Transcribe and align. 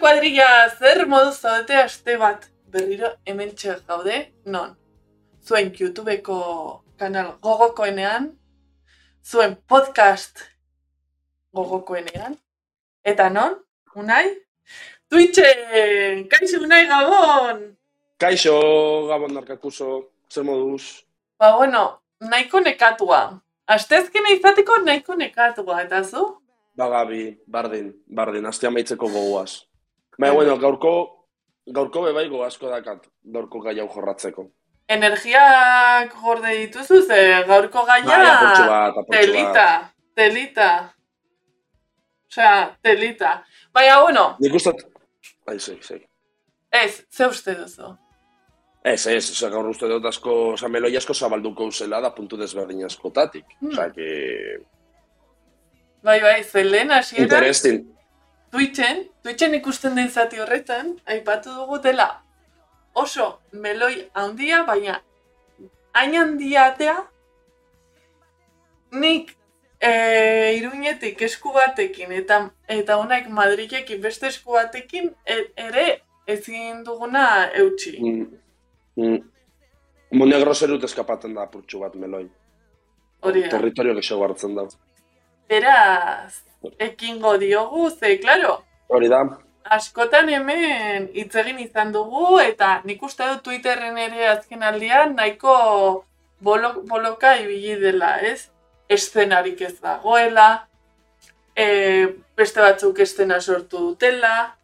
kuadrilla, 0.00 0.68
zer 0.78 1.04
modu 1.06 1.32
zaudete 1.32 1.76
aste 1.76 2.16
bat 2.18 2.46
berriro 2.72 3.10
hemen 3.26 3.52
gaude, 3.86 4.32
non? 4.46 4.76
Zuen 5.46 5.72
YouTubeko 5.78 6.84
kanal 6.98 7.36
gogokoenean, 7.42 8.30
zuen 9.24 9.56
podcast 9.68 10.40
gogokoenean, 11.52 12.36
eta 13.04 13.28
non? 13.28 13.58
Unai? 13.94 14.24
Twitchen! 15.10 16.28
Kaixo, 16.28 16.60
Unai 16.62 16.86
Gabon! 16.86 17.76
Kaixo, 18.18 19.06
Gabon 19.08 19.34
narkakuso, 19.34 20.12
zer 20.32 20.44
moduz? 20.44 21.04
Ba, 21.38 21.56
bueno, 21.56 22.00
nahiko 22.20 22.60
nekatua. 22.60 23.40
Astezkena 23.66 24.30
izateko 24.36 24.78
nahiko 24.84 25.14
nekatua, 25.14 25.82
eta 25.82 26.04
zu? 26.04 26.38
Ba, 26.76 26.88
Gabi, 26.88 27.36
bardin, 27.46 27.90
bardin, 28.06 28.46
aste 28.46 28.66
amaitzeko 28.70 29.08
gogoaz. 29.10 29.69
Baina, 30.20 30.34
bueno, 30.34 30.56
gaurko, 30.60 30.90
gaurko 31.72 32.02
bebai 32.04 32.26
goazko 32.28 32.68
dakat, 32.68 33.06
gaurko 33.34 33.62
gai 33.64 33.78
hau 33.80 33.86
jorratzeko. 33.88 34.50
Energiak 34.90 36.12
gorde 36.20 36.50
dituzu, 36.58 36.98
ze 37.06 37.20
gaurko 37.48 37.84
gaia 37.88 38.06
Bai, 38.10 38.26
apurtxo 38.32 39.04
telita, 39.14 39.66
telita. 40.18 40.70
Osea, 42.30 42.76
telita. 42.82 43.30
Baina, 43.72 44.00
bueno, 44.02 44.24
Nik 44.44 44.58
ustat... 44.58 44.82
Ai, 45.48 45.58
zei, 45.58 45.78
zei. 45.80 46.00
ez, 46.70 47.00
ze 47.10 47.26
uste 47.26 47.54
duzu? 47.56 47.94
Ez, 48.84 49.06
ez, 49.06 49.30
oza, 49.30 49.48
gaur 49.54 49.70
uste 49.70 49.88
dut 49.88 50.04
asko, 50.10 50.34
oza, 50.56 50.68
meloi 50.68 50.92
asko 51.00 51.14
zabalduko 51.14 51.70
uzela 51.72 52.00
da 52.04 52.10
puntu 52.12 52.36
desberdin 52.36 52.84
askotatik. 52.84 53.46
Hmm. 53.60 53.72
Oza, 53.72 53.88
que... 53.94 54.10
Bai, 56.04 56.20
bai, 56.20 56.44
ze 56.44 56.64
lehen 56.64 56.92
hasieran, 56.92 57.24
Interesting. 57.24 57.88
Twitchen, 58.50 59.04
Twitchen 59.22 59.54
ikusten 59.54 59.94
den 59.94 60.10
zati 60.10 60.40
horretan, 60.40 60.96
aipatu 61.06 61.54
dugu 61.54 61.78
dela 61.82 62.08
oso 62.94 63.40
meloi 63.52 64.10
handia, 64.14 64.64
baina 64.66 65.00
hain 65.94 66.16
handia 66.16 66.66
atea, 66.72 66.96
nik 68.92 69.36
e, 69.80 69.90
iruñetik 70.58 71.22
esku 71.22 71.52
batekin 71.54 72.12
eta 72.12 72.42
eta 72.68 72.98
honak 72.98 73.28
Madrilekin 73.28 74.02
beste 74.02 74.28
esku 74.28 74.58
batekin 74.58 75.14
e- 75.24 75.50
ere 75.56 76.02
ezin 76.26 76.84
duguna 76.84 77.50
eutxi. 77.54 77.96
Mm. 78.00 78.26
Mm. 78.96 79.18
Monegro 80.18 80.54
zerut 80.54 80.84
eskapaten 80.84 81.34
da 81.34 81.46
apurtxo 81.46 81.80
bat 81.80 81.94
meloi. 81.94 82.26
Hori 83.22 83.42
da. 83.42 83.50
Territorio 83.56 83.94
gexo 83.94 84.18
hartzen 84.24 84.56
da. 84.56 84.66
Beraz, 85.48 86.42
ekingo 86.78 87.36
diogu, 87.38 87.90
ze, 87.90 88.18
klaro, 88.20 88.60
Hori 88.90 89.08
da, 89.08 89.22
askotan 89.70 90.28
hemen 90.28 91.08
hitz 91.14 91.34
egin 91.42 91.60
izan 91.62 91.92
dugu 91.94 92.40
eta 92.42 92.80
nik 92.84 93.02
uste 93.06 93.26
dut 93.28 93.44
Twitterren 93.46 93.98
ere 94.02 94.26
azken 94.32 94.64
aldian 94.66 95.14
nahiko 95.14 95.54
bolo, 96.40 96.72
boloka 96.88 97.36
ibili 97.38 97.76
dela, 97.80 98.16
ez? 98.18 98.48
Eszenarik 98.90 99.60
ez 99.62 99.76
dagoela, 99.78 100.66
e, 101.54 101.66
beste 102.36 102.60
batzuk 102.64 102.98
estena 103.04 103.38
sortu 103.40 103.78
dutela, 103.84 104.56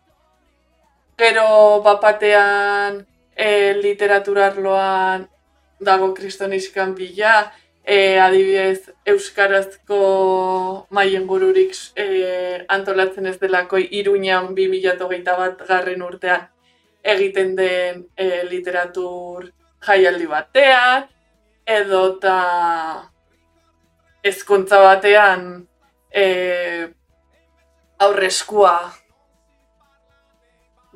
gero 1.18 1.46
bapatean 1.84 3.04
e, 3.36 3.48
literaturarloan 3.78 5.28
dago 5.78 6.12
kristoniskan 6.14 6.96
bila, 6.98 7.52
e, 7.86 8.18
adibidez 8.18 8.90
Euskarazko 9.06 10.00
maien 10.90 11.26
gururik 11.26 11.72
e, 11.94 12.64
antolatzen 12.68 13.26
ez 13.30 13.38
delako 13.38 13.78
iruñan 13.78 14.50
2008 14.58 15.36
bat 15.38 15.62
garren 15.68 16.02
urtean 16.02 16.48
egiten 17.06 17.54
den 17.54 18.02
e, 18.18 18.42
literatur 18.50 19.52
jaialdi 19.86 20.26
batean, 20.26 21.06
edota 21.66 22.38
ezkontza 24.26 24.80
batean 24.82 25.44
e, 26.10 26.24
aurreskua 28.02 28.74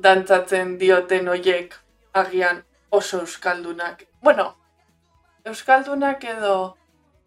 dantzatzen 0.03 0.75
dioten 0.81 1.31
hoiek 1.31 1.77
agian 2.13 2.65
oso 2.89 3.21
euskaldunak. 3.23 4.03
Bueno, 4.21 4.57
euskaldunak 5.45 6.23
edo 6.35 6.55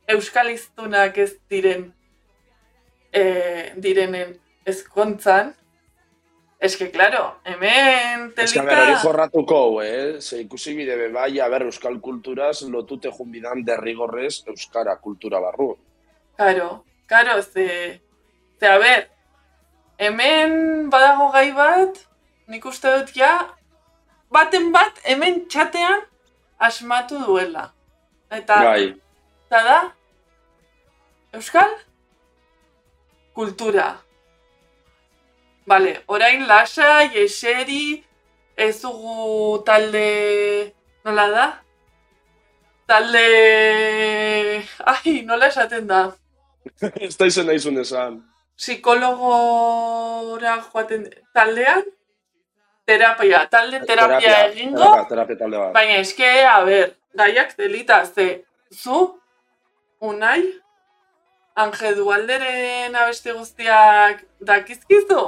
euskaliztunak 0.08 1.18
ez 1.18 1.32
diren 1.50 1.88
e, 3.12 3.22
direnen 3.76 4.34
ezkontzan. 4.66 5.54
Eske, 6.64 6.88
claro, 6.90 7.40
hemen 7.44 8.30
Ez 8.36 8.52
que, 8.52 8.60
a 8.60 8.64
ber, 8.64 8.78
hori 8.80 8.94
jorratuko, 9.02 9.58
eh? 9.82 10.20
Ze 10.20 10.40
ikusi 10.40 10.72
bide 10.76 10.96
be 10.96 11.10
bai, 11.12 11.34
a 11.42 11.48
ber, 11.52 11.66
euskal 11.68 11.98
kulturaz 12.00 12.62
lotute 12.72 13.10
junbidan 13.12 13.64
derrigorrez 13.66 14.46
euskara 14.48 14.96
kultura 14.96 15.42
barru. 15.44 15.74
Karo, 16.38 16.84
karo, 17.06 17.42
ze... 17.42 18.00
Ze, 18.60 18.70
a 18.70 18.78
ber, 18.78 19.08
hemen 19.98 20.88
badago 20.90 21.28
gai 21.34 21.50
bat, 21.52 22.00
nik 22.48 22.64
uste 22.64 22.92
dut 22.96 23.12
ja, 23.18 23.34
baten 24.32 24.70
bat 24.72 24.98
hemen 25.04 25.44
txatean 25.50 26.00
asmatu 26.58 27.20
duela. 27.26 27.68
Eta, 28.32 28.62
Bai, 28.64 28.94
eta 29.54 29.62
da, 29.62 29.94
euskal 31.38 31.70
kultura. 33.38 34.02
Bale, 35.66 35.92
orain 36.10 36.42
lasai, 36.48 37.14
eseri, 37.22 38.02
ez 38.56 38.82
dugu 38.82 39.62
talde... 39.62 40.74
Nola 41.06 41.28
da? 41.30 41.46
Talde... 42.90 43.24
Ai, 44.90 45.22
nola 45.22 45.46
esaten 45.46 45.86
da? 45.86 46.02
ez 47.06 47.14
da 47.14 47.30
izen 47.30 47.46
naizun 47.46 47.78
esan. 47.78 48.18
psikologora 48.58 50.54
joaten 50.66 51.10
taldean, 51.34 51.82
terapia, 52.86 53.46
talde 53.50 53.86
terapia, 53.86 54.46
egingo, 54.50 54.82
Terapia, 54.82 55.08
terapia 55.08 55.36
talde 55.46 55.58
bat. 55.58 55.72
baina 55.74 55.94
eske, 56.02 56.30
a 56.42 56.64
ber, 56.66 56.96
gaiak 57.14 57.54
delita, 57.58 58.04
ze, 58.06 58.44
zu, 58.70 59.20
unai, 60.08 60.42
Ange 61.56 61.94
Dualderen 61.94 62.96
abeste 62.98 63.32
guztiak 63.32 64.24
dakizkizu? 64.40 65.20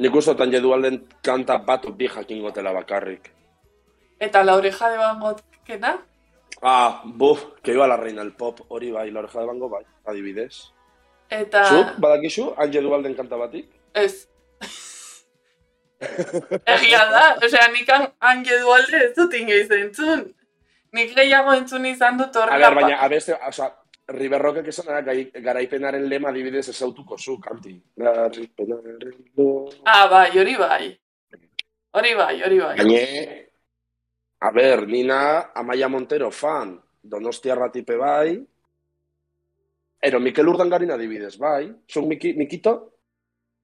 Nik 0.00 0.14
uste 0.16 0.32
otan 0.32 0.50
jedu 0.54 0.72
alden 0.74 1.00
kanta 1.22 1.58
bat 1.66 1.84
bi 1.98 2.08
jakingotela 2.08 2.72
bakarrik. 2.74 3.30
Eta 4.20 4.42
la 4.44 4.56
oreja 4.58 4.90
de 4.90 4.98
Van 4.98 5.20
Goghena? 5.20 5.92
Ah, 6.62 7.02
buf, 7.04 7.44
que 7.62 7.72
iba 7.72 7.86
la 7.88 7.96
reina 7.96 8.22
el 8.22 8.32
pop, 8.36 8.60
hori 8.68 8.90
bai, 8.90 9.10
la 9.10 9.20
oreja 9.20 9.40
de 9.40 9.46
bango 9.46 9.68
bai, 9.68 9.84
adibidez. 10.04 10.72
Eta... 11.30 11.64
Zuk, 11.64 11.94
badakizu, 12.02 12.50
Anje 12.58 12.82
Dualden 12.82 13.14
kanta 13.14 13.36
batik? 13.36 13.70
Ez. 13.94 14.26
Egia 16.74 17.04
da, 17.12 17.22
osea, 17.46 17.68
nik 17.72 17.88
an- 17.94 18.10
Ange 18.20 18.58
Dualde 18.60 19.00
ez 19.06 19.14
dut 19.16 19.34
inoiz 19.38 19.70
entzun. 19.78 20.26
Nik 20.92 21.14
gehiago 21.14 21.52
entzun 21.54 21.86
izan 21.86 22.16
dut 22.18 22.36
A 22.36 22.42
horrela. 22.42 22.70
ber, 22.70 22.82
baina, 22.82 22.96
abeste, 23.04 23.36
oza, 23.48 23.70
Riberrokek 24.10 24.66
esan 24.72 24.86
da, 24.90 25.02
gai, 25.06 25.30
garaipenaren 25.42 26.08
lema 26.10 26.30
adibidez 26.30 26.68
ezautuko 26.72 27.16
zu, 27.18 27.36
kanti. 27.38 27.76
Garaipenaren. 27.96 29.12
Ah, 29.86 30.08
bai, 30.10 30.30
hori 30.38 30.56
bai. 30.58 30.88
Hori 31.94 32.14
bai, 32.18 32.42
hori 32.42 32.58
bai. 32.58 32.76
Gaine, 32.76 33.04
a 34.40 34.50
ber, 34.50 34.86
nina 34.86 35.52
Amaia 35.54 35.88
Montero 35.88 36.30
fan, 36.30 36.74
Donostia 37.02 37.54
ratipe 37.54 37.96
bai, 37.96 38.34
ero 40.02 40.20
Mikel 40.20 40.48
Urdangarin 40.48 40.90
adibidez, 40.90 41.36
bai, 41.38 41.70
zuk 41.86 42.06
Miki, 42.06 42.34
Mikito? 42.34 42.74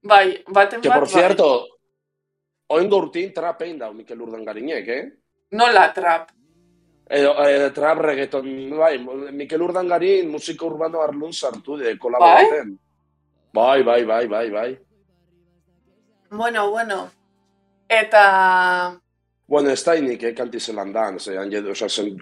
Bai, 0.02 0.44
baten 0.46 0.81
Que 0.81 0.88
bat 0.88 0.99
por 1.00 1.08
cierto, 1.08 1.67
oingo 2.69 2.99
urtin 3.02 3.32
trapein 3.34 3.79
dau 3.79 3.93
Mikel 3.94 4.20
Urdangarinek, 4.20 4.88
eh? 4.88 5.02
bai. 5.02 5.58
Nola 5.58 5.93
trap. 5.93 6.36
Edo, 7.08 7.37
eh, 7.47 7.70
trap 7.70 8.00
reggaeton, 8.03 8.47
bai, 8.75 8.99
Mikel 9.32 9.62
Urdangarin 9.62 10.31
musiko 10.31 10.67
urbano 10.67 11.00
arlun 11.03 11.32
sartu 11.32 11.76
de 11.79 11.94
kolaboraten. 11.99 12.73
Bai, 13.55 13.82
bai, 13.82 14.05
bai, 14.05 14.26
bai, 14.26 14.50
bai. 14.50 14.70
Bueno, 16.31 16.70
bueno. 16.70 17.11
Eta... 17.88 18.99
Bueno, 19.47 19.70
ez 19.70 19.85
da 19.85 19.94
inik, 19.94 20.25
eh, 20.26 20.35
kanti 20.35 20.58
zelan 20.58 20.91
dan, 20.93 21.20
ze, 21.20 21.37
anje, 21.38 21.61
oza, 21.70 21.88
zen, 21.88 22.17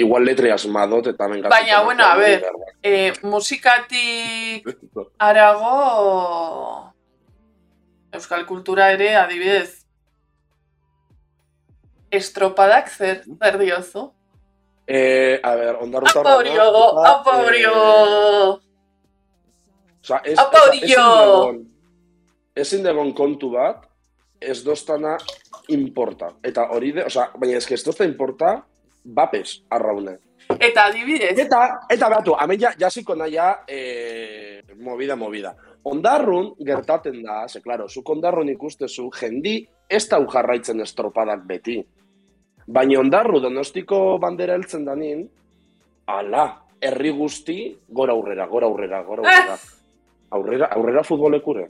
igual 0.00 0.24
letri 0.24 0.48
asmadot, 0.50 1.10
eta 1.12 1.28
hemen 1.28 1.44
Baina, 1.52 1.82
bueno, 1.84 2.06
a 2.06 2.16
ver. 2.16 2.46
E, 2.82 3.12
musikatik 3.22 4.64
arago... 5.18 6.94
Euskal 8.12 8.46
kultura 8.48 8.90
ere, 8.92 9.12
adibidez. 9.16 9.84
Estropadak 12.10 12.88
zer, 12.88 13.22
zer 13.40 13.60
diozu? 13.60 14.08
Eh, 14.86 15.40
a 15.42 15.54
ver. 15.54 15.76
Aporio, 15.76 17.06
aporio! 17.06 18.60
Osa, 20.02 20.20
ez, 20.24 20.38
Aporio! 20.38 20.98
oza, 20.98 20.98
ezin 20.98 21.22
degon, 21.22 21.60
ezin 22.56 22.82
degon 22.82 23.12
kontu 23.14 23.52
bat, 23.54 23.86
ez 24.40 24.58
doztana 24.64 25.16
importa. 25.68 26.32
Eta 26.42 26.66
hori 26.74 26.90
de, 26.92 27.06
oza, 27.06 27.28
baina 27.38 27.60
ez 27.60 27.66
que 27.66 27.78
ez 27.78 27.84
dozta 27.86 28.04
importa, 28.04 28.56
bapes 29.04 29.62
arraune. 29.70 30.18
Eta 30.58 30.88
adibidez, 30.90 31.36
Eta, 31.38 31.60
eta 31.90 32.08
behatu, 32.10 32.34
hemen 32.42 32.60
ja, 32.60 32.72
jasiko 32.78 33.14
naia, 33.14 33.62
e, 33.68 34.62
movida, 34.82 35.16
movida. 35.16 35.54
Ondarrun 35.84 36.52
gertaten 36.66 37.22
da, 37.22 37.46
ze, 37.48 37.62
klaro, 37.62 37.88
zuk 37.88 38.10
ondarrun 38.10 38.50
ikustezu, 38.50 39.08
jendi 39.20 39.60
ez 39.88 40.08
dau 40.08 40.24
jarraitzen 40.30 40.80
estropadak 40.82 41.46
beti. 41.46 41.78
Baina 42.72 43.00
ondarru 43.00 43.40
donostiko 43.44 44.18
bandera 44.22 44.56
heltzen 44.56 44.84
danin, 44.86 45.26
ala, 46.08 46.46
herri 46.80 47.12
guzti, 47.14 47.58
gora 47.88 48.14
aurrera, 48.16 48.46
gora 48.48 48.66
aurrera, 48.66 49.02
gora 49.02 49.22
aurrera. 49.22 49.58
Aurrera, 50.32 50.68
aurrera 50.72 51.02
futbolekure. 51.04 51.66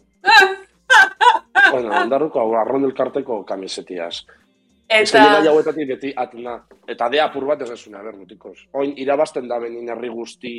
bueno, 1.72 1.90
ondarruko 2.02 2.44
arron 2.60 2.86
elkarteko 2.86 3.42
kamisetiaz. 3.44 4.22
Eta... 4.88 5.24
eta, 5.24 5.50
hauetatik 5.50 5.88
beti 5.88 6.12
atena. 6.16 6.58
Eta 6.86 7.08
de 7.10 7.20
apur 7.20 7.46
bat 7.48 7.62
ez 7.64 7.70
esuna, 7.74 8.02
ber, 8.04 8.16
mutikos. 8.16 8.66
Oin, 8.78 8.92
irabazten 9.00 9.48
da 9.48 9.58
benin 9.58 9.88
herri 9.90 10.10
guzti 10.12 10.54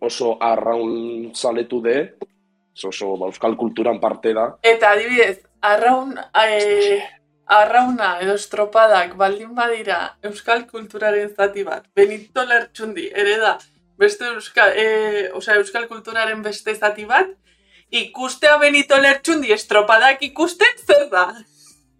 oso 0.00 0.36
arraun 0.40 1.32
zaletu 1.34 1.80
de, 1.82 1.96
oso 2.86 3.16
ba, 3.16 3.28
euskal 3.28 3.56
kulturan 3.56 4.00
parte 4.00 4.32
da. 4.36 4.46
eta 4.62 4.92
adibidez, 4.94 5.42
arraun, 5.60 6.14
e, 6.16 7.00
arrauna 7.50 8.14
edo 8.22 8.36
estropadak 8.38 9.16
baldin 9.18 9.54
badira 9.54 9.98
euskal 10.30 10.66
kulturaren 10.70 11.32
zati 11.34 11.64
bat, 11.66 11.86
Benito 11.96 12.44
Lertxundi, 12.46 13.08
ere 13.22 13.36
da, 13.42 13.56
beste 13.98 14.28
euskal, 14.30 14.74
e, 14.78 15.30
osea, 15.34 15.58
euskal 15.60 15.88
kulturaren 15.90 16.42
beste 16.46 16.74
zati 16.74 17.06
bat, 17.10 17.32
ikustea 17.90 18.58
Benito 18.62 18.98
Lertxundi 19.00 19.50
estropadak 19.56 20.22
ikusten 20.30 20.78
zer 20.86 21.08
da? 21.10 21.26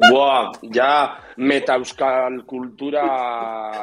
Boa, 0.01 0.53
ja, 0.75 1.19
meta 1.37 1.77
euskal 1.77 2.41
kultura 2.49 3.05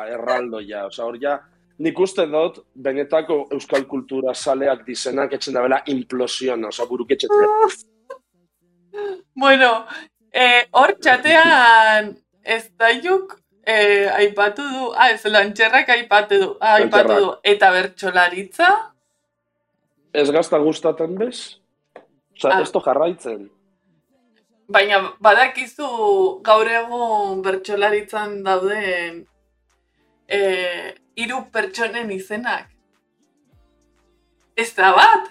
erraldo 0.09 0.63
ja. 0.65 0.87
Osa, 0.87 1.03
hor 1.05 1.19
ja, 1.21 1.35
nik 1.83 1.99
uste 1.99 2.25
dut, 2.31 2.63
benetako 2.73 3.43
euskal 3.53 3.85
kultura 3.91 4.33
saleak 4.33 4.85
dizenak 4.87 5.35
etxen 5.37 5.53
da 5.53 5.61
bela 5.67 5.83
implosiona, 5.93 6.71
osa, 6.71 6.87
buruketxetea. 6.89 7.51
Bueno, 9.37 9.85
eh, 10.37 10.63
hor 10.77 10.93
txatean 11.01 12.13
ez 12.45 12.63
daiuk 12.79 13.33
eh, 13.65 14.07
aipatu 14.21 14.63
du, 14.73 14.91
ah, 14.95 15.09
ez 15.11 15.25
lantxerrak 15.25 15.89
aipatu 15.97 16.39
du, 16.43 16.49
ah, 16.61 16.77
aipatu 16.77 17.17
du, 17.23 17.33
eta 17.43 17.71
bertxolaritza, 17.75 18.69
Ez 20.17 20.29
gazta 20.33 20.57
gustaten 20.57 21.17
bez? 21.19 21.59
Osa, 22.37 22.49
Ah. 22.49 22.61
ez 22.61 22.71
to 22.71 22.79
jarraitzen. 22.81 23.49
baina 24.69 24.97
badakizu 25.23 25.87
gaur 26.43 26.67
egun 26.67 27.41
bertxolaritzan 27.45 28.41
dauden 28.43 29.19
eh, 30.27 30.95
hiru 31.15 31.37
pertsonen 31.53 32.09
izenak. 32.11 32.65
Ez 34.57 34.73
da 34.75 34.89
bat? 34.95 35.29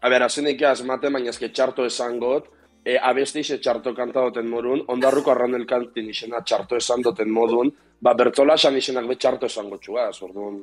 A 0.00 0.08
ber, 0.08 0.22
azenik 0.22 0.62
asmate, 0.62 1.10
baina 1.10 1.32
ezke 1.32 1.50
txarto 1.50 1.84
esangot, 1.88 2.46
e, 2.84 2.96
abesti 2.96 3.42
xe 3.44 3.58
txarto 3.62 3.92
kanta 3.94 4.22
doten 4.28 4.48
morun, 4.48 4.84
ondarruko 4.94 5.32
arranel 5.32 5.66
kantin 5.68 6.08
izena 6.08 6.42
txarto 6.44 6.78
esan 6.78 7.02
doten 7.04 7.30
modun, 7.34 7.72
ba, 8.00 8.14
bertola 8.18 8.56
esan 8.60 8.78
izenak 8.78 9.08
be 9.10 9.16
txarto 9.16 9.50
esango 9.50 9.78
txuaz, 9.82 10.14
orduan. 10.26 10.60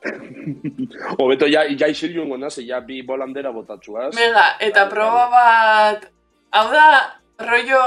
Obeto, 1.22 1.46
ja, 1.50 1.66
ja 1.68 1.88
isilun 1.92 2.32
gona, 2.32 2.50
ze 2.50 2.64
ja 2.66 2.80
bi 2.80 3.02
bolandera 3.06 3.52
botatxuaz. 3.52 4.14
Mega, 4.16 4.46
eta 4.68 4.86
proba 4.88 5.26
bat, 5.34 6.06
hau 6.56 6.66
da, 6.72 6.86
rollo 7.50 7.82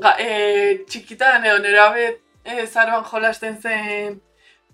ga, 0.00 0.16
e, 0.18 0.84
txikitan 0.88 1.44
edo 1.44 1.58
nerabe 1.64 2.06
e, 2.44 2.64
zaroan 2.66 3.04
jolasten 3.10 3.60
zen 3.60 4.16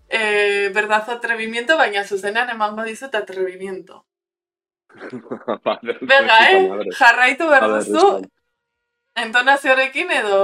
e, 0.08 0.70
berdazo 0.74 1.18
atrevimiento, 1.18 1.76
baina 1.76 2.06
zuzenean 2.06 2.54
emango 2.54 2.86
dizut 2.86 3.14
atrevimiento. 3.18 4.04
Puta 6.00 6.36
eh? 6.50 6.58
Jarraitu 6.98 7.48
behar 7.48 7.68
duzu, 7.76 8.06
entonazioarekin 9.16 10.10
edo... 10.20 10.42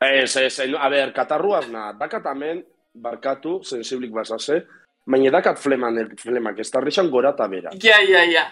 Ez, 0.00 0.36
ez, 0.36 0.58
ez, 0.60 0.70
a 0.76 0.88
ber, 0.92 1.12
katarruaz 1.16 1.66
na, 1.72 1.88
dakat 1.96 2.26
amen, 2.28 2.60
barkatu, 2.94 3.62
sensiblik 3.64 4.12
basase, 4.12 4.60
baina 5.08 5.32
dakat 5.32 5.58
fleman, 5.58 6.02
flemak, 6.20 6.60
ez 6.60 6.70
tarrixan 6.70 7.10
gora 7.10 7.32
eta 7.34 7.48
bera. 7.48 7.72
Ja, 7.82 8.00
ja, 8.04 8.24
ja. 8.28 8.46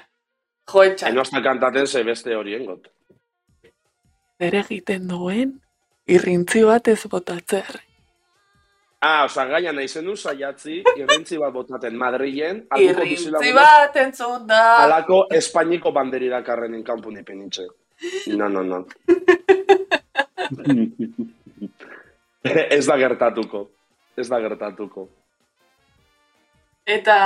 Jo, 0.70 0.84
etxan. 0.88 1.12
Eno 1.12 1.20
hasta 1.20 1.42
kantaten 1.44 1.86
ze 1.86 2.02
beste 2.04 2.36
horien 2.36 2.64
got. 2.66 2.88
Zer 4.40 4.56
egiten 4.62 5.08
duen, 5.08 5.58
irrintzi 6.08 6.64
bat 6.64 6.88
ez 6.88 7.02
botatzer. 7.10 7.82
Ah, 9.04 9.24
oza, 9.26 9.44
gaina 9.44 9.72
nahi 9.76 9.88
zenu 9.88 10.14
saiatzi, 10.16 10.78
irrintzi 10.96 11.36
bat 11.36 11.52
botaten 11.52 11.96
Madrilen, 12.00 12.62
Irrintzi 12.80 13.52
bat 13.52 13.96
entzun 14.00 14.46
da. 14.48 14.60
alako 14.86 15.26
Espainiko 15.38 15.92
banderi 15.92 16.30
dakarren 16.32 16.74
inkampu 16.78 17.12
nipenitxe. 17.12 17.66
No, 18.32 18.48
no, 18.48 18.62
no. 18.64 18.78
ez 22.78 22.86
da 22.86 22.96
gertatuko. 23.02 23.60
Ez 24.16 24.28
da 24.30 24.40
gertatuko. 24.40 25.08
Eta... 26.96 27.18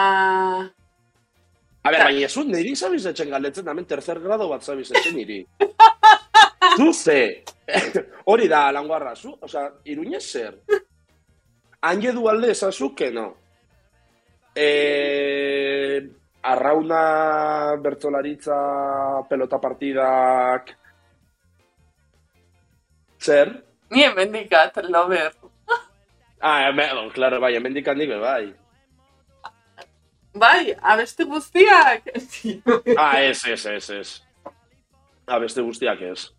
A 1.78 1.92
ber, 1.94 2.02
baina 2.08 2.28
zu 2.28 2.42
niri 2.48 2.74
zabiz 2.74 3.04
etxen 3.06 3.31
galetzen, 3.31 3.70
hemen 3.70 3.86
tercer 3.86 4.19
grado 4.26 4.50
bat 4.50 4.66
zabiz 4.66 4.90
etxen 4.90 5.14
niri. 5.14 5.40
zu 6.78 6.92
ze? 6.92 7.44
Hori 8.31 8.50
da, 8.50 8.66
languarra, 8.74 9.14
zu, 9.14 9.36
oza, 9.46 9.69
iruñez 9.86 10.26
zer? 10.26 10.58
Anje 11.80 12.12
du 12.12 12.28
alde 12.28 12.50
ezazu, 12.50 12.94
que 12.94 13.10
no. 13.12 13.36
E, 14.54 16.08
arrauna 16.42 17.76
bertzolaritza 17.82 18.56
pelota 19.28 19.60
partidak 19.60 20.72
zer? 23.20 23.52
Ni 23.90 24.02
hemendikat, 24.02 24.76
lover. 24.88 25.32
Ah, 26.40 26.69
hemen, 26.69 27.10
claro, 27.10 27.40
bai, 27.40 27.54
hemendik 27.56 27.88
handik 27.88 28.08
be, 28.08 28.19
bai. 28.19 28.54
Bai, 30.38 30.74
abesti 30.82 31.24
guztiak. 31.24 32.03
Ah, 32.98 33.20
ez, 33.22 33.44
ez, 33.46 33.67
ez, 33.67 33.91
ez. 33.91 34.22
Ah, 35.26 35.38
beste 35.38 35.62
guztiak 35.62 36.00
ez. 36.00 36.31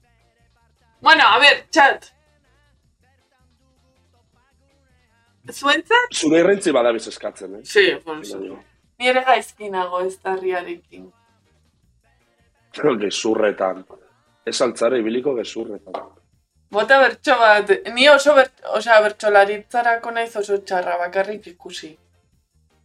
bueno, 1.01 1.23
a 1.23 1.39
ver, 1.39 1.65
chat. 1.69 2.13
Zuentzat? 5.51 6.13
Zure 6.13 6.39
irrentzi 6.43 6.71
badabiz 6.75 7.07
eskatzen, 7.07 7.55
eh? 7.59 7.63
Sí, 7.63 7.85
por 8.03 8.25
supuesto. 8.25 8.59
Ni 8.99 9.07
ere 9.07 9.23
gaizkinago 9.23 10.01
ez 10.05 10.17
tarriarekin. 10.19 11.11
gezurretan. 13.01 13.85
Ez 14.45 14.61
altzara 14.61 14.97
ibiliko 14.97 15.35
gezurretan. 15.35 16.09
Bota 16.71 16.99
bertso 16.99 17.35
bat, 17.39 17.71
ni 17.93 18.07
oso 18.09 18.35
bert, 18.35 18.53
osea, 18.75 19.01
bertsolaritzarako 19.01 20.11
naiz 20.11 20.35
oso 20.35 20.57
txarra 20.57 20.97
bakarrik 20.97 21.47
ikusi. 21.47 21.97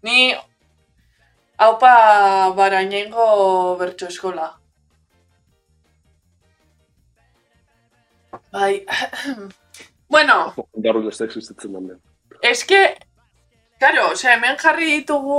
Ni 0.02 0.34
haupa 1.58 2.52
barainengo 2.56 3.76
bertso 3.76 4.06
eskola. 4.06 4.54
Bai, 8.52 8.86
bueno, 10.08 10.54
Darun 10.74 11.08
ez 11.08 11.18
da 11.18 11.24
existitzen 11.24 11.74
eske, 12.44 12.80
karo, 13.80 14.10
osea, 14.12 14.36
hemen 14.36 14.58
jarri 14.60 14.90
ditugu 14.98 15.38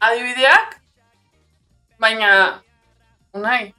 adibideak, 0.00 0.76
baina, 2.02 2.30
unai, 3.36 3.72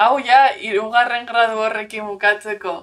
hau 0.00 0.14
ja, 0.24 0.40
irugarren 0.70 1.26
gradu 1.28 1.60
horrekin 1.64 2.06
bukatzeko. 2.08 2.76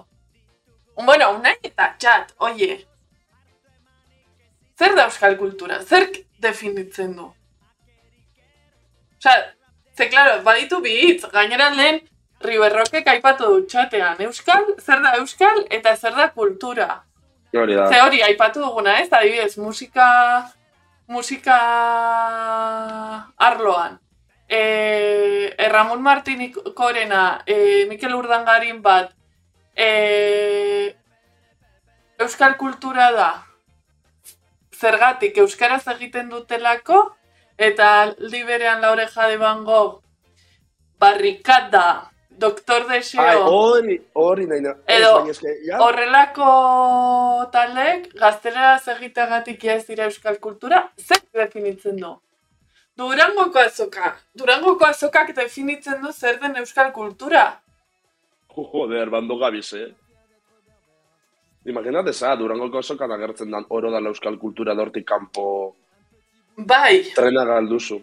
Bueno, 0.98 1.32
unai 1.38 1.56
eta 1.64 1.92
txat, 1.98 2.34
oie. 2.46 2.78
Zer 4.78 4.94
da 4.98 5.08
euskal 5.10 5.38
kultura? 5.38 5.82
Zer 5.82 6.08
definitzen 6.42 7.16
du? 7.18 7.32
Osea, 9.18 9.40
ze, 9.98 10.10
klaro, 10.10 10.42
baditu 10.46 10.82
bi 10.86 10.94
hitz, 11.02 11.26
gainera 11.34 11.72
lehen 11.74 12.04
Riberrokek 12.46 13.08
aipatu 13.10 13.48
du 13.50 13.62
txatean. 13.66 14.20
Euskal, 14.28 14.68
zer 14.78 15.02
da 15.02 15.16
euskal 15.18 15.64
eta 15.74 15.96
zer 15.98 16.14
da 16.14 16.28
kultura. 16.36 16.88
Hori 17.54 17.76
da. 17.76 17.88
Ze 17.88 18.02
hori, 18.02 18.22
aipatu 18.22 18.62
duguna, 18.64 19.00
ez? 19.02 19.08
Adibidez, 19.12 19.58
musika... 19.58 20.08
Musika... 21.08 21.58
Arloan. 23.38 24.00
E, 24.48 24.62
e, 25.58 25.70
Ramon 25.70 26.02
Martinik 26.02 26.58
korena, 26.76 27.42
e, 27.46 27.86
Mikel 27.90 28.16
Urdangarin 28.16 28.82
bat, 28.82 29.14
e, 29.76 30.96
Euskal 32.20 32.58
kultura 32.58 33.12
da. 33.12 33.30
Zergatik, 34.74 35.38
Euskaraz 35.38 35.84
egiten 35.94 36.30
dutelako, 36.30 37.02
eta 37.58 37.90
aldi 38.02 38.44
berean 38.46 38.82
Laure 38.82 39.08
Jade 39.14 39.38
Van 39.42 39.64
Gogh 39.66 40.02
barrikada, 41.00 42.12
doktor 42.38 42.86
Ai, 42.90 43.00
deseo, 43.00 43.44
hori, 43.50 43.98
hori 44.14 44.46
nahi 44.48 44.62
na. 44.62 44.76
Ez, 44.86 45.00
Edo, 45.00 45.26
ja, 45.66 45.80
horrelako 45.82 46.48
talek 47.52 48.14
gazteleraz 48.20 48.88
egiteagatik 48.96 49.64
ez 49.66 49.86
dira 49.88 50.06
euskal 50.06 50.40
kultura, 50.40 50.84
zer 50.98 51.22
definitzen 51.34 51.98
du? 51.98 52.14
Durangoko 52.98 53.60
azoka. 53.60 54.16
Durangoko 54.34 54.86
azokak 54.86 55.34
definitzen 55.36 56.02
du 56.02 56.12
zer 56.12 56.40
den 56.42 56.56
euskal 56.58 56.92
kultura. 56.94 57.60
joder, 58.56 59.10
bando 59.10 59.38
gabiz, 59.38 59.74
eh? 59.74 59.92
Imaginate 61.66 62.14
za, 62.14 62.36
Durangoko 62.36 62.78
azokan 62.78 63.12
agertzen 63.12 63.52
dan 63.52 63.66
oro 63.70 63.92
dala 63.92 64.10
euskal 64.10 64.38
kultura 64.40 64.74
dortik 64.74 65.06
kanpo 65.06 65.76
Bai, 66.58 67.04
trena 67.16 67.46
galduzu. 67.46 68.00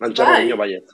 Antxarro 0.00 0.32
Bai. 0.32 0.44
niño 0.44 0.56
baiet. 0.56 0.88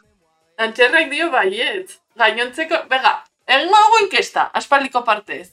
antxerrek 0.56 1.10
dio 1.10 1.30
baiet. 1.30 1.98
Gainontzeko, 2.18 2.84
bega, 2.90 3.16
egingo 3.46 3.80
dugu 3.86 4.00
inkesta, 4.04 4.48
aspaldiko 4.54 5.02
partez. 5.04 5.48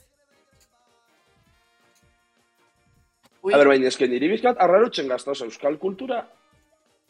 Ui, 3.42 3.52
A 3.52 3.58
ber, 3.58 3.72
baina, 3.72 3.90
eske 3.90 4.06
niri 4.06 4.28
bizkat 4.30 4.60
arrarotzen 4.62 5.08
gaztauz 5.10 5.40
euskal 5.42 5.78
kultura. 5.82 6.20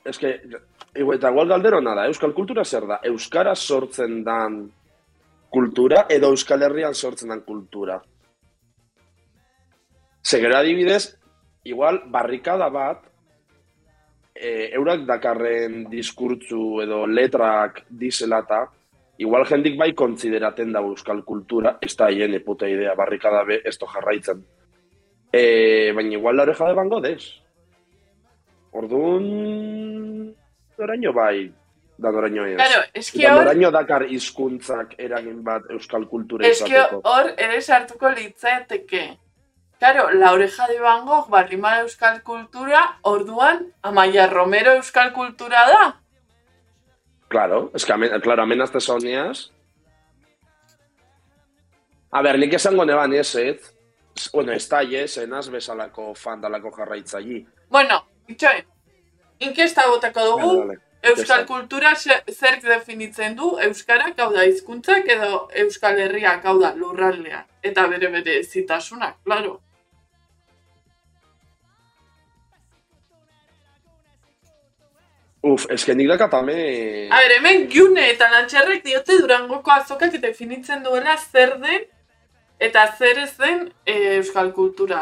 Eske, 0.09 0.33
igual, 0.97 1.19
eta 1.19 1.31
igual 1.31 1.51
galdero 1.53 1.81
nada, 1.85 2.07
euskal 2.09 2.33
kultura 2.35 2.65
zer 2.65 2.89
da? 2.89 2.99
Euskara 3.11 3.53
sortzen 3.55 4.23
dan 4.25 4.63
kultura 5.53 6.07
edo 6.11 6.33
euskal 6.33 6.65
herrian 6.65 6.97
sortzen 6.97 7.29
dan 7.35 7.45
kultura. 7.45 8.01
Segero 10.23 10.57
adibidez, 10.57 11.19
igual 11.69 12.01
barrikada 12.11 12.71
bat, 12.73 13.05
e, 14.35 14.71
eurak 14.73 15.05
dakarren 15.07 15.83
diskurtzu 15.91 16.81
edo 16.87 17.05
letrak 17.07 17.85
dizelata, 17.91 18.65
igual 19.19 19.47
jendik 19.47 19.79
bai 19.79 19.93
kontsideraten 19.95 20.73
da 20.73 20.81
euskal 20.81 21.23
kultura, 21.25 21.77
ez 21.81 21.95
da 21.97 22.09
hien 22.11 22.39
puta 22.45 22.69
idea, 22.69 22.95
barrikada 22.95 23.45
be, 23.45 23.61
ez 23.65 23.77
jarraitzen. 23.79 24.45
E, 25.33 25.93
baina 25.93 26.17
igual 26.19 26.37
la 26.37 26.43
oreja 26.43 26.69
de 26.69 26.75
Van 26.75 26.89
Gogh 26.89 27.07
ez. 27.07 27.25
Orduan... 28.73 30.35
Noraino 30.79 31.13
bai, 31.13 31.53
da 31.99 32.11
noraino 32.11 32.45
ez. 32.47 32.57
Claro, 32.57 32.83
eski 32.95 33.27
hor, 33.27 33.43
noraino 33.43 33.71
dakar 33.71 34.07
hizkuntzak 34.09 34.95
eragin 34.99 35.43
bat 35.45 35.69
euskal 35.71 36.09
kultura 36.09 36.49
eski 36.49 36.73
izateko. 36.73 37.03
hor 37.05 37.33
ere 37.37 37.61
sartuko 37.61 38.11
litzateke. 38.11 39.05
Claro, 39.79 40.11
la 40.15 40.33
oreja 40.33 40.67
de 40.69 40.79
Van 40.81 41.05
Gogh, 41.07 41.29
barrima 41.29 41.81
euskal 41.81 42.23
kultura, 42.23 42.99
orduan, 43.03 43.67
Amaia 43.83 44.29
Romero 44.31 44.77
euskal 44.79 45.13
kultura 45.13 45.65
da. 45.67 46.02
Claro, 47.33 47.71
es 47.75 47.87
que, 47.87 47.93
amen, 47.95 48.21
claro, 48.21 48.43
amenazte 48.43 48.79
soneaz. 48.85 49.47
A 52.13 52.21
ber, 52.21 52.37
nik 52.39 52.53
esango 52.59 52.85
neban 52.85 53.15
ez, 53.17 53.31
ez? 53.41 53.71
Bueno, 54.35 54.53
ez 54.53 54.67
da, 54.69 54.83
ez, 54.83 55.17
enaz 55.23 55.47
bezalako 55.49 56.11
fan 56.15 56.43
dalako 56.45 56.71
jarraitzaili. 56.77 57.39
Bueno, 57.73 58.03
itxoin, 58.29 58.67
inkesta 59.49 59.87
botako 59.89 60.27
dugu, 60.27 60.51
Vale, 60.59 60.77
euskal 61.09 61.47
kultura 61.49 61.95
ze- 61.97 62.21
zerk 62.35 62.63
definitzen 62.69 63.35
du 63.41 63.55
euskarak 63.65 64.21
hau 64.21 64.29
da 64.37 64.45
hizkuntzak 64.45 65.09
edo 65.17 65.47
euskal 65.65 65.97
herriak 66.05 66.45
hau 66.45 66.59
da 66.61 66.75
lurraldea. 66.77 67.47
Eta 67.63 67.87
bere 67.89 68.13
bere 68.13 68.43
zitasunak, 68.45 69.17
claro. 69.25 69.57
Uf, 75.43 75.67
es 75.71 75.85
que 75.85 75.95
nik 75.99 76.07
dakatame... 76.09 77.09
A 77.11 77.19
ber, 77.19 77.33
hemen 77.39 77.65
giune 77.71 78.05
eta 78.13 78.29
lantxerrek 78.31 78.85
diote 78.87 79.17
durangoko 79.19 79.73
azokak 79.75 80.13
definitzen 80.23 80.85
duela 80.85 81.17
zer 81.19 81.57
den 81.59 81.89
eta 82.63 82.85
zer 82.97 83.19
ez 83.25 83.33
den 83.41 83.65
e, 83.85 83.97
euskal 84.21 84.53
kultura. 84.55 85.01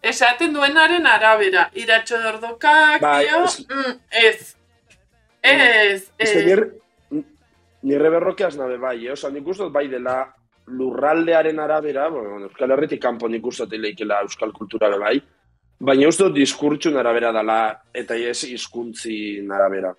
Esaten 0.00 0.54
duenaren 0.54 1.06
arabera, 1.10 1.66
iratxo 1.74 2.20
dordokak, 2.22 3.02
Bai, 3.02 3.26
dio, 3.26 3.44
es- 3.44 3.66
mm, 3.68 3.94
ez. 4.10 4.54
Ez, 5.42 6.10
Ez 6.18 6.30
ez. 6.30 6.44
nire, 6.46 7.24
nire 7.82 8.10
berrokeaz 8.10 8.56
nabe 8.56 8.78
bai, 8.78 9.06
eh? 9.06 9.12
Osa, 9.12 9.28
nik 9.30 9.46
uste 9.46 9.64
dut 9.66 9.72
bai 9.74 9.88
dela 9.88 10.22
lurraldearen 10.68 11.58
arabera, 11.60 12.08
bueno, 12.08 12.38
Euskal 12.46 12.70
Herritik 12.74 13.00
kanpo 13.02 13.28
nik 13.28 13.44
uste 13.46 13.64
dut 13.66 13.76
ileikela 13.76 14.22
Euskal 14.24 14.52
kultura 14.52 14.88
bai, 14.98 15.18
baina 15.80 16.08
uste 16.08 16.24
dut 16.24 16.34
diskurtsun 16.36 16.96
arabera 16.96 17.32
dela 17.32 17.58
eta 17.94 18.16
ez 18.16 18.44
hizkuntzin 18.44 19.50
arabera. 19.52 19.92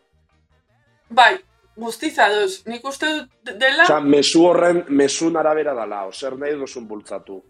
Bai, 1.09 1.37
guztiz 1.79 2.17
adoz. 2.19 2.65
Nik 2.67 2.83
uste 2.85 3.07
dut 3.15 3.53
dela, 3.59 3.83
Osa, 3.87 3.99
mezu 4.01 4.43
horren, 4.45 4.83
mesun 4.89 5.37
arabera 5.37 5.73
dela, 5.73 6.03
oser 6.11 6.37
nahi 6.37 6.53
duzun 6.59 6.87
bultzatu. 6.87 7.41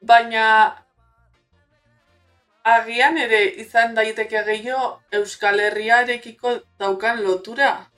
baina 0.00 0.44
agian 2.64 3.18
ere 3.18 3.44
izan 3.62 3.94
daiteke 3.94 4.42
gehiago 4.46 5.00
Euskal 5.12 5.60
Herriarekiko 5.60 6.52
daukan 6.78 7.22
lotura. 7.22 7.88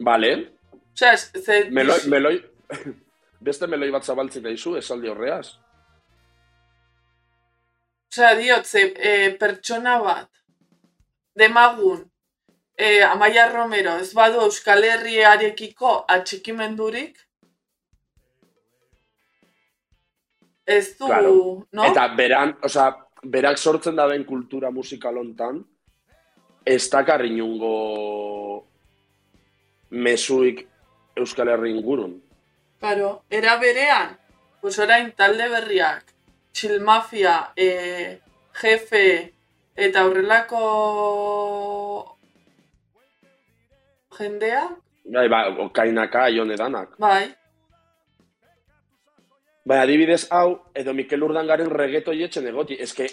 Vale, 0.00 0.30
Osea, 0.94 1.12
ez- 1.12 1.30
ze... 1.44 1.58
meloi, 1.70 1.98
meloi, 2.08 2.36
beste 3.48 3.66
meloi 3.66 3.90
bat 3.94 4.04
zabaltzik 4.04 4.42
daizu, 4.44 4.76
esaldi 4.76 5.08
horreaz. 5.08 5.54
Osea, 8.14 8.34
diot, 8.38 8.64
ze 8.64 8.92
e, 8.94 9.30
pertsona 9.34 9.96
bat, 9.98 10.28
demagun, 11.34 12.04
e, 12.78 13.02
Amaia 13.02 13.48
Romero, 13.50 13.96
ez 13.98 14.12
badu 14.14 14.38
Euskal 14.44 14.86
Herriarekiko 14.86 16.04
atxikimendurik, 16.06 17.18
ez 20.64 20.94
du, 20.96 21.08
Claro. 21.10 21.66
no? 21.72 21.88
Eta 21.90 22.06
beran, 22.14 22.54
osea, 22.62 22.86
berak 23.24 23.58
sortzen 23.58 23.98
daben 23.98 24.22
kultura 24.24 24.70
musikal 24.70 25.18
hontan, 25.18 25.64
ez 26.64 26.88
dakar 26.90 27.26
inungo 27.26 27.74
mesuik 29.90 30.68
Euskal 31.16 31.48
Herri 31.48 31.74
ingurun. 31.74 32.20
Claro, 32.78 33.24
era 33.28 33.58
berean, 33.58 34.16
pues 34.60 34.78
orain 34.78 35.10
talde 35.18 35.48
berriak, 35.48 36.13
Chill 36.54 36.80
Mafia, 36.80 37.50
e, 37.56 38.20
Jefe, 38.54 39.34
eta 39.74 40.04
horrelako 40.06 40.60
jendea, 44.18 44.68
Bai, 45.04 45.28
ba, 45.28 45.48
okainaka, 45.66 46.28
ione 46.30 46.56
danak. 46.56 46.94
bai, 46.98 47.26
Bai, 49.64 49.78
adibidez 49.80 50.26
hau, 50.30 50.60
edo 50.76 50.94
Mikel 50.94 51.22
Urdangaren 51.24 51.70
regeto 51.72 52.12
jetzen 52.12 52.46
egoti, 52.46 52.76
eske, 52.80 53.08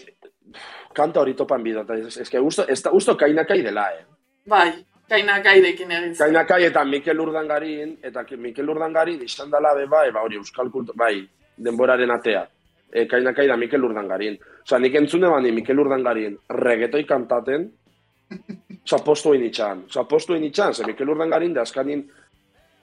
kanta 0.94 1.22
hori 1.22 1.34
topan 1.34 1.64
bidota, 1.64 1.96
eske, 1.96 2.40
usto, 2.40 2.66
ez 2.68 2.82
da, 2.84 2.92
usto 2.92 3.18
kainakai 3.18 3.62
dela, 3.64 3.90
eh? 3.96 4.06
bai, 4.46 4.70
kainakairekin 5.10 5.92
egin 5.92 6.14
zen. 6.14 6.26
Kainakai 6.26 6.66
eta 6.68 6.84
Mikel 6.86 7.20
Urdangarin, 7.20 7.98
eta 8.04 8.24
Mikel 8.38 8.70
Urdangarin 8.70 9.22
izan 9.24 9.52
dela 9.52 9.74
be 9.76 9.88
bai, 9.88 10.12
ba 10.12 10.22
hori 10.22 10.36
euskal 10.36 10.70
kultu, 10.70 10.94
bai, 10.96 11.28
denboraren 11.58 12.12
atea. 12.12 12.46
E, 12.92 13.06
kainakai 13.08 13.48
da 13.48 13.58
Mikel 13.58 13.84
Urdangarin. 13.84 14.38
Osa, 14.66 14.80
nik 14.80 14.96
entzune 15.00 15.30
bani 15.32 15.52
Mikel 15.56 15.80
Urdangarin 15.80 16.36
regetoi 16.50 17.06
kantaten, 17.08 17.70
osa, 18.84 19.00
postu 19.06 19.34
egin 19.34 19.48
itxan. 19.48 19.86
Osa, 19.88 20.04
postu 20.10 20.36
egin 20.36 20.50
itxan, 20.50 20.74
ze 20.74 20.86
Mikel 20.88 21.10
Urdangarin 21.10 21.54
da 21.56 21.64
askanin, 21.64 22.04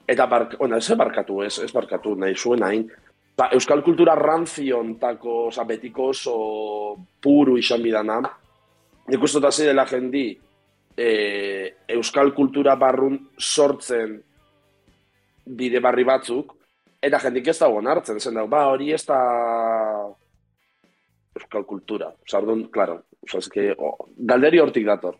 eta 0.09 0.25
bark, 0.25 0.57
ona, 0.59 0.77
ez 0.77 0.97
barkatu, 0.97 1.43
ez, 1.45 1.59
ez 1.63 1.71
barkatu, 1.71 2.15
nahi 2.15 2.35
zuen 2.35 2.65
hain. 2.65 2.87
Ba, 3.37 3.51
euskal 3.55 3.83
kultura 3.85 4.15
ranziontako, 4.17 5.45
osa, 5.47 5.63
betiko 5.63 6.09
oso 6.11 6.35
puru 7.21 7.57
izan 7.57 7.83
bidana. 7.85 8.19
Nik 9.09 9.23
uste 9.23 9.39
dut 9.39 9.47
hasi 9.47 9.69
dela 9.69 9.85
jendi, 9.87 10.27
e, 10.99 11.09
euskal 11.95 12.33
kultura 12.35 12.75
barrun 12.75 13.17
sortzen 13.37 14.17
bide 15.45 15.79
barri 15.81 16.03
batzuk, 16.05 16.53
eta 17.01 17.19
jendik 17.23 17.47
ez 17.47 17.57
dago 17.61 17.79
onartzen, 17.79 18.19
zen 18.19 18.35
dago, 18.37 18.49
ba, 18.51 18.65
hori 18.73 18.91
ez 18.93 19.05
da 19.07 19.19
euskal 21.39 21.65
kultura. 21.65 22.11
Osa, 22.27 22.37
orduan, 22.43 22.65
claro, 22.73 23.01
osa, 23.23 23.39
eske, 23.39 23.71
oh, 23.77 23.95
galderi 24.17 24.59
hortik 24.59 24.85
dator. 24.85 25.17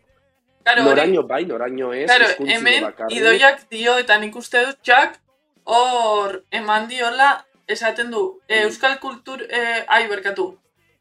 Claro, 0.62 0.84
noraino 0.84 1.22
bai, 1.26 1.44
noraino 1.48 1.92
ez, 1.96 2.06
Claro, 2.06 2.26
hemen 2.46 2.82
bakarrik. 2.84 3.16
idoiak 3.16 3.62
dio 3.72 3.96
eta 3.98 4.18
nik 4.20 4.36
uste 4.36 4.60
dut 4.66 4.76
txak 4.84 5.16
hor 5.64 6.42
eman 6.52 6.86
diola 6.88 7.30
esaten 7.66 8.10
du 8.10 8.40
e, 8.48 8.62
euskal 8.66 8.98
kultur 9.00 9.40
e, 9.48 9.60
ai 9.88 10.06
berkatu 10.10 10.58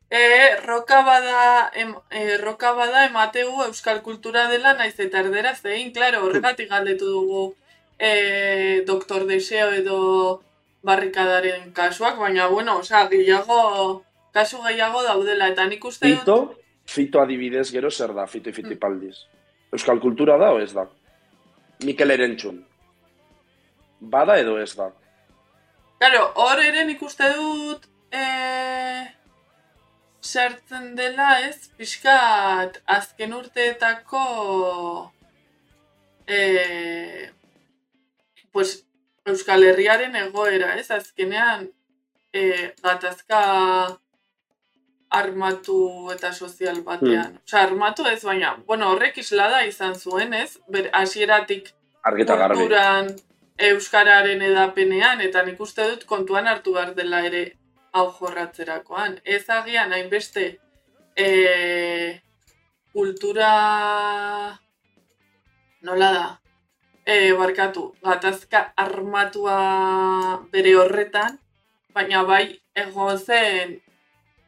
e, 0.10 0.22
roka 0.66 1.02
bada 1.04 1.72
em, 1.76 1.94
e, 2.12 2.38
roka 2.38 2.72
bada 2.78 3.06
emategu 3.10 3.64
euskal 3.66 4.02
kultura 4.02 4.48
dela 4.48 4.74
naiz 4.80 4.96
eta 5.00 5.20
erdera 5.26 5.56
zein 5.56 5.92
claro 5.92 6.24
horregatik 6.26 6.70
galdetu 6.70 7.06
dugu 7.12 7.44
e, 8.00 8.84
doktor 8.88 9.26
deseo 9.28 9.72
edo 9.76 10.00
barrikadaren 10.84 11.74
kasuak 11.74 12.18
baina 12.18 12.48
bueno 12.48 12.78
osea 12.80 13.08
gehiago 13.12 14.06
kasu 14.34 14.62
gehiago 14.64 15.04
daudela 15.04 15.50
eta 15.54 15.66
nik 15.68 15.86
uste 15.86 16.08
dut 16.08 16.20
Fito, 16.20 16.38
fito 16.86 17.22
adibidez 17.22 17.70
gero 17.72 17.92
zer 17.92 18.14
da, 18.14 18.28
fito 18.28 18.54
fitipaldiz. 18.54 19.26
Euskal 19.74 20.00
kultura 20.02 20.38
da 20.42 20.52
o 20.54 20.60
ez 20.60 20.72
da? 20.74 20.88
Mikel 21.86 22.12
Erentxun. 22.12 22.66
Bada 24.00 24.38
edo 24.40 24.58
ez 24.60 24.74
da? 24.76 24.90
Claro, 26.00 26.26
hor 26.36 26.62
ere 26.64 26.86
nik 26.88 27.02
uste 27.04 27.28
dut 27.36 27.86
e, 28.16 28.24
sartzen 30.22 30.94
dela 30.96 31.40
ez, 31.48 31.70
pixkat 31.78 32.80
azken 32.98 33.36
urteetako 33.36 34.24
e, 36.28 36.40
pues, 38.52 38.80
Euskal 39.30 39.66
Herriaren 39.68 40.16
egoera, 40.16 40.74
ez? 40.80 40.88
Azkenean 40.96 41.68
e, 42.34 42.72
gatazka 42.82 43.42
armatu 45.10 46.12
eta 46.14 46.32
sozial 46.34 46.84
batean. 46.86 47.34
Hmm. 47.34 47.42
Osa, 47.46 47.64
armatu 47.64 48.06
ez, 48.08 48.22
baina, 48.24 48.56
bueno, 48.68 48.92
horrek 48.94 49.18
islada 49.18 49.64
izan 49.66 49.96
zuen, 49.96 50.34
ez? 50.34 50.60
Ber, 50.68 50.90
asieratik 50.94 51.74
kulturan 52.04 53.16
Euskararen 53.70 54.42
edapenean, 54.46 55.22
eta 55.22 55.44
nik 55.44 55.60
uste 55.60 55.88
dut 55.90 56.06
kontuan 56.08 56.48
hartu 56.48 56.78
behar 56.78 56.94
dela 56.96 57.24
ere 57.28 57.44
hau 57.92 58.06
jorratzerakoan. 58.20 59.18
Ez 59.26 59.44
agian, 59.50 59.92
hainbeste, 59.92 60.46
e, 61.18 62.22
kultura 62.94 63.50
nola 65.82 66.14
da, 66.14 66.30
e, 67.04 67.34
barkatu, 67.34 67.90
gatazka 68.06 68.64
armatua 68.78 69.60
bere 70.54 70.76
horretan, 70.80 71.40
baina 71.94 72.24
bai 72.24 72.46
egon 72.78 73.18
zen 73.18 73.80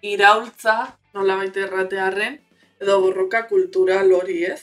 iraultza, 0.01 0.97
nola 1.13 1.37
baita 1.39 1.65
erratearen, 1.65 2.39
edo 2.81 2.99
borroka 3.01 3.45
kultural 3.47 4.11
hori 4.17 4.43
ez. 4.45 4.61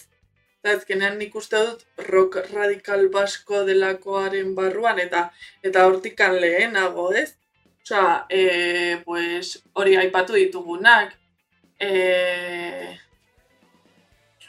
Eta 0.58 0.74
ezkenean 0.74 1.18
nik 1.20 1.36
uste 1.38 1.58
dut 1.66 1.84
rock 2.10 2.40
radikal 2.52 3.06
basko 3.14 3.62
delakoaren 3.68 4.54
barruan 4.56 4.98
eta 4.98 5.28
eta 5.62 5.86
hortikan 5.86 6.34
lehenago 6.42 7.12
ez. 7.14 7.30
Osa, 7.86 8.26
e, 8.28 8.98
pues, 9.04 9.62
hori 9.72 9.94
aipatu 9.96 10.34
ditugunak, 10.36 11.14
e, 11.80 12.98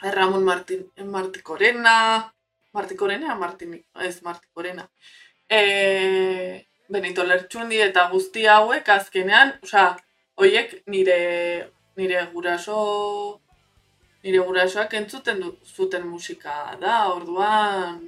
Ramon 0.02 0.44
Martin, 0.44 0.90
Martikorena, 1.06 2.34
Martikorena, 2.72 3.34
Martin, 3.34 3.78
ez 4.00 4.22
Martikorena. 4.22 4.90
E, 5.48 6.66
Benito 6.88 7.24
Lertxundi 7.24 7.80
eta 7.80 8.08
guzti 8.12 8.46
hauek 8.46 8.88
azkenean, 8.88 9.54
osea, 9.62 9.96
hoiek 10.40 10.82
nire 10.88 11.18
nire 11.96 12.24
guraso 12.32 12.76
nire 14.24 14.40
gurasoak 14.46 14.94
entzuten 14.94 15.40
du, 15.40 15.52
zuten 15.64 16.06
musika 16.08 16.76
da. 16.80 17.12
Orduan 17.12 18.00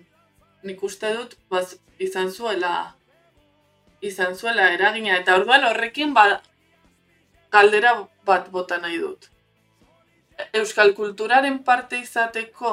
nik 0.65 0.83
uste 0.83 1.13
dut 1.17 1.37
baz, 1.51 1.77
izan 1.99 2.31
zuela 2.31 2.95
izan 4.03 4.35
zuela 4.35 4.71
eragina 4.75 5.19
eta 5.19 5.37
orduan 5.39 5.69
horrekin 5.69 6.15
ba, 6.15 6.41
galdera 7.53 7.95
bat 8.27 8.51
bota 8.51 8.81
nahi 8.83 8.99
dut. 8.99 9.29
Euskal 10.59 10.95
kulturaren 10.97 11.61
parte 11.63 12.01
izateko 12.01 12.73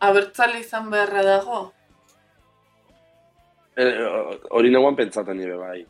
abertzale 0.00 0.60
izan 0.60 0.90
beharra 0.90 1.22
dago? 1.24 1.60
Eh, 3.76 3.92
hori 4.50 4.72
neguan 4.72 4.96
pentsaten 4.96 5.38
nire 5.38 5.56
bai. 5.60 5.84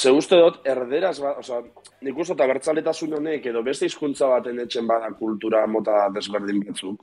Ze 0.00 0.10
uste 0.16 0.36
dut, 0.40 0.60
erderaz, 0.64 1.18
ba, 1.20 1.34
oza, 1.42 1.58
nik 2.06 2.18
uste 2.22 2.32
dut 2.32 2.42
abertzaletasun 2.46 3.18
honek 3.18 3.46
edo 3.50 3.60
beste 3.66 3.84
hizkuntza 3.84 4.30
baten 4.30 4.62
etxen 4.62 4.86
bada 4.88 5.10
kultura 5.18 5.66
mota 5.68 6.06
desberdin 6.14 6.62
batzuk. 6.64 7.02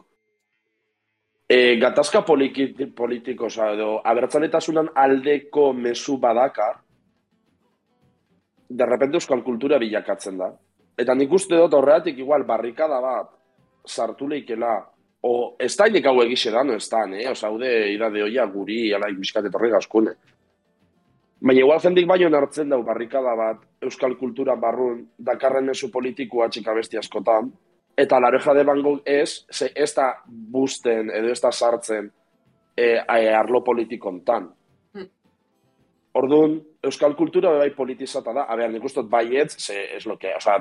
E, 1.47 1.77
gatazka 1.79 2.23
politiko, 2.25 3.51
oza, 3.51 3.69
edo 3.75 3.91
abertzaletasunan 4.13 4.89
aldeko 5.03 5.67
mesu 5.77 6.17
badakar, 6.23 6.79
derrepente 8.81 9.21
euskal 9.21 9.43
kultura 9.45 9.77
bilakatzen 9.83 10.41
da. 10.41 10.49
Eta 10.97 11.13
nik 11.13 11.35
uste 11.37 11.59
dut 11.59 11.75
horretik 11.77 12.17
igual 12.23 12.47
barrikada 12.49 12.97
bat 13.03 13.29
sartu 13.85 14.27
leikela 14.27 14.73
o 15.21 15.35
ez 15.59 15.75
da 15.77 15.85
hau 15.85 16.21
egixe 16.23 16.51
da, 16.51 16.65
ez 16.73 16.89
da, 16.89 17.05
eh? 17.13 17.29
Osa, 17.29 17.47
haude, 17.47 17.69
irade 17.93 18.23
hoia 18.23 18.45
guri, 18.49 18.93
ala, 18.93 19.11
bizkat 19.13 19.45
etorri 19.45 19.69
gaskune. 19.69 20.15
Baina 21.39 21.61
igual 21.61 21.81
jendik 21.81 22.07
baino 22.09 22.37
hartzen 22.37 22.69
dau 22.69 22.81
barrikada 22.83 23.35
bat, 23.37 23.59
euskal 23.81 24.15
kultura 24.17 24.55
barrun, 24.55 25.03
dakarren 25.17 25.65
mesu 25.65 25.91
politikoa 25.93 26.49
txika 26.49 26.73
besti 26.73 26.97
askotan, 26.97 27.51
eta 27.97 28.19
lareja 28.19 28.53
de 28.53 28.63
bango 28.65 28.99
ez, 29.05 29.45
ze 29.51 29.69
ez 29.75 29.93
da 29.93 30.13
busten, 30.25 31.11
edo 31.13 31.29
ez 31.29 31.41
da 31.41 31.51
sartzen, 31.51 32.09
e, 32.75 32.97
arlo 32.97 33.61
politikontan. 33.63 34.47
Hmm. 34.93 35.09
Orduan, 36.13 36.57
euskal 36.83 37.13
kultura 37.15 37.51
bai 37.57 37.69
politizata 37.75 38.33
da, 38.33 38.47
a 38.49 38.55
ber, 38.55 38.71
nik 38.73 38.83
ustot 38.83 39.05
baietz, 39.09 39.59
ze 39.59 39.95
ez 39.95 40.05
lo 40.05 40.17
que, 40.17 40.33
oza, 40.35 40.57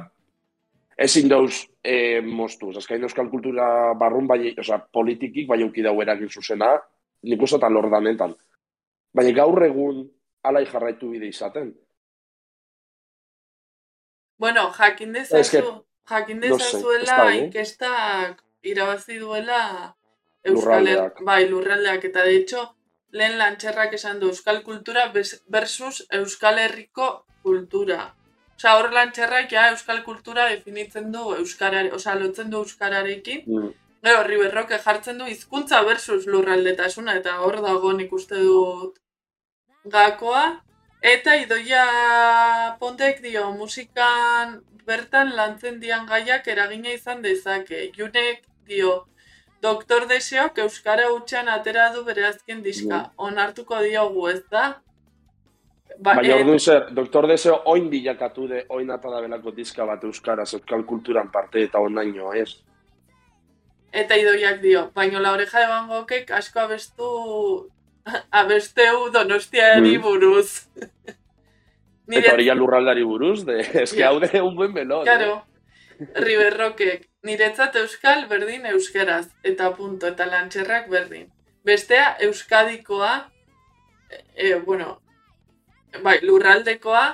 ezin 0.96 1.28
dauz 1.28 1.64
e, 1.84 2.20
moztu. 2.20 2.74
Azkain 2.76 3.02
euskal 3.08 3.30
kultura 3.32 3.94
barrun, 3.94 4.28
bai, 4.28 4.52
oza, 4.60 4.76
politikik, 4.92 5.48
bai 5.48 5.62
auki 5.62 5.82
dau 5.82 5.96
eragin 6.04 6.28
zuzena, 6.28 6.74
nik 7.24 7.42
uste 7.42 7.56
eta 7.56 7.72
lordanetan. 7.72 8.36
Baina 9.16 9.32
gaur 9.32 9.64
egun 9.64 10.04
alai 10.50 10.64
jarraitu 10.70 11.10
bide 11.10 11.28
izaten. 11.32 11.74
Bueno, 14.38 14.70
jakin 14.78 15.12
dezazu, 15.16 15.84
jakin 16.10 16.40
dezazuela 16.40 17.16
no 17.18 17.30
inkestak 17.30 18.42
irabazi 18.62 19.18
duela 19.18 19.60
Euskal 20.46 20.86
bai, 21.26 21.48
lurraldeak, 21.50 22.04
eta 22.10 22.22
de 22.22 22.36
hecho, 22.36 22.60
lehen 23.10 23.38
lantxerrak 23.38 23.96
esan 23.98 24.20
du 24.20 24.28
Euskal 24.30 24.62
kultura 24.62 25.08
versus 25.12 26.06
Euskal 26.20 26.60
Herriko 26.62 27.08
kultura. 27.42 28.14
Osa, 28.56 28.76
hor 28.78 28.92
lantxerrak 28.92 29.50
ja 29.52 29.66
euskal 29.70 29.98
kultura 30.04 30.46
definitzen 30.48 31.10
du 31.12 31.32
euskarare, 31.34 31.90
osa, 31.92 32.14
lotzen 32.20 32.52
du 32.52 32.62
euskararekin. 32.64 33.42
Mm. 33.46 33.72
Gero, 34.06 34.20
horri 34.22 34.38
berroke 34.40 34.78
jartzen 34.84 35.18
du 35.20 35.26
hizkuntza 35.28 35.82
versus 35.88 36.24
lurraldetasuna, 36.30 37.18
eta 37.20 37.40
hor 37.44 37.60
dago 37.64 37.92
nik 37.98 38.14
uste 38.16 38.38
dut 38.40 38.96
gakoa. 39.92 40.44
Eta 41.02 41.36
idoia 41.38 41.84
pontek 42.80 43.20
dio, 43.22 43.50
musikan 43.54 44.60
bertan 44.86 45.34
lantzen 45.36 45.80
dian 45.80 46.06
gaiak 46.06 46.48
eragina 46.48 46.90
izan 46.94 47.22
dezake. 47.22 47.90
Junek 47.96 48.42
dio, 48.66 49.06
Doktor 49.62 50.06
Deseok 50.08 50.58
Euskara 50.58 51.06
hutsan 51.10 51.48
atera 51.48 51.90
du 51.94 52.02
bere 52.04 52.26
azken 52.26 52.62
diska. 52.62 52.98
Mm. 52.98 53.14
Onartuko 53.28 53.80
diogu 53.82 54.28
ez 54.28 54.42
da? 54.50 54.66
Ba, 55.96 56.12
Baina 56.18 56.36
orduan 56.36 56.60
zer, 56.60 56.90
doktor 56.92 57.26
deseo 57.30 57.54
oin 57.72 57.86
bilakatu 57.90 58.46
de 58.50 58.64
oin 58.68 58.90
atada 58.92 59.20
belako 59.24 59.52
diska 59.56 59.86
bat 59.88 60.02
euskaraz, 60.04 60.50
euskal 60.58 60.84
kulturan 60.84 61.30
parte 61.32 61.62
eta 61.64 61.80
onaino, 61.80 62.34
ez? 62.36 62.58
Eta 63.96 64.18
idoiak 64.20 64.60
dio, 64.60 64.90
baina 64.94 65.22
la 65.24 65.32
oreja 65.32 65.62
de 65.62 65.70
Van 65.70 65.88
Gogek 65.88 66.30
asko 66.36 66.60
abestu 66.60 67.06
abesteu 68.30 69.10
donostiari 69.12 69.98
mm. 69.98 70.02
buruz. 70.02 70.68
Nire... 72.06 72.22
Eta 72.26 72.34
hori 72.34 72.48
lurraldari 72.54 73.04
buruz, 73.04 73.44
de, 73.46 73.60
eske 73.82 74.04
hau 74.04 74.18
de 74.20 74.42
un 74.42 74.54
buen 74.56 74.72
melón. 74.72 75.04
Claro, 75.04 75.42
eh? 75.98 76.10
Riberrokek, 76.20 77.08
niretzat 77.24 77.76
euskal 77.80 78.26
berdin 78.28 78.66
euskeraz, 78.68 79.30
eta 79.42 79.70
punto, 79.74 80.10
eta 80.12 80.26
lantxerrak 80.28 80.90
berdin. 80.92 81.30
Bestea, 81.64 82.16
euskadikoa, 82.26 83.14
e, 84.36 84.54
bueno, 84.66 85.00
bai, 86.04 86.18
lurraldekoa, 86.22 87.06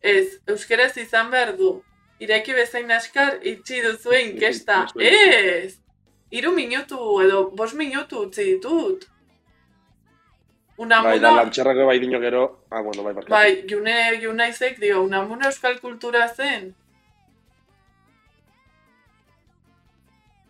ez, 0.00 0.40
euskeraz 0.48 0.96
izan 0.96 1.30
behar 1.30 1.54
du. 1.58 1.76
Ireki 2.24 2.56
bezain 2.56 2.90
askar, 2.90 3.36
itxi 3.44 3.82
duzu 3.84 4.16
inkesta. 4.24 4.86
Ez! 4.96 5.76
Iru 6.34 6.50
minutu 6.56 7.20
edo 7.22 7.50
bos 7.54 7.74
minutu 7.78 8.24
utzi 8.24 8.48
ditut. 8.54 9.04
Unamuno, 10.76 11.10
bai, 11.10 11.20
da 11.20 11.32
lantxerrako 11.32 11.86
bai 11.88 11.98
dino 11.98 12.20
gero. 12.20 12.42
Ah, 12.70 12.82
bueno, 12.82 13.02
bai, 13.02 13.14
barkatu. 13.14 13.32
Bai, 13.32 13.64
june, 13.70 13.94
june 14.20 14.48
izek 14.52 14.80
dio, 14.80 15.02
unamuno 15.02 15.48
euskal 15.48 15.78
kultura 15.80 16.28
zen. 16.28 16.74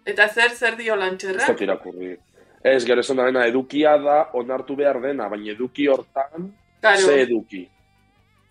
Eta 0.06 0.28
zer, 0.28 0.50
zer 0.54 0.76
dio 0.78 0.96
lantxerra? 0.98 1.46
Ez 1.46 1.62
irakurri. 1.62 2.16
Ez, 2.62 2.82
gero 2.86 3.02
esan 3.02 3.22
da 3.34 3.46
edukia 3.46 3.96
da 4.02 4.20
onartu 4.34 4.74
behar 4.76 5.00
dena, 5.02 5.28
baina 5.30 5.52
eduki 5.52 5.86
hortan 5.86 6.50
Claro. 6.80 7.06
Ze 7.06 7.20
eduki. 7.22 7.68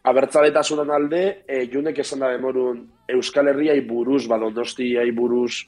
Abertzaletasunan 0.04 0.90
alde, 0.92 1.22
e, 1.48 1.66
junek 1.72 2.00
esan 2.00 2.20
da 2.20 2.30
demorun 2.34 2.82
Euskal 3.10 3.48
Herriai 3.50 3.80
buruz, 3.88 4.26
badondostiai 4.30 5.12
buruz 5.12 5.66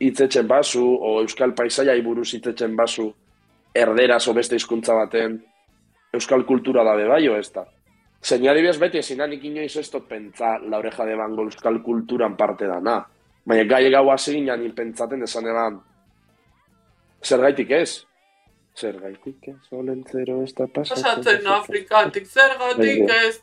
hitzetzen 0.00 0.46
basu, 0.46 0.84
o 0.84 1.20
Euskal 1.22 1.54
Paisaiai 1.54 2.00
buruz 2.02 2.28
hitzetzen 2.34 2.76
basu, 2.76 3.08
erderaz 3.76 4.26
o 4.28 4.34
beste 4.34 4.56
hizkuntza 4.56 4.94
baten, 4.94 5.40
Euskal 6.16 6.46
kultura 6.48 6.84
da 6.86 6.94
bebaio 6.96 7.36
ez 7.36 7.50
da. 7.52 7.66
Zein 8.22 8.46
adibidez 8.48 8.78
beti, 8.80 8.98
ezin 9.02 9.20
hanik 9.20 9.44
inoiz 9.44 9.76
ez 9.76 9.88
dut 9.92 10.06
pentsa 10.08 10.56
la 10.58 10.80
oreja 10.80 11.04
de 11.04 11.16
bango 11.18 11.44
Euskal 11.44 11.82
kulturan 11.84 12.36
parte 12.36 12.66
dana. 12.66 13.00
Baina 13.46 13.64
gai 13.70 13.90
gau 13.92 14.08
hasi 14.10 14.34
ginen 14.34 14.72
pentsaten 14.74 15.22
esan 15.22 15.46
eban. 15.46 15.80
Zergaitik 17.22 17.70
ez? 17.70 18.06
Zergaitik 18.76 19.48
ez, 19.48 19.60
olentzero 19.72 20.42
ez 20.42 20.52
da 20.54 20.66
pasatzen. 20.66 21.04
Pasatzen 21.04 21.46
Afrikatik, 21.52 22.26
zergatik 22.26 23.12
ez, 23.14 23.38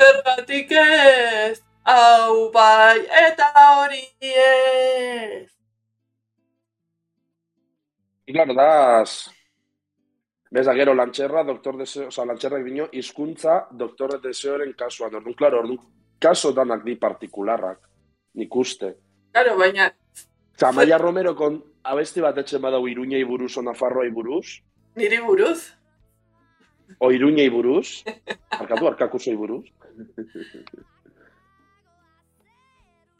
zergatik 0.00 0.72
ez, 0.80 1.60
hau 1.86 2.50
bai 2.54 2.98
eta 3.26 3.52
hori 3.54 4.02
ez. 4.20 5.52
Y 8.26 8.32
claro, 8.32 8.54
das... 10.56 10.66
Bez, 10.66 10.76
gero, 10.80 10.94
lantxerra, 10.96 11.44
doktor 11.44 11.76
deseo, 11.76 12.08
oza, 12.08 12.24
lantxerrak 12.24 12.64
dino, 12.64 12.88
izkuntza, 12.92 13.66
doktor 13.70 14.16
deseoren 14.22 14.72
kasuan. 14.72 15.14
Orduan, 15.20 15.36
claro, 15.36 15.60
orduan, 15.60 15.78
kaso 16.18 16.52
danak 16.56 16.82
di 16.84 16.96
partikularrak, 16.96 17.78
nik 18.40 18.56
uste. 18.56 18.94
Claro, 19.36 19.56
baina, 19.60 19.90
Oza, 20.56 20.72
Maia 20.72 20.96
Romero 20.96 21.34
kon 21.36 21.58
abesti 21.84 22.22
bat 22.24 22.38
etxen 22.40 22.62
badau 22.64 22.86
Iruñei 22.88 23.24
buruz 23.28 23.58
o 23.60 23.62
Nafarroai 23.62 24.08
buruz, 24.10 24.62
niri 24.96 25.18
buruz, 25.20 25.66
o 26.98 27.10
Iruñei 27.12 27.50
buruz, 27.52 28.00
arkatu, 28.50 28.88
arkakusoi 28.88 29.36
buruz. 29.36 29.68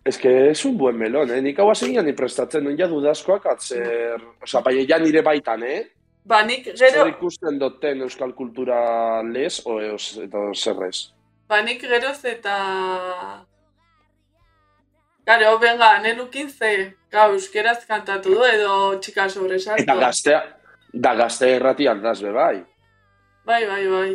Ez 0.06 0.16
que 0.16 0.50
es 0.50 0.64
un 0.64 0.78
buen 0.78 0.96
melón, 0.96 1.30
eh? 1.34 1.42
Nik 1.42 1.58
hau 1.58 1.68
hasi 1.68 1.90
ni 1.92 2.12
prestatzen, 2.12 2.64
nuen 2.64 2.78
ja 2.78 2.86
dudazkoak 2.86 3.46
atzer... 3.46 4.22
Osa, 4.40 4.62
bai, 4.62 4.86
ja 4.86 4.98
nire 4.98 5.20
baitan, 5.20 5.62
eh? 5.66 5.95
Ba 6.26 6.42
nik 6.42 6.72
Zer 6.74 6.90
gero, 6.90 7.06
ikusten 7.14 7.58
duten 7.58 8.02
euskal 8.06 8.34
kultura 8.34 9.22
lez, 9.22 9.60
o 9.64 9.78
eos, 9.80 10.16
eta 10.22 10.42
zerrez. 10.54 11.12
ba 11.48 11.62
nik 11.62 11.80
geroz 11.80 12.24
eta... 12.24 12.56
Claro, 15.26 15.58
venga, 15.58 15.98
nelukin 15.98 16.48
ze, 16.50 16.94
gau, 17.10 17.32
euskeraz 17.34 17.80
kantatu 17.86 18.34
du 18.34 18.44
edo 18.46 18.74
txika 19.02 19.28
sobresalto. 19.28 19.82
Eta 19.82 19.96
gaztea, 19.98 20.38
da 20.92 21.14
gazte 21.18 21.48
erratia 21.56 21.90
aldaz 21.96 22.20
be 22.22 22.30
bai. 22.30 22.60
Bai, 23.46 23.62
bai, 23.66 23.80
bai. 23.90 24.12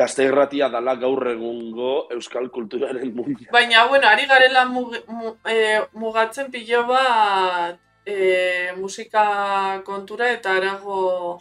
Gazte 0.00 0.26
erratia 0.26 0.68
dala 0.68 0.96
gaur 0.98 1.22
egungo 1.30 1.92
euskal 2.16 2.50
kulturaren 2.50 3.14
mundu. 3.14 3.46
Baina, 3.54 3.86
bueno, 3.86 4.10
ari 4.10 4.26
garela 4.26 4.64
mug, 4.66 4.96
mu, 5.06 5.36
e, 5.46 5.84
mugatzen 5.94 6.50
pilo 6.50 6.82
bat 6.90 7.78
e, 8.08 8.72
musika 8.76 9.82
kontura 9.84 10.30
eta 10.32 10.56
arago 10.56 11.40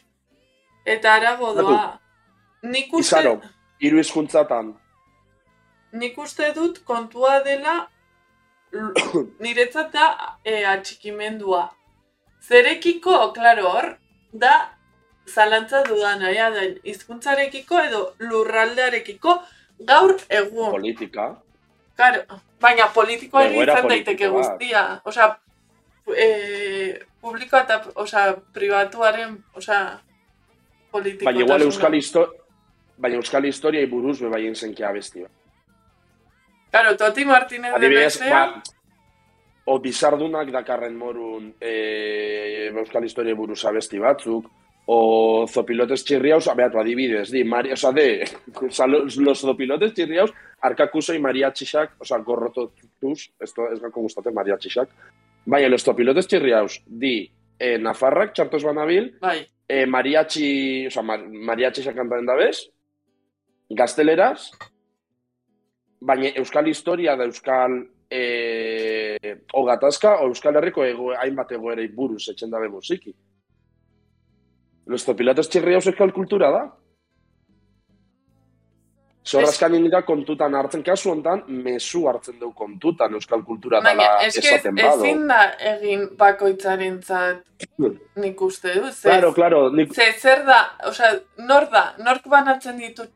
eta 0.85 1.13
arago 1.13 1.53
doa. 1.55 1.99
Nik 2.63 2.93
uste, 2.93 3.07
Izaro, 3.07 3.39
hiru 3.79 3.99
hizkuntzatan. 4.01 4.73
nik 5.91 6.17
uste 6.17 6.51
dut 6.55 6.81
kontua 6.83 7.39
dela 7.45 7.75
niretzat 9.43 9.93
da 9.93 10.07
e, 10.43 10.63
atxikimendua. 10.65 11.67
Zerekiko, 12.47 13.31
klaro, 13.35 13.69
hor, 13.69 13.87
da 14.31 14.53
zalantza 15.27 15.83
dudana, 15.87 16.31
ja, 16.31 16.49
da, 16.51 16.67
hizkuntzarekiko 16.83 17.79
edo 17.87 18.03
lurraldearekiko 18.19 19.39
gaur 19.89 20.15
egun. 20.29 20.71
politika. 20.71 21.27
Claro, 21.97 22.39
baina 22.61 22.87
politikoa 22.93 23.43
ere 23.47 23.55
Egoera 23.55 23.77
izan 23.77 23.89
daiteke 23.89 24.29
guztia. 24.29 24.83
Osea, 25.05 25.31
e, 26.15 26.99
publikoa 27.21 27.63
eta, 27.65 27.81
osea, 27.95 28.35
pribatuaren, 28.53 29.37
osea, 29.55 29.99
politiko. 30.91 31.25
Baina 31.25 31.45
igual 31.45 31.67
euskal 31.67 31.97
histo... 31.97 32.27
Baina 32.97 33.19
euskal 33.19 33.45
historia 33.45 33.85
buruz 33.85 34.17
be 34.23 34.29
baien 34.29 34.55
zenkia 34.55 34.89
abesti. 34.89 35.21
bat. 35.21 35.31
Claro, 36.71 36.95
Toti 36.97 37.25
Martínez 37.25 37.69
de 37.71 37.77
Adibidez, 37.77 38.19
Besea, 38.19 38.39
ba, 38.45 38.63
o 39.65 39.79
bizardunak 39.79 40.49
dakarren 40.51 40.95
morun 40.97 41.51
e, 41.61 42.71
euskal 42.73 43.05
historia 43.05 43.35
buruz 43.35 43.59
abesti 43.65 43.99
batzuk, 43.99 44.49
o 44.87 45.45
zopilotes 45.51 46.05
txirriaus, 46.07 46.47
beatu 46.55 46.79
adibidez, 46.79 47.27
di, 47.29 47.43
Mari, 47.43 47.73
oza, 47.75 47.91
de, 47.91 48.23
oza, 48.69 48.87
los, 48.87 49.17
los 49.17 49.41
zopilotes 49.41 49.93
txirriaus, 49.93 50.31
arkakuso 50.61 51.13
y 51.13 51.19
mariachixak, 51.19 51.97
oza, 51.99 52.17
gorrototuz, 52.17 53.29
esto 53.39 53.67
ez 53.71 53.81
gako 53.83 54.07
gustate 54.07 54.31
mariachixak, 55.47 55.51
baina 55.51 55.69
los 55.69 55.83
zopilotes 55.83 56.27
txirriaus, 56.27 56.81
di, 56.85 57.31
e, 57.59 57.77
Nafarrak, 57.77 58.33
txartos 58.33 58.63
banabil, 58.63 59.13
bai, 59.21 59.39
e, 59.67 59.85
mariachi, 59.85 60.87
oza, 60.87 61.01
mar, 61.01 61.23
mariachixak 61.23 61.95
kantaten 61.95 62.27
dabez, 62.27 62.67
gazteleraz, 63.69 64.51
baina 65.99 66.33
euskal 66.35 66.67
historia 66.67 67.15
da 67.15 67.25
euskal 67.25 67.79
e, 68.09 69.37
ogatazka, 69.53 70.19
o 70.23 70.27
euskal 70.27 70.55
herriko 70.55 70.83
ego, 70.85 71.13
hainbat 71.15 71.51
egoerei 71.51 71.87
buruz 71.87 72.27
etxen 72.29 72.51
dabe 72.51 72.69
musiki. 72.69 73.13
Los 74.87 75.03
zopilatos 75.03 75.49
txirriaus 75.49 75.87
euskal 75.87 76.13
kultura 76.13 76.51
da. 76.51 76.63
Zorrazkan 79.27 79.75
indira 79.75 80.01
kontutan 80.07 80.55
hartzen 80.55 80.83
kasu 80.85 81.11
hontan, 81.11 81.43
mezu 81.65 82.05
hartzen 82.07 82.37
du 82.39 82.51
kontutan 82.55 83.13
euskal 83.19 83.43
kultura 83.47 83.81
baina 83.83 84.05
dala 84.05 84.27
eske 84.27 84.45
esaten 84.45 84.77
bado. 84.77 85.03
ezin 85.03 85.27
da 85.27 85.41
egin 85.73 86.07
bakoitzaren 86.19 87.01
nik 88.23 88.41
uste 88.41 88.73
dut, 88.79 88.93
ze, 88.93 89.09
Claro, 89.09 89.33
claro, 89.33 89.61
nik, 89.71 89.93
ze 89.93 90.11
zer 90.13 90.45
da, 90.47 90.61
osea, 90.87 91.13
nor 91.37 91.67
da, 91.73 91.83
nork 91.99 92.27
banatzen 92.31 92.77
ditu 92.79 93.07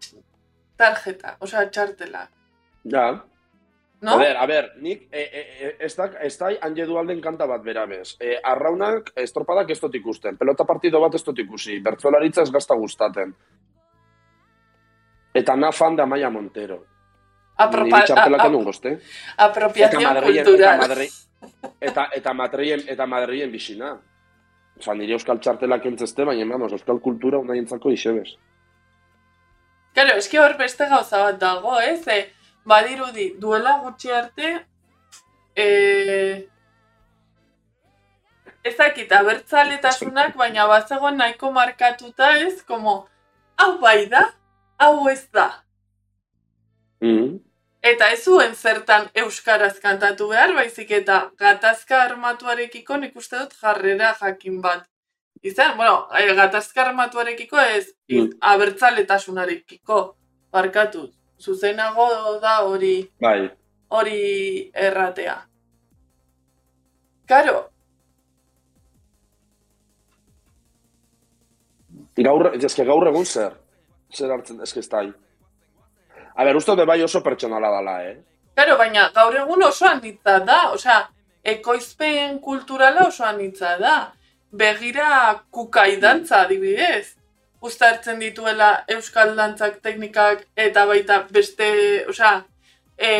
tarjeta, 0.77 1.37
osea, 1.39 1.69
txartela, 1.69 2.27
ja, 2.83 3.07
no? 4.01 4.11
A 4.11 4.17
ber, 4.17 4.35
a 4.37 4.45
ber, 4.49 4.69
nik 4.81 5.07
e, 5.11 5.21
e, 5.21 5.41
e, 5.61 5.75
ez 5.85 5.93
da, 5.95 6.09
ez 6.25 6.33
da 6.37 6.51
hanje 6.65 6.85
dualden 6.89 7.21
kanta 7.21 7.45
bat 7.47 7.63
berabez. 7.63 8.15
E, 8.19 8.35
arraunak 8.43 9.11
estropadak 9.15 9.69
ez 9.71 9.79
dut 9.79 9.95
ikusten, 9.95 10.37
pelota 10.41 10.65
partido 10.65 10.99
bat 11.03 11.15
ez 11.15 11.23
dut 11.23 11.39
ikusi, 11.39 11.79
bertzolaritza 11.85 12.41
ez 12.41 12.51
gazta 12.51 12.75
gustaten. 12.75 13.35
Eta 15.33 15.55
na 15.55 15.71
fan 15.71 15.95
da 15.95 16.05
Maia 16.05 16.29
Montero. 16.29 16.85
Apropa, 17.57 18.01
txartelak 18.03 18.45
enun 18.45 18.63
gozte. 18.63 18.99
a- 19.37 19.45
apropiación 19.45 20.03
Madrilen- 20.03 20.45
cultural. 20.45 20.79
Eta, 20.79 20.87
Madri, 20.87 21.07
eta, 21.79 22.07
eta 22.15 22.33
Madrilen, 22.33 22.83
eta 22.87 23.05
Madrilen 23.05 23.51
bisina. 23.51 23.91
Osa, 24.79 24.93
nire 24.95 25.13
euskal 25.13 25.39
txartelak 25.39 25.85
entzeste, 25.85 26.23
baina, 26.25 26.45
vamos, 26.45 26.71
euskal 26.71 26.99
kultura 26.99 27.37
unai 27.37 27.57
entzako 27.59 27.91
isebez. 27.91 28.35
Claro, 29.93 30.15
eski 30.17 30.37
hor 30.39 30.57
beste 30.57 30.87
gauza 30.89 31.17
bat 31.19 31.37
dago, 31.39 31.79
ez? 31.81 32.07
E, 32.07 32.31
badirudi, 32.65 33.35
duela 33.37 33.77
gutxi 33.83 34.09
arte, 34.11 34.65
e, 35.55 36.47
ez 38.63 38.75
dakit, 38.77 39.11
abertzaletasunak, 39.11 40.35
baina 40.37 40.65
bazegoen 40.67 41.17
nahiko 41.17 41.51
markatuta, 41.51 42.37
ez? 42.37 42.63
Como, 42.63 43.07
hau 43.57 43.77
bai 43.79 44.05
da, 44.09 44.23
hau 44.81 45.07
ez 45.09 45.23
da. 45.33 45.47
Mm 47.01 47.39
Eta 47.81 48.11
ez 48.13 48.19
zuen 48.29 48.51
zertan 48.53 49.07
euskaraz 49.17 49.79
kantatu 49.81 50.27
behar, 50.29 50.51
baizik 50.53 50.91
eta 50.93 51.15
gatazka 51.41 52.03
armatuarekiko 52.03 52.97
nik 53.01 53.15
uste 53.17 53.39
dut 53.39 53.55
jarrera 53.57 54.11
jakin 54.19 54.59
bat. 54.61 54.83
Izan, 55.41 55.73
bueno, 55.77 55.95
eh, 56.19 56.27
gatazka 56.37 56.83
armatuarekiko 56.83 57.57
ez 57.57 57.87
Mm. 58.11 58.29
abertzaletasunarekiko 58.51 59.97
barkatu. 60.51 61.07
Zuzenago 61.41 62.39
da 62.39 62.59
hori 62.67 63.09
Bai, 63.19 63.49
hori 63.89 64.69
erratea. 64.73 65.35
Karo, 67.25 67.71
Gaur, 72.15 72.51
ez 72.53 72.75
gaur 72.75 73.07
egun 73.07 73.25
zer? 73.25 73.60
Zer 74.13 74.31
hartzen, 74.31 74.59
ez 74.61 74.87
da. 74.89 75.03
A 76.35 76.43
ber, 76.45 76.55
uste 76.55 76.85
bai 76.85 77.01
oso 77.03 77.21
pertsonala 77.23 77.69
dala, 77.71 77.95
eh? 78.09 78.17
Karo, 78.55 78.77
baina 78.77 79.09
gaur 79.15 79.35
egun 79.35 79.63
oso 79.63 79.87
anitza 79.87 80.39
da, 80.47 80.71
osea, 80.75 80.99
ekoizpen 81.43 82.39
kulturala 82.39 83.07
oso 83.07 83.23
anitza 83.25 83.77
da. 83.79 83.95
Begira 84.51 85.43
kukai 85.51 85.97
dantza 85.99 86.41
adibidez. 86.45 87.15
Uztartzen 87.61 88.19
dituela 88.19 88.83
euskal 88.89 89.35
dantzak 89.37 89.79
teknikak 89.85 90.43
eta 90.57 90.85
baita 90.89 91.21
beste, 91.31 91.69
osea, 92.09 92.33
e, 92.97 93.11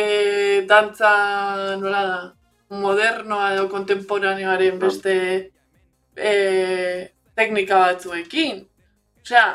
dantza 0.68 1.12
nola 1.80 2.02
da, 2.10 2.20
modernoa 2.72 3.52
edo 3.54 3.68
kontemporaneoaren 3.68 4.78
beste 4.80 5.14
e, 6.16 6.32
teknika 7.36 7.80
batzuekin. 7.86 8.64
Osea, 9.22 9.46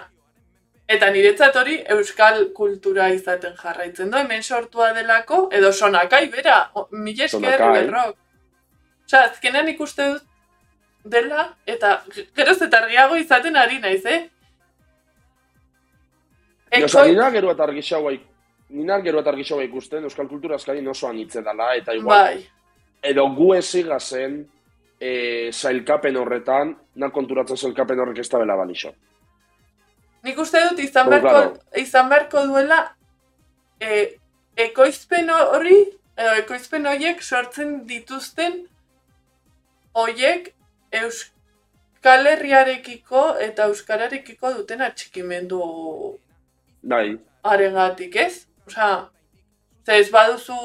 Eta 0.87 1.09
niretzat 1.11 1.55
hori 1.59 1.81
euskal 1.91 2.45
kultura 2.55 3.09
izaten 3.11 3.55
jarraitzen 3.59 4.11
du, 4.11 4.17
hemen 4.17 4.43
sortua 4.43 4.93
delako, 4.95 5.49
edo 5.51 5.71
sonakai 5.75 6.29
bera, 6.31 6.61
mila 6.91 7.25
esker 7.25 7.59
berrok. 7.59 8.15
Osea, 9.07 9.25
azkenean 9.31 9.67
ikuste 9.73 10.05
dut 10.13 10.23
dela, 11.03 11.49
eta 11.67 12.01
ge- 12.13 12.27
geroz 12.35 12.61
eta 12.61 12.79
argiago 12.83 13.15
izaten 13.19 13.55
ari 13.59 13.79
naiz, 13.83 14.05
eh? 14.05 14.21
Eko... 16.71 16.85
Eko, 16.85 17.03
nina 17.07 17.29
gero 17.31 17.51
eta 17.51 17.63
argixaua 17.63 18.15
Nina 18.69 18.97
gero 18.99 19.21
eta 19.21 19.31
argixaua 19.31 19.63
ikusten, 19.63 20.03
euskal 20.03 20.27
kultura 20.27 20.55
askari 20.55 20.81
oso 20.87 21.07
anitze 21.07 21.41
dala, 21.41 21.69
eta 21.79 21.93
igual, 21.95 22.33
bai, 22.35 22.47
edo 23.01 23.23
gu 23.35 23.53
eziga 23.55 23.99
zen 23.99 24.41
e, 24.99 25.49
zailkapen 25.53 26.17
horretan, 26.19 26.73
na 26.95 27.09
konturatzen 27.09 27.57
zailkapen 27.57 27.99
horrek 27.99 28.19
ez 28.19 28.27
da 28.29 28.41
bela 28.43 28.57
balixo. 28.59 28.91
Nik 30.23 30.39
uste 30.39 30.61
dut 30.69 30.79
izan 30.79 31.09
beharko, 31.09 31.29
claro. 31.29 31.81
izan 31.81 32.09
beharko 32.09 32.43
duela 32.49 32.79
e, 33.79 34.17
ekoizpen 34.57 35.29
hori, 35.29 35.77
edo 36.17 36.33
ekoizpen 36.41 36.87
horiek 36.89 37.21
sortzen 37.23 37.81
dituzten 37.89 38.63
horiek 39.97 40.51
Euskal 41.01 42.29
Herriarekiko 42.31 43.23
eta 43.43 43.67
Euskararekiko 43.71 44.53
duten 44.59 44.81
atxikimendu 44.85 45.61
Bai, 46.87 47.17
arengatik, 47.43 48.15
ez? 48.15 48.45
Osea, 48.67 49.09
ze 49.85 49.99
ez 50.01 50.09
baduzu 50.11 50.57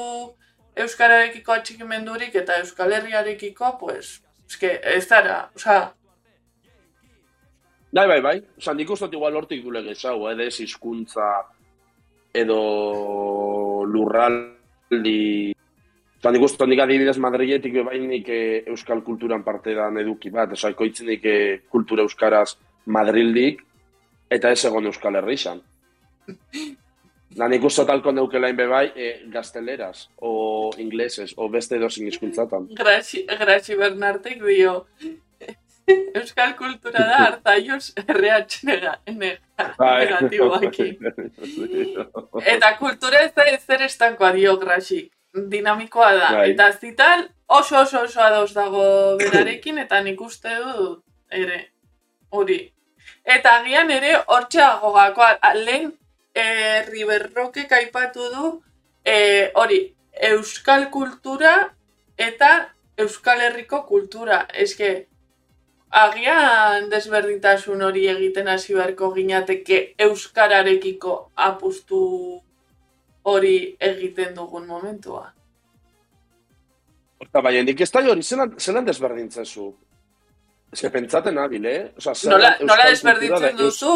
Euskararekiko 0.85 1.53
atxikimendurik 1.53 2.35
eta 2.35 2.59
Euskal 2.61 2.93
Herriarekiko, 2.97 3.75
pues, 3.79 4.21
eske, 4.49 4.79
ez 4.95 5.05
dara, 5.09 5.49
osea, 5.55 5.91
bai, 7.93 8.07
bai, 8.07 8.21
bai. 8.21 8.37
Osa, 8.57 8.73
nik 8.73 8.89
uste 8.89 9.07
dut 9.07 9.19
igual 9.19 9.35
hortik 9.37 9.63
dule 9.63 9.83
gehiago, 9.85 10.29
edo 10.31 10.47
ez 10.47 10.59
hizkuntza 10.65 11.29
edo 12.33 12.59
lurraldi... 13.85 15.53
Osa, 16.17 16.31
nik 16.33 16.45
uste 16.47 16.63
dut 16.63 16.71
nik 16.71 16.81
adibidez 16.81 17.19
Madriletik 17.21 17.75
bebainik 17.77 18.29
eh, 18.33 18.63
euskal 18.73 19.03
kulturan 19.05 19.43
parte 19.45 19.75
dan 19.77 19.99
eduki 20.01 20.31
bat, 20.33 20.55
osa, 20.57 20.73
ekoitzenik 20.73 21.25
eh, 21.29 21.59
kultura 21.69 22.05
euskaraz 22.07 22.55
Madrildik, 22.95 23.61
eta 24.33 24.51
ez 24.51 24.63
egon 24.65 24.89
euskal 24.89 25.19
herri 25.19 25.37
izan. 25.37 25.61
Da, 27.37 27.47
nik 27.51 27.63
uste 27.67 27.85
talko 27.85 28.11
neukelain 28.15 28.57
bebai 28.57 28.87
eh, 28.95 29.13
gazteleraz, 29.31 30.07
o 30.17 30.71
ingleses, 30.81 31.35
o 31.37 31.49
beste 31.51 31.77
edozin 31.77 32.09
hizkuntzatan. 32.09 32.71
Graci, 32.79 33.25
Graci 33.29 33.77
Bernartek 33.77 34.41
dio 34.41 34.79
Euskal 35.87 36.53
kultura 36.55 37.03
da 37.07 37.17
hartzaioz 37.25 37.91
RH 38.07 38.61
nega, 38.67 38.93
nega, 39.07 39.65
Bai. 39.77 40.05
negatiboakin. 40.05 40.95
Eta 42.53 42.69
kultura 42.79 43.23
ez 43.25 43.33
da 43.35 43.47
ezer 43.51 43.83
estankoa 43.89 44.31
dio 44.35 44.55
Graci. 44.61 45.01
Dinamikoa 45.33 46.11
da. 46.15 46.29
Bai. 46.37 46.51
Eta 46.53 46.69
zitan 46.71 47.25
oso 47.47 47.81
oso 47.81 48.03
oso 48.07 48.21
ados 48.21 48.53
dago 48.53 48.83
berarekin 49.19 49.81
eta 49.83 50.01
nik 50.01 50.21
uste 50.21 50.55
dut 50.61 51.03
ere 51.31 51.59
hori. 52.29 52.59
Eta 53.25 53.57
agian 53.59 53.91
ere 53.91 54.15
hortxeago 54.27 54.93
gako 54.93 55.27
lehen 55.65 55.91
e, 56.33 56.45
Riberrokek 56.87 57.71
aipatu 57.79 58.29
du 58.35 58.51
e, 59.05 59.49
hori 59.55 59.81
euskal 60.31 60.89
kultura 60.93 61.55
eta 62.17 62.69
euskal 62.97 63.41
herriko 63.41 63.83
kultura. 63.89 64.45
Eske, 64.53 65.07
agian 65.93 66.89
desberdintasun 66.89 67.81
hori 67.85 68.07
egiten 68.09 68.47
hasi 68.49 68.73
beharko 68.73 69.11
ginateke 69.13 69.79
euskararekiko 70.07 71.13
apustu 71.35 71.99
hori 73.23 73.55
egiten 73.79 74.33
dugun 74.35 74.65
momentua. 74.67 75.27
Eta 77.23 77.41
baina, 77.45 77.61
nik 77.63 77.79
ez 77.85 77.91
da 77.93 78.01
hori, 78.09 78.23
zelan, 78.25 78.55
zelan 78.59 78.85
desberdintzen 78.89 79.45
zu? 79.45 79.69
Ez 80.73 80.81
que 80.81 80.89
pentsaten 80.89 81.35
nabil, 81.37 81.65
eh? 81.69 81.79
Osa, 81.97 82.15
Nola, 82.29 82.55
euskal 82.57 82.67
nola 82.67 82.89
desberdintzen 82.89 83.57
duzu? 83.57 83.93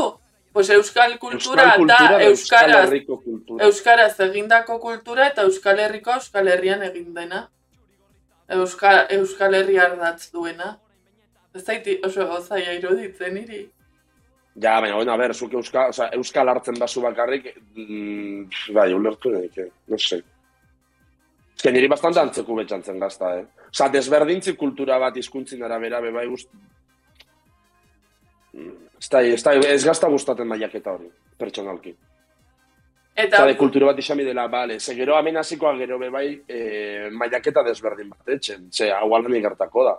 Pues 0.53 0.69
euskal 0.73 1.17
kultura 1.19 1.63
Euskal 1.63 1.77
kultura 1.77 1.97
da 1.97 2.17
da 2.17 2.23
Euskal 2.23 2.69
euskaraz, 2.69 2.88
Herriko 2.88 3.17
kultura. 3.21 3.65
euskaraz 3.65 4.19
egindako 4.25 4.79
kultura 4.79 5.27
eta 5.27 5.43
euskal 5.49 5.79
herriko 5.79 6.13
euskal 6.15 6.47
herrian 6.47 6.81
egin 6.88 7.13
dena. 7.13 7.49
Euskal, 8.47 9.05
euskal 9.17 9.53
herri 9.53 9.77
ardatz 9.77 10.31
duena. 10.31 10.77
Ez 11.57 11.65
zaiti 11.65 11.97
oso 12.05 12.25
gozaia 12.29 12.77
iruditzen 12.77 13.33
niri. 13.33 13.65
Ja, 14.57 14.79
baina, 14.81 14.95
bueno, 14.95 15.13
a 15.13 15.17
ber, 15.17 15.35
zuk 15.35 15.53
euskal, 15.53 15.91
osa, 15.93 16.09
euskal 16.17 16.49
hartzen 16.49 16.79
bazu 16.81 17.01
bakarrik, 17.01 17.51
mm, 17.75 18.73
bai, 18.73 18.87
ulertu 18.93 19.33
nahi, 19.33 19.49
que, 19.53 19.67
no 19.87 19.99
sé. 20.01 20.21
Ez 21.57 21.73
niri 21.73 21.89
bastante 21.89 22.21
antzeku 22.21 22.55
betxantzen 22.57 22.99
gazta, 23.01 23.35
eh? 23.37 23.45
Osa, 23.69 23.89
desberdintzi 23.93 24.55
kultura 24.57 24.97
bat 25.01 25.17
hizkuntzin 25.17 25.63
arabera, 25.63 26.01
be 26.01 26.11
bai 26.11 26.27
gust... 26.27 26.49
Mm, 28.53 28.83
Ez 28.97 29.09
da, 29.13 29.21
ez 29.21 29.43
da, 29.45 29.53
ez 29.53 29.83
gazta 29.85 30.09
gustaten 30.09 30.47
maiaketa 30.49 30.95
hori, 30.97 31.11
pertsonalki. 31.37 31.91
Eta 33.13 33.27
Eta 33.27 33.45
de 33.49 33.55
kultura 33.57 33.91
bat 33.91 33.99
izami 34.01 34.25
dela, 34.25 34.47
bale, 34.49 34.79
ze 34.79 34.95
gero 34.97 35.17
hemen 35.17 35.37
hasikoa 35.37 35.75
gero 35.77 35.99
be 36.01 36.09
bai 36.13 36.27
e, 36.47 37.09
mailaketa 37.13 37.63
desberdin 37.65 38.09
bat 38.09 38.29
etxen, 38.37 38.71
ze 38.71 38.89
hau 38.93 39.13
aldenik 39.15 39.43
gertako 39.45 39.85
da. 39.85 39.95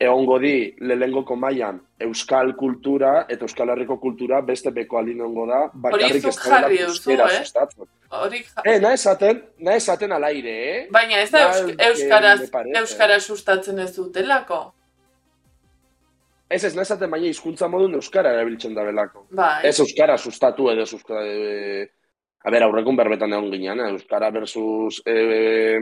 Egongo 0.00 0.38
di, 0.40 0.72
lelengoko 0.80 1.36
mailan 1.36 1.76
euskal 2.00 2.54
kultura 2.56 3.26
eta 3.28 3.44
euskal 3.44 3.68
herriko 3.74 3.98
kultura 4.00 4.38
beste 4.40 4.70
beko 4.72 4.96
alinongo 4.96 5.44
da, 5.50 5.58
bakarrik 5.74 6.14
ez 6.16 6.22
duzu, 6.24 6.52
euskera 6.86 7.26
eh? 7.28 7.42
sustatzen. 7.42 7.84
hori 8.22 8.40
ja- 8.42 8.62
Eh, 8.64 8.78
nahi 8.80 8.94
esaten, 8.96 9.42
nahi 9.58 9.76
esaten 9.76 10.12
al 10.16 10.24
aire, 10.24 10.54
eh? 10.70 10.88
Baina 10.90 11.20
ez 11.20 11.30
da 11.30 11.38
Da, 11.44 11.52
eusk- 11.52 11.84
euskaraz, 11.90 12.40
euskaraz 12.80 13.22
sustatzen 13.26 13.78
ez 13.78 13.94
dutelako. 13.96 14.72
Ez 16.48 16.64
ez, 16.64 16.74
nahi 16.74 16.82
esaten 16.88 17.10
baina 17.10 17.26
hizkuntza 17.28 17.68
modun 17.68 17.94
euskara 18.00 18.32
erabiltzen 18.32 18.74
da 18.74 18.82
belako. 18.84 19.26
Bai. 19.30 19.66
Ez 19.68 19.78
euskara 19.80 20.16
sustatu 20.18 20.70
edo 20.70 20.80
euskara... 20.88 21.26
E, 21.26 21.88
a 22.42 22.50
ber, 22.50 22.62
aurrekun 22.64 22.96
berbetan 22.96 23.32
egon 23.36 23.52
ginean, 23.52 23.80
eh? 23.84 23.90
euskara 23.92 24.30
versus 24.32 25.02
e, 25.04 25.78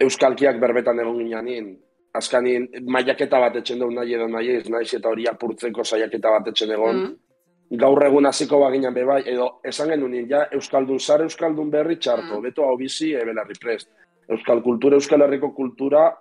euskalkiak 0.00 0.56
berbetan 0.58 0.98
egon 1.04 1.18
ginean, 1.20 1.76
azkanin 2.14 2.68
mailaketa 2.86 3.40
bat 3.40 3.56
etxen 3.56 3.78
dugu 3.78 3.94
nahi 3.94 4.14
edo 4.14 4.28
nahi 4.28 4.56
ez, 4.56 4.68
nahiz 4.70 4.94
eta 4.94 5.08
hori 5.10 5.26
apurtzeko 5.26 5.84
saiaketa 5.84 6.30
bat 6.30 6.48
etxen 6.52 6.70
egon, 6.70 6.96
Mm. 6.96 7.78
gaur 7.80 8.04
egun 8.06 8.26
hasiko 8.26 8.60
baginan 8.60 8.94
bebai, 8.94 9.22
edo 9.26 9.60
esan 9.64 9.88
genuen 9.88 10.28
ja, 10.28 10.46
Euskaldun 10.52 11.00
zar, 11.00 11.22
Euskaldun 11.22 11.70
berri 11.70 11.96
txarto, 11.96 12.38
Mm. 12.38 12.42
beto 12.42 12.62
hau 12.64 12.76
bizi, 12.76 13.12
ebelarri 13.14 13.54
prest. 13.60 13.88
Euskal 14.28 14.62
kultura, 14.62 14.96
Euskal 14.96 15.20
Herriko 15.22 15.52
kultura, 15.54 16.16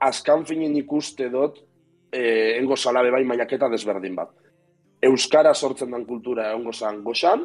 azkan 0.00 0.44
finin 0.44 0.76
ikuste 0.76 1.28
dut, 1.30 1.58
eh, 2.12 2.58
engo 2.58 2.76
zala 2.76 3.02
bebai 3.02 3.24
mailaketa 3.24 3.68
desberdin 3.68 4.14
bat. 4.14 4.30
Euskara 5.02 5.54
sortzen 5.54 5.90
den 5.90 6.04
kultura 6.06 6.50
egongo 6.50 6.72
zan 6.72 7.02
goxan, 7.04 7.44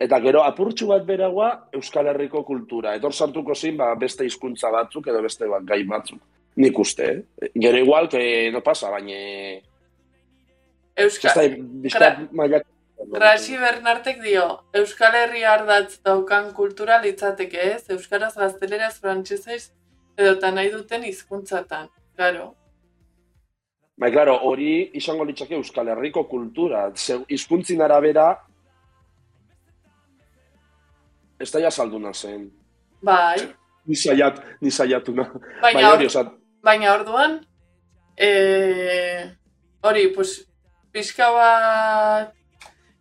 eta 0.00 0.18
gero 0.20 0.42
apurtxu 0.42 0.86
bat 0.86 1.04
beragoa 1.06 1.68
Euskal 1.72 2.06
Herriko 2.06 2.44
kultura. 2.44 2.94
Etor 2.94 3.12
sartuko 3.12 3.54
zin, 3.54 3.76
ba, 3.76 3.94
beste 3.94 4.24
hizkuntza 4.24 4.70
batzuk 4.70 5.06
edo 5.06 5.22
beste 5.22 5.46
bat 5.46 5.62
gai 5.64 5.84
batzuk. 5.84 6.20
Nik 6.56 6.78
uste, 6.78 7.06
eh? 7.10 7.50
Gero 7.54 7.78
igual, 7.78 8.08
que 8.08 8.50
no 8.52 8.62
pasa, 8.62 8.90
baina... 8.90 9.16
Euska, 10.96 11.28
Ez 11.28 11.34
da, 11.34 11.48
bizkat 11.82 12.20
mailak... 12.32 12.66
Grasi 13.10 13.56
Bernartek 13.58 14.20
dio, 14.22 14.44
Euskal 14.72 15.16
Herri 15.18 15.42
ardatz 15.44 15.98
daukan 16.06 16.52
kultura 16.54 17.00
litzateke 17.02 17.58
ez, 17.74 17.82
Euskaraz 17.90 18.36
gazteleraz 18.38 18.94
frantsesez 19.02 19.72
edota 20.16 20.52
nahi 20.54 20.70
duten 20.72 21.02
hizkuntzatan. 21.04 21.90
Claro. 22.16 22.52
Bai, 23.98 24.10
claro, 24.14 24.38
hori 24.46 24.90
izango 24.94 25.26
litzake 25.26 25.58
Euskal 25.58 25.90
Herriko 25.92 26.24
kultura. 26.30 26.86
Hizkuntzin 27.28 27.82
arabera, 27.82 28.28
ez 31.38 31.50
da 31.50 31.60
jasalduna 31.66 32.14
zen. 32.14 32.48
Bai, 33.02 33.50
Ni 33.84 33.98
saiat, 34.00 34.38
ni 34.62 34.70
saiatuna. 34.70 35.26
baina, 35.60 35.80
Bai, 35.80 35.84
hori, 35.84 36.06
or, 36.06 36.10
osat, 36.10 36.30
baina 36.64 36.94
orduan, 36.94 37.38
e, 38.16 38.30
hori, 39.82 40.08
pues, 40.14 40.38
pixka 40.92 41.30
bat... 41.32 42.32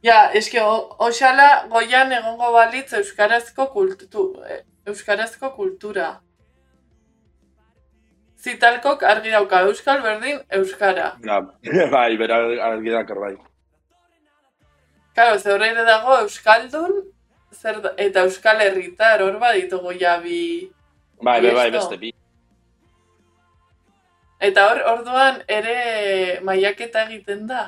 Ja, 0.04 0.18
eske, 0.36 0.60
o- 0.60 0.98
oxala 1.06 1.66
goian 1.72 2.12
egongo 2.12 2.50
balitz 2.52 2.90
euskarazko 2.98 3.70
kultu, 3.72 4.26
eh, 4.50 4.60
euskarazko 4.92 5.54
kultura. 5.56 6.10
Zitalkok 8.44 9.04
argi 9.08 9.32
dauka 9.32 9.62
euskal 9.70 10.02
berdin 10.04 10.42
euskara. 10.52 11.14
ja, 11.24 11.40
bai, 11.96 12.18
bera 12.20 12.42
argi 12.68 12.92
dakar, 12.92 13.20
bai. 13.24 13.36
Claro, 15.16 15.38
ze 15.40 15.54
horreire 15.54 15.86
dago 15.88 16.18
euskaldun 16.26 16.98
zer 17.54 17.80
eta 17.98 18.26
euskal 18.28 18.60
herritar 18.66 19.22
hor 19.24 19.38
baditugu 19.40 19.94
ja 20.02 20.18
bi... 20.20 20.40
Bai, 21.22 21.40
bai, 21.46 21.54
bai, 21.56 21.70
beste 21.72 21.98
bi. 22.02 22.12
Eta 24.44 24.66
hor, 24.70 24.82
orduan 24.98 25.40
ere 25.48 26.40
maiaketa 26.44 27.06
egiten 27.08 27.46
da. 27.48 27.64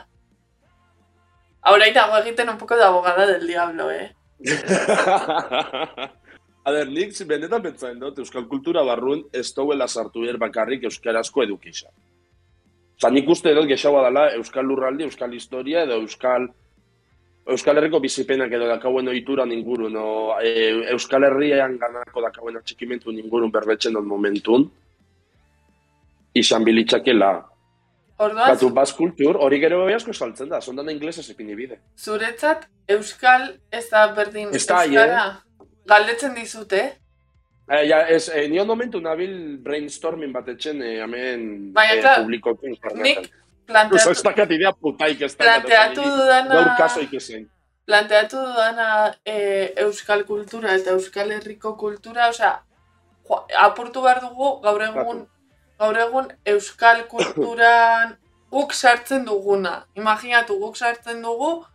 Ahora 1.65 1.87
dago 1.95 2.17
egiten 2.19 2.49
un 2.51 2.57
poco 2.57 2.75
de 2.75 2.83
abogada 2.83 3.25
del 3.25 3.47
diablo, 3.47 3.89
eh? 3.91 4.11
A 6.65 6.71
ber, 6.73 6.89
nik 6.89 7.13
benetan 7.29 7.61
pentsatzen 7.61 7.99
dut, 8.01 8.19
euskal 8.19 8.47
kultura 8.49 8.81
barrun 8.83 9.23
ez 9.31 9.53
dauela 9.53 9.87
sartu 9.87 10.25
behar 10.25 10.37
bakarrik 10.41 10.83
euskarazko 10.89 11.43
edukisa. 11.43 11.91
Osa, 12.97 13.11
nik 13.13 13.29
uste 13.29 13.53
dut 13.53 13.67
gexaua 13.69 14.01
dela 14.07 14.23
euskal 14.33 14.65
lurraldi, 14.65 15.05
euskal 15.05 15.33
historia 15.37 15.83
edo 15.85 16.01
euskal 16.01 16.49
Euskal 17.45 17.77
Herriko 17.77 17.99
bizipenak 18.01 18.49
edo 18.57 18.65
dakauen 18.65 19.05
oituran 19.11 19.51
ingurun, 19.53 19.93
o, 20.01 20.33
e, 20.41 20.71
Euskal 20.95 21.27
Herrian 21.27 21.75
ganako 21.77 22.23
dakauen 22.25 22.57
atxikimentu 22.57 23.13
ingurun 23.13 23.51
berbetzen 23.53 23.93
dut 23.93 24.07
momentun. 24.09 24.65
Izan 26.35 26.63
bilitzakela. 26.67 27.31
Orduan, 28.17 28.47
Batu 28.53 28.69
baz 28.71 28.91
kultur, 28.95 29.35
hori 29.43 29.57
gero 29.59 29.81
bai 29.85 29.93
asko 29.97 30.13
saltzen 30.13 30.47
da, 30.49 30.61
zondan 30.61 30.89
inglesez 30.89 31.29
epini 31.33 31.55
bide. 31.55 31.79
zuretzat 31.99 32.67
euskal 32.87 33.49
ez 33.71 33.89
da 33.89 34.05
berdin 34.15 34.53
Ez 34.55 34.65
da, 34.67 34.83
euskara. 34.85 35.25
Galdetzen 35.87 36.35
dizute, 36.35 36.83
Eh, 37.67 37.87
ja, 37.89 38.03
ez, 38.07 38.29
eh, 38.29 38.43
nion 38.47 38.67
momentu 38.67 38.99
nabil 39.01 39.57
brainstorming 39.57 40.31
bat 40.31 40.47
etxen, 40.53 40.81
eh, 40.85 40.99
hemen 41.01 41.73
Baina, 41.73 41.93
eh, 41.95 42.01
klar, 42.01 42.19
publikoki 42.21 42.67
nik 42.67 42.75
internetan. 42.77 43.25
Oso, 43.25 44.11
ez 44.11 44.21
planteatu, 44.21 44.23
dakat 44.27 44.51
idea 44.51 44.71
putaik 44.71 45.21
ez 45.21 45.31
dakat. 45.35 45.63
planteatu 45.63 46.01
dudana, 46.03 46.53
Gaur 46.53 46.69
kaso 46.77 46.99
ikezen. 47.01 47.47
planteatu 47.87 48.37
dudana 48.37 49.15
e, 49.25 49.73
euskal 49.77 50.23
kultura 50.25 50.75
eta 50.75 50.91
euskal 50.91 51.31
herriko 51.31 51.75
kultura, 51.75 52.29
osea, 52.29 52.61
apurtu 53.57 54.01
behar 54.03 54.21
dugu 54.21 54.61
gaur 54.61 54.81
egun, 54.83 55.27
gaur 55.79 55.97
egun 55.97 56.29
euskal 56.45 57.03
kulturan 57.07 58.15
guk 58.51 58.73
sartzen 58.73 59.25
duguna. 59.25 59.85
Imaginatu 59.95 60.59
guk 60.59 60.77
sartzen 60.77 61.21
dugu 61.21 61.65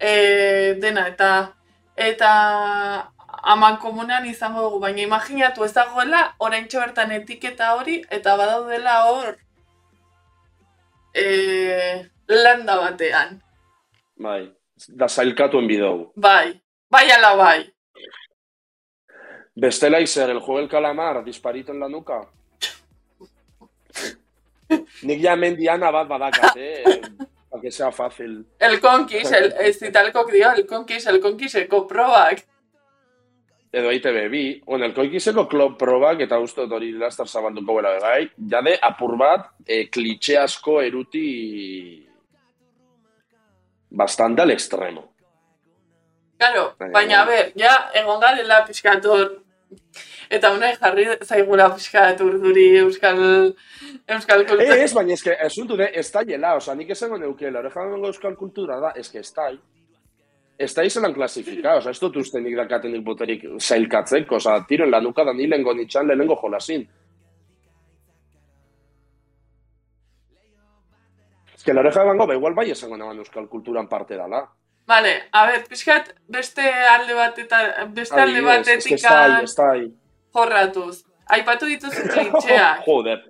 e, 0.00 0.74
dena 0.80 1.06
eta 1.08 1.30
eta 1.96 2.30
aman 3.42 3.76
komunean 3.78 4.26
izango 4.26 4.62
dugu, 4.66 4.80
baina 4.80 5.02
imaginatu 5.02 5.64
ez 5.64 5.72
dagoela 5.74 6.22
oraintxe 6.38 6.80
bertan 6.80 7.12
etiketa 7.20 7.74
hori 7.76 8.02
eta 8.10 8.36
badaudela 8.36 8.98
hor 9.10 9.36
e, 11.14 11.24
landa 12.28 12.76
batean. 12.80 13.40
Bai, 14.16 14.42
da 14.88 15.08
zailkatuen 15.08 15.68
bidou. 15.68 16.12
Bai, 16.16 16.56
bai 16.90 17.10
ala 17.12 17.34
bai. 17.36 17.60
Bestela 19.56 20.00
izer, 20.00 20.30
el 20.30 20.40
juego 20.40 20.60
del 20.60 20.68
calamar, 20.68 21.24
disparito 21.24 21.72
en 21.72 21.80
la 21.80 21.88
nuca. 21.88 22.20
Nik 25.02 25.22
ja 25.22 25.36
mendiana 25.36 25.92
bat 25.92 26.08
badakat, 26.08 26.56
eh? 26.60 27.00
Para 27.50 27.62
que 27.62 27.70
sea 27.70 27.92
fácil. 27.92 28.44
El 28.58 28.80
konkis, 28.80 29.30
el, 29.32 29.52
ez 29.60 29.80
italkok 29.82 30.32
dio, 30.32 30.52
el 30.52 30.66
konkis, 30.66 31.06
el 31.06 31.20
konkiseko 31.20 31.86
probak. 31.86 32.44
Edo 33.72 33.92
ITB 33.92 34.28
bi. 34.30 34.44
Bueno, 34.64 34.86
el 34.86 34.94
koikiseko 34.94 35.46
klop 35.48 35.76
probak, 35.78 36.22
eta 36.24 36.38
uste 36.40 36.64
dut 36.64 36.78
hori 36.78 36.92
lastar 36.96 37.28
zabalduko 37.28 37.76
bera 37.76 37.96
bai, 38.00 38.28
jade 38.50 38.76
apur 38.82 39.16
bat, 39.20 39.50
eh, 39.66 39.88
klitxe 39.92 40.38
asko 40.40 40.80
eruti 40.80 42.06
bastante 43.90 44.42
al 44.42 44.50
extremo. 44.50 45.12
Claro, 46.38 46.74
Baina, 46.92 47.22
a 47.22 47.24
ber, 47.24 47.52
ja, 47.56 47.90
egon 47.96 48.20
garela 48.20 48.64
pixkator, 48.66 49.45
eta 50.30 50.50
unai 50.54 50.72
jarri 50.76 51.06
zaigula 51.24 51.68
pixkat 51.74 52.20
urduri 52.20 52.66
euskal, 52.78 53.18
euskal 54.08 54.40
Eh, 54.42 54.46
kultura. 54.46 54.76
ez, 54.76 54.92
baina 54.94 55.12
eske, 55.14 55.36
esuntu 55.46 55.76
de, 55.76 55.90
ez 55.94 56.10
da 56.12 56.22
jela, 56.24 56.54
oza, 56.56 56.74
nik 56.74 56.90
esango 56.90 57.18
neukela, 57.18 57.62
dengo 57.62 58.06
euskal 58.06 58.36
kultura 58.36 58.80
da, 58.80 58.92
eske 58.96 59.18
ez 59.18 59.32
da, 59.34 59.48
ez 60.58 60.74
da 60.74 60.84
izelan 60.84 61.14
klasifika, 61.14 61.76
oza, 61.76 61.90
ez 61.90 62.00
dut 62.00 62.16
uste 62.16 62.40
nik 62.40 62.56
dakatenik 62.56 63.02
boterik 63.04 63.42
zailkatzeko, 63.60 64.36
oza, 64.36 64.64
tiren 64.68 64.90
lanuka 64.90 65.24
da 65.24 65.32
nilengo 65.32 65.74
nitxan 65.74 66.06
lehenengo 66.06 66.36
jolasin. 66.42 66.86
Ez 71.54 71.62
que 71.64 71.72
loreja 71.74 72.02
ebango, 72.02 72.26
ba, 72.26 72.34
igual 72.34 72.54
bai 72.54 72.70
esango 72.70 72.96
neban 72.96 73.18
euskal 73.18 73.48
kulturan 73.48 73.88
parte 73.88 74.16
dala. 74.16 74.46
Vale, 74.86 75.12
a 75.32 75.46
ber, 75.46 75.64
pixkat 75.68 76.12
beste 76.30 76.62
alde 76.62 77.14
bat 77.18 77.38
eta 77.42 77.86
beste 77.94 78.20
alde 78.22 78.42
batetik 78.42 79.00
jorratuz. 80.36 81.04
Aipatu 81.26 81.66
dituzu 81.66 82.04
klitxeak. 82.12 82.84
Joder. 82.86 83.24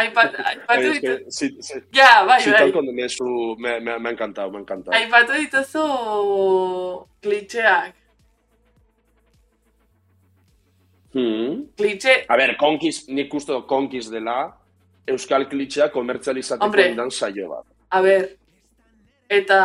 Aipat, 0.00 0.34
aipatu 0.44 0.90
Es 0.90 1.00
que, 1.00 1.08
dituzu... 1.16 1.30
si, 1.30 1.48
si, 1.62 1.80
Ja, 1.96 2.24
bai, 2.24 2.40
si 2.42 2.50
bai. 2.50 2.58
tal 2.60 2.72
con 2.72 2.86
eso, 2.98 3.24
me, 3.58 3.80
me, 3.80 3.98
me 3.98 4.08
ha 4.08 4.12
encantado, 4.12 4.50
me 4.50 4.58
ha 4.58 4.60
encantado. 4.60 4.96
Aipatu 4.96 5.32
dituzu 5.32 7.06
klitxeak. 7.22 7.94
Hmm. 11.12 11.64
Klitxe, 11.76 12.24
A 12.28 12.36
ber, 12.38 12.54
konkis, 12.56 13.08
nik 13.10 13.32
uste 13.34 13.50
dut 13.52 13.66
konkis 13.66 14.10
dela, 14.12 14.44
euskal 15.10 15.48
klitxea 15.50 15.88
komertzializateko 15.90 16.68
Hombre. 16.68 16.84
indan 16.92 17.10
saio 17.10 17.48
bat. 17.50 17.64
a 17.90 18.00
ber, 18.04 18.28
eta 19.30 19.58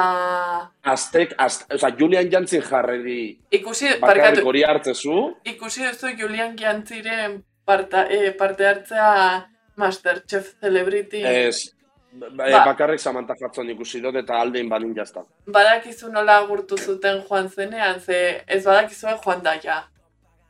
Aztek, 0.86 1.34
az, 1.42 1.64
oza, 1.74 1.90
Julian 1.98 2.30
Jantzin 2.32 2.62
jarreri 2.62 3.40
ikusi, 3.50 3.88
bakarrik 4.02 4.46
hori 4.46 4.62
hartzezu, 4.64 5.16
ikusi 5.44 5.84
duzu 5.88 6.12
Julian 6.20 6.54
Jantziren 6.60 7.40
parta, 7.66 8.04
eh, 8.10 8.32
parte 8.38 8.68
hartzea 8.68 9.48
Masterchef 9.76 10.52
Celebrity. 10.62 11.24
ez, 11.26 11.72
ba, 12.14 12.30
Ba. 12.38 12.62
bakarrik 12.66 13.00
Samantha 13.00 13.34
Hudson 13.42 13.70
ikusi 13.74 14.02
dut 14.02 14.16
eta 14.22 14.38
aldein 14.40 14.70
banin 14.70 14.94
jazta. 14.96 15.26
Badakizu 15.48 16.12
nola 16.14 16.38
agurtu 16.44 16.78
zuten 16.78 17.24
joan 17.30 17.50
zenean, 17.50 18.00
ze 18.00 18.44
ez 18.48 18.64
badakizue 18.66 19.18
joan 19.26 19.42
daia. 19.44 19.82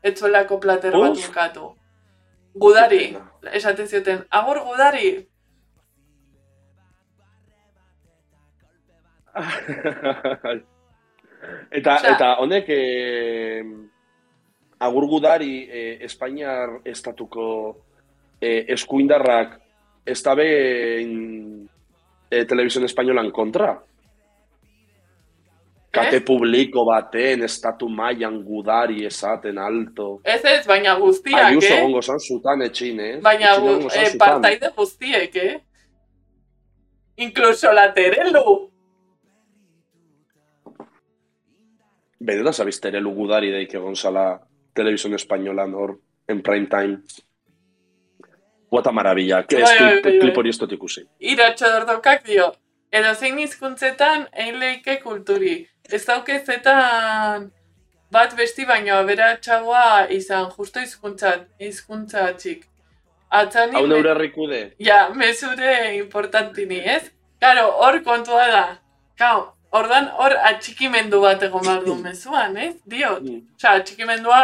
Etzuelako 0.02 0.60
plater 0.60 0.92
bat 0.92 1.10
Uf. 1.16 1.26
bukatu. 1.26 1.72
Gudari, 2.54 3.16
esaten 3.52 3.88
zioten, 3.88 4.22
agur 4.30 4.60
gudari, 4.64 5.26
eta, 11.70 11.96
Osea- 11.96 12.14
eta 12.14 12.28
honek 12.40 12.64
eh, 12.68 13.62
agur 14.80 15.06
gudari 15.08 15.68
eh, 15.70 15.98
Espainiar 16.04 16.80
estatuko 16.84 17.76
eh, 18.40 18.64
eskuindarrak 18.68 19.60
ez 20.06 20.22
da 20.22 20.34
behin 20.38 21.68
eh, 22.30 22.44
televisión 22.46 22.84
espainolan 22.84 23.30
kontra. 23.30 23.82
Kate 25.96 26.20
publiko 26.20 26.84
baten, 26.84 27.42
estatu 27.46 27.88
mailan 27.88 28.42
gudari 28.44 29.06
esaten 29.06 29.58
alto. 29.58 30.20
ez 30.24 30.44
ez, 30.44 30.66
baina 30.66 30.94
guztiak, 31.00 31.46
Ayuso 31.46 31.72
eh? 31.72 31.80
gongo 31.80 32.02
zan 32.02 32.20
zutan 32.20 32.62
etxin, 32.62 33.00
eh? 33.00 33.14
Baina 33.24 33.54
zan 33.54 33.88
eh, 34.04 34.10
partaide 34.18 34.70
guztiek, 34.76 35.36
eh? 35.36 35.60
Incluso 37.16 37.72
la 37.72 37.94
Terelu. 37.94 38.70
Benetan 42.26 42.52
zabiztere 42.56 43.00
lugudari 43.00 43.52
daik 43.54 43.74
egon 43.78 43.94
zala 43.96 44.26
televisión 44.74 45.14
espainolan 45.14 45.74
hor, 45.74 45.96
en 46.28 46.42
prime 46.42 46.66
time. 46.66 46.98
Guata 48.70 48.90
maravilla, 48.92 49.44
que 49.46 49.60
ez 49.62 49.70
klip, 50.02 50.36
hori 50.36 50.50
ez 50.50 50.58
dut 50.58 50.72
ikusi. 50.74 51.04
Iratxo 51.32 51.68
dordokak 51.70 52.24
dio, 52.26 52.48
edo 52.90 53.12
zein 53.14 53.38
hizkuntzetan 53.38 54.26
egin 54.34 54.58
lehike 54.60 54.98
kulturi. 55.04 55.60
Ez 55.86 56.02
daukezetan 56.08 57.50
bat 58.12 58.34
besti 58.38 58.66
baino 58.66 58.96
aberatsagoa 58.98 60.08
izan, 60.10 60.50
justo 60.56 60.82
hizkuntza 60.82 61.36
hizkuntza 61.62 62.26
txik. 62.34 62.66
Atzani, 63.30 63.74
Hau 63.74 63.86
me- 63.86 63.94
neure 63.94 64.10
herrikude. 64.10 64.60
ja, 64.78 65.08
mesure 65.14 65.94
importantini, 65.96 66.78
ez? 66.84 67.12
Karo, 67.40 67.70
hor 67.82 68.02
kontua 68.02 68.46
da. 68.50 68.64
Kau, 69.18 69.52
ordan 69.72 70.08
hor 70.18 70.32
atxikimendu 70.50 71.20
bat 71.20 71.42
egon 71.42 71.62
behar 71.64 71.84
du 71.84 71.94
mezuan, 72.06 72.56
ez? 72.56 72.74
Dio, 72.84 73.18
Mm. 73.20 73.42
Osa, 73.56 73.72
atxikimendua 73.80 74.40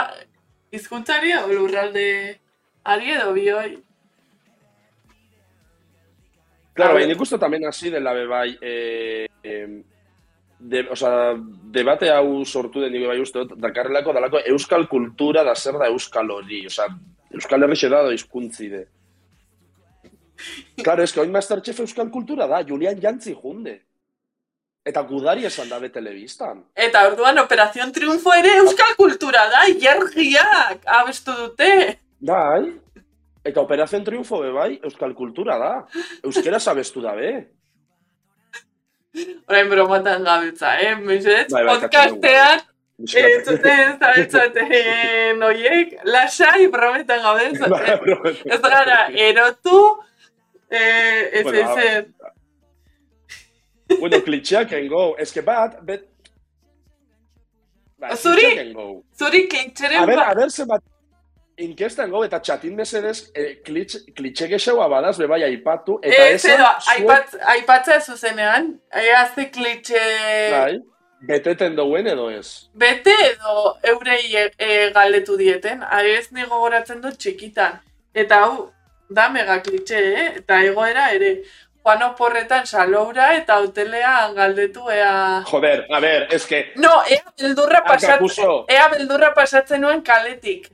hizkuntzari 0.72 1.32
edo 1.32 1.48
lurralde 1.52 2.38
ari 2.84 3.10
edo 3.12 3.32
bioi. 3.32 3.78
Claro, 6.74 6.92
A 6.92 6.94
bai, 6.94 7.02
ver. 7.02 7.08
nik 7.12 7.20
uste 7.20 7.38
tamen 7.38 7.66
hasi 7.68 7.90
dela 7.90 8.14
be 8.16 8.26
bai, 8.26 8.56
eh, 8.62 9.26
eh, 9.44 9.82
de, 10.58 10.80
o 10.90 10.96
sea, 10.96 11.34
debate 11.74 12.08
hau 12.10 12.44
sortu 12.46 12.80
den 12.80 12.92
nik 12.92 13.06
bai 13.06 13.18
uste 13.20 13.42
dut, 13.42 13.58
dakarrelako 13.60 14.12
dalako 14.16 14.40
euskal 14.54 14.86
kultura 14.88 15.44
da 15.44 15.54
zer 15.54 15.76
da 15.78 15.90
euskal 15.92 16.30
hori, 16.30 16.64
o 16.66 16.70
sea, 16.70 16.86
euskal 17.34 17.62
herrixe 17.62 17.90
da 17.92 18.02
do 18.02 18.12
hizkuntzi 18.12 18.68
de. 18.68 18.86
Claro, 20.82 21.02
es 21.04 21.12
que 21.12 21.20
oin 21.20 21.30
Masterchef 21.30 21.78
euskal 21.80 22.10
kultura 22.10 22.46
da, 22.48 22.64
Julian 22.66 22.98
Jantzi 23.00 23.34
junde. 23.34 23.82
Eta 24.82 25.02
gudari 25.06 25.44
esan 25.46 25.68
dabe 25.70 25.92
telebistan. 25.94 26.64
Eta 26.74 27.04
orduan 27.06 27.38
Operación 27.38 27.92
Triunfo 27.94 28.32
ere 28.34 28.56
euskal 28.64 28.96
kultura 28.98 29.44
da, 29.52 29.62
jergiak 29.78 30.82
abestu 30.98 31.34
dute. 31.38 32.00
Bai, 32.18 32.72
eta 33.46 33.62
Operación 33.62 34.02
Triunfo 34.02 34.40
be 34.42 34.50
bai, 34.50 34.80
euskal 34.82 35.14
kultura 35.14 35.58
da. 35.58 35.72
Euskera 36.26 36.58
sabestu 36.58 37.02
dabe. 37.04 37.30
Orain 39.46 39.70
bromatan 39.70 40.26
gabiltza, 40.26 40.74
eh? 40.80 40.96
Mesedez, 40.96 41.46
Bai, 41.52 41.62
bai, 41.62 41.78
podcastean, 41.78 42.66
entzuten 42.98 43.98
zabiltzaten 44.00 45.46
oiek, 45.46 45.98
lasai 46.10 46.66
brometan 46.74 47.22
gabiltza. 47.22 47.70
Bai, 47.70 47.98
bro. 48.02 48.18
Ez 48.26 48.60
gara 48.66 49.00
erotu, 49.30 49.82
eh, 50.70 51.30
ez 51.38 51.44
Bueno, 51.44 51.78
ez 51.78 52.32
ez. 53.92 54.00
Bueno, 54.00 54.22
klitxeak 54.24 54.72
engo. 54.78 55.04
Ez 55.18 55.32
que 55.32 55.42
bat, 55.46 55.78
bet... 55.82 56.08
Ba, 58.02 58.16
Zuri? 58.16 58.48
Zuri 59.18 59.46
klintxeren 59.48 60.02
A 60.02 60.06
ber, 60.06 60.18
a 60.18 60.34
ber, 60.34 60.50
zenbat... 60.50 60.82
inkestan 61.62 62.10
go, 62.10 62.22
eta 62.26 62.40
txatin 62.42 62.74
mesedez, 62.74 63.28
e, 63.36 63.42
klitx, 63.62 64.00
klitxe 64.16 64.48
gexeua 64.50 64.88
badaz, 64.90 65.12
bebai 65.20 65.42
aipatu, 65.46 65.98
eta 66.02 66.24
Ez, 66.24 66.40
esan, 66.40 66.56
edo, 66.56 66.70
aipat, 66.94 67.36
aipatzea 67.54 68.00
zuzenean, 68.00 68.72
ea 68.98 69.20
ze 69.34 69.44
klitxe 69.54 70.00
bai, 70.50 70.80
beteten 71.28 71.76
duen 71.76 72.08
edo 72.10 72.30
ez. 72.32 72.68
bete 72.74 73.14
edo 73.28 73.76
eurei 73.92 74.34
e, 74.34 74.46
e, 74.58 74.90
galdetu 74.96 75.36
dieten, 75.38 75.84
ez 76.16 76.32
ni 76.32 76.42
gogoratzen 76.42 77.04
dut 77.04 77.20
txikitan. 77.20 77.78
Eta 78.14 78.42
hau, 78.42 78.70
da 79.12 79.28
mega 79.28 79.60
klitxe, 79.62 80.00
eh? 80.00 80.28
Eta 80.42 80.62
egoera 80.64 81.10
ere, 81.14 81.34
Juan 81.82 82.02
oporretan 82.06 82.66
saloura 82.66 83.32
eta 83.34 83.56
hotelean 83.58 84.34
galdetu 84.36 84.84
ea... 84.90 85.42
Joder, 85.50 85.86
a 85.90 85.98
ver, 86.00 86.28
es 86.30 86.46
que, 86.46 86.72
No, 86.76 86.92
ea 87.10 87.22
beldurra 87.40 87.82
pasatzen, 87.84 88.52
ea 88.68 88.84
beldurra 88.92 89.32
pasatzen 89.34 89.80
nuen 89.82 90.02
kaletik. 90.02 90.68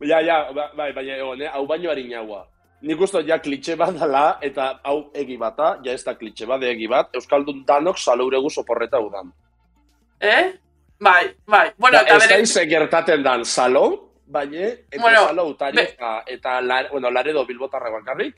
ja, 0.00 0.20
ja, 0.24 0.38
ba- 0.52 0.70
bai, 0.76 0.92
baina 0.92 1.16
egon, 1.16 1.42
eh, 1.42 1.48
hau 1.52 1.66
baino 1.66 1.90
harinaua. 1.90 2.46
Nik 2.84 3.00
uste 3.00 3.22
ja 3.26 3.38
klitxe 3.40 3.76
bat 3.80 3.94
dala, 3.96 4.38
eta 4.44 4.80
hau 4.84 5.10
egi 5.14 5.36
bata, 5.40 5.78
ja 5.84 5.92
ez 5.92 6.02
da 6.04 6.14
klitxe 6.14 6.46
bat, 6.46 6.62
egi 6.62 6.86
bat, 6.88 7.08
Euskaldun 7.16 7.62
danok 7.66 7.98
salouregu 7.98 8.50
soporreta 8.50 9.00
udan. 9.00 9.30
Eh? 10.20 10.52
Bai, 11.00 11.34
bai. 11.46 11.70
Bueno, 11.78 11.98
Ba, 11.98 12.02
eta 12.04 12.18
da 12.18 12.26
bere... 12.26 12.40
ize 12.42 12.66
gertatzen 12.68 13.22
dan 13.22 13.44
salou, 13.44 14.10
baina, 14.26 14.66
eta 14.90 15.00
Bueno, 15.00 15.26
salou 15.28 15.54
tari, 15.60 15.76
be- 15.76 15.88
eta, 15.92 16.22
eta 16.26 16.60
la, 16.60 16.82
bueno, 16.90 17.10
laredo 17.10 17.44
bilbotarra 17.46 17.90
bakarrik, 17.90 18.36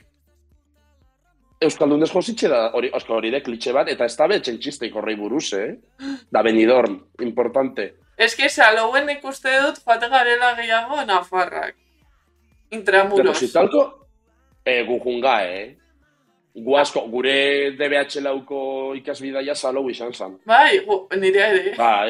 Euskaldunez 1.59 2.11
jositxe 2.13 2.49
da, 2.51 2.67
hori, 2.77 2.91
oska, 2.93 3.15
hori 3.15 3.31
de 3.33 3.41
klitxe 3.41 3.73
bat, 3.73 3.87
eta 3.89 4.05
ez 4.05 4.13
da 4.17 4.27
betxen 4.29 4.59
txisteik 4.61 4.95
horrei 4.95 5.15
buruz, 5.17 5.47
eh? 5.57 5.71
Da 6.29 6.43
benidorm, 6.45 6.99
importante. 7.25 7.95
Ez 8.17 8.35
que 8.37 8.49
salouen 8.49 9.09
ikuste 9.09 9.49
dut 9.63 9.81
joate 9.81 10.09
garela 10.09 10.53
gehiago 10.57 11.01
Nafarrak. 11.05 11.75
Pero 12.69 12.79
Intramuros. 12.79 13.37
si 13.39 13.51
talko, 13.51 14.07
eh, 14.65 14.83
gujunga, 14.85 15.43
eh? 15.45 15.75
Gu 16.53 16.77
asko, 16.77 17.07
gure 17.09 17.71
DBH 17.77 18.21
lauko 18.21 18.93
ikasbidaia 18.97 19.55
salou 19.55 19.89
izan 19.89 20.13
zan. 20.13 20.37
Bai, 20.45 20.79
gu, 20.85 21.07
nire 21.17 21.39
ere. 21.49 21.75
Bai, 21.77 22.09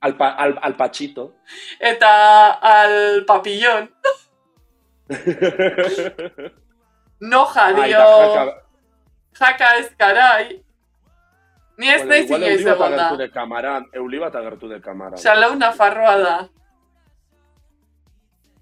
al, 0.00 0.16
al, 0.18 0.58
al 0.62 0.76
patxito. 0.76 1.32
Eta 1.80 2.12
al 2.60 3.24
papillon. 3.24 3.88
Noja, 7.22 7.64
dio. 7.72 7.98
jaka, 8.34 8.44
Jaka 9.38 9.66
ez 9.78 9.88
karai. 9.98 10.62
Ni 11.78 11.88
ez 11.88 12.02
naiz 12.04 12.30
inoiz 12.30 12.66
egon 12.66 12.96
da. 12.96 13.06
de 13.16 13.28
kamaran, 13.30 13.86
euli 13.94 14.18
bat 14.20 14.34
agertu 14.34 14.68
de 14.68 14.80
kamaran. 14.80 15.16
Salau 15.18 15.54
Nafarroa 15.56 16.16
da. 16.18 16.34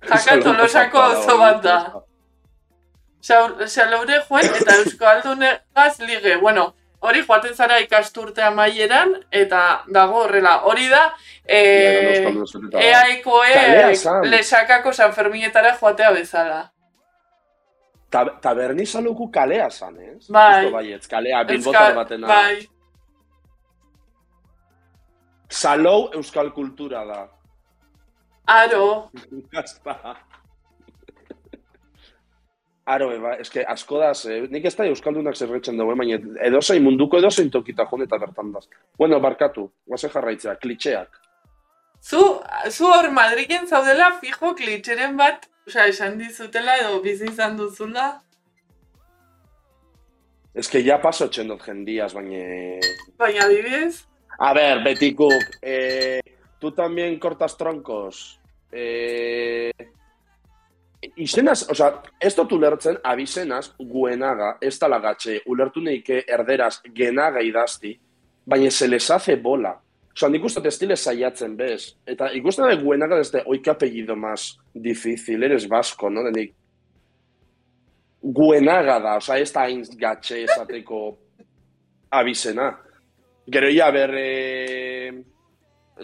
Jaka 0.08 0.38
tolosako 0.44 0.98
oso 1.14 1.38
bat 1.38 1.62
da. 1.62 1.76
ez 1.86 3.28
Sau- 3.28 3.66
Salaure 3.68 4.20
joen 4.28 4.46
eta 4.60 4.76
Euskaldunegaz 4.80 5.98
lige. 6.00 6.36
Bueno, 6.40 6.74
hori 7.00 7.20
joaten 7.26 7.54
zara 7.54 7.78
ikasturte 7.80 8.42
amaieran 8.42 9.12
eta 9.30 9.82
dago 9.92 10.22
horrela. 10.24 10.54
Hori 10.64 10.88
da, 10.88 11.02
eh, 11.44 12.32
zuteta 12.46 12.78
da. 12.78 12.84
EAEkoek 12.84 13.52
Kalea 13.54 13.94
zan. 13.94 14.24
lesakako 14.30 14.92
San 14.92 15.12
Ferminetara 15.12 15.74
joatea 15.80 16.10
bezala. 16.12 16.70
Ta- 18.10 18.38
Taberni 18.42 18.86
saluku 18.86 19.30
kalea 19.30 19.70
zan, 19.70 19.96
ez? 20.00 20.26
Bai. 20.28 20.64
Justo 20.64 20.74
baietz, 20.76 21.06
kalea, 21.08 21.44
bilbotar 21.44 21.94
batena. 21.94 22.26
Bai, 22.26 22.66
Salou 25.50 26.10
euskal 26.14 26.52
kultura 26.54 27.04
da. 27.04 27.28
aro, 28.46 29.10
Gazta. 29.52 30.16
Aro, 32.90 33.10
eba, 33.14 33.34
eske 33.38 33.62
asko 33.68 33.98
da, 34.00 34.12
ze, 34.14 34.40
nik 34.50 34.64
ez 34.66 34.72
da 34.74 34.86
Euskaldunak 34.90 35.36
zerretzen 35.38 35.76
dugu, 35.78 35.94
baina 35.98 36.16
edozein 36.46 36.82
munduko 36.82 37.18
edozein 37.20 37.50
tokita 37.54 37.84
joan 37.90 38.02
eta 38.06 38.18
bertan 38.18 38.50
daz. 38.54 38.64
Bueno, 38.98 39.20
barkatu, 39.22 39.68
guaze 39.86 40.08
jarraitzea, 40.10 40.56
klitxeak. 40.56 41.20
zu, 42.02 42.40
zu 42.70 42.86
hor 42.88 43.10
Madrilen 43.12 43.66
zaudela 43.68 44.10
fijo 44.20 44.54
klitxeren 44.56 45.16
bat, 45.16 45.49
osea, 45.66 45.86
esan 45.86 46.18
dizutela 46.18 46.76
edo 46.78 47.00
bizi 47.02 47.30
izan 47.30 47.56
duzula, 47.56 48.22
Eske 50.50 50.80
ja 50.82 50.96
paso 50.98 51.28
txendot 51.30 51.62
jendiaz, 51.62 52.10
baina... 52.10 52.40
baina 53.16 53.44
adibidez, 53.44 54.00
A 54.42 54.54
ver, 54.54 54.82
Betikuk, 54.82 55.58
eh, 55.60 56.20
tú 56.58 56.72
también 56.72 57.18
cortas 57.18 57.58
troncos. 57.58 58.40
Eh, 58.72 59.70
izenaz, 61.16 61.68
o 61.68 61.74
sea, 61.74 62.02
ez 62.18 62.34
dut 62.36 62.52
ulertzen, 62.52 62.96
abizenaz, 63.04 63.74
guenaga, 63.78 64.54
ez 64.60 64.78
da 64.80 64.88
lagatxe, 64.88 65.42
ulertu 65.44 65.82
neike 65.84 66.22
erderaz 66.26 66.80
genaga 66.94 67.42
idazti, 67.44 67.92
baina 68.46 68.70
se 68.70 68.88
les 68.88 69.10
hace 69.10 69.36
bola. 69.36 69.74
Sea, 70.20 70.28
nik 70.28 70.44
uste 70.44 70.60
estile 70.68 70.96
saiatzen, 71.00 71.54
bez? 71.56 71.94
Eta 72.04 72.26
ikusten 72.36 72.66
da 72.68 72.74
guenaga 72.76 73.16
desde, 73.16 73.40
oi, 73.48 73.62
que 73.64 73.70
apellido 73.72 74.16
más 74.16 74.58
difícil, 74.74 75.42
eres 75.46 75.64
vasco, 75.70 76.10
no? 76.12 76.20
Denik, 76.26 76.52
guenaga 78.22 78.98
da, 79.00 79.16
o 79.16 79.20
sea, 79.24 79.38
ez 79.40 79.48
da 79.54 79.62
hain 79.64 79.80
gatxe 79.96 80.42
esateko 80.44 80.98
abizena. 82.12 82.66
Gero 83.50 83.70
ia 83.72 83.88
ber, 83.90 84.12
e... 84.18 85.24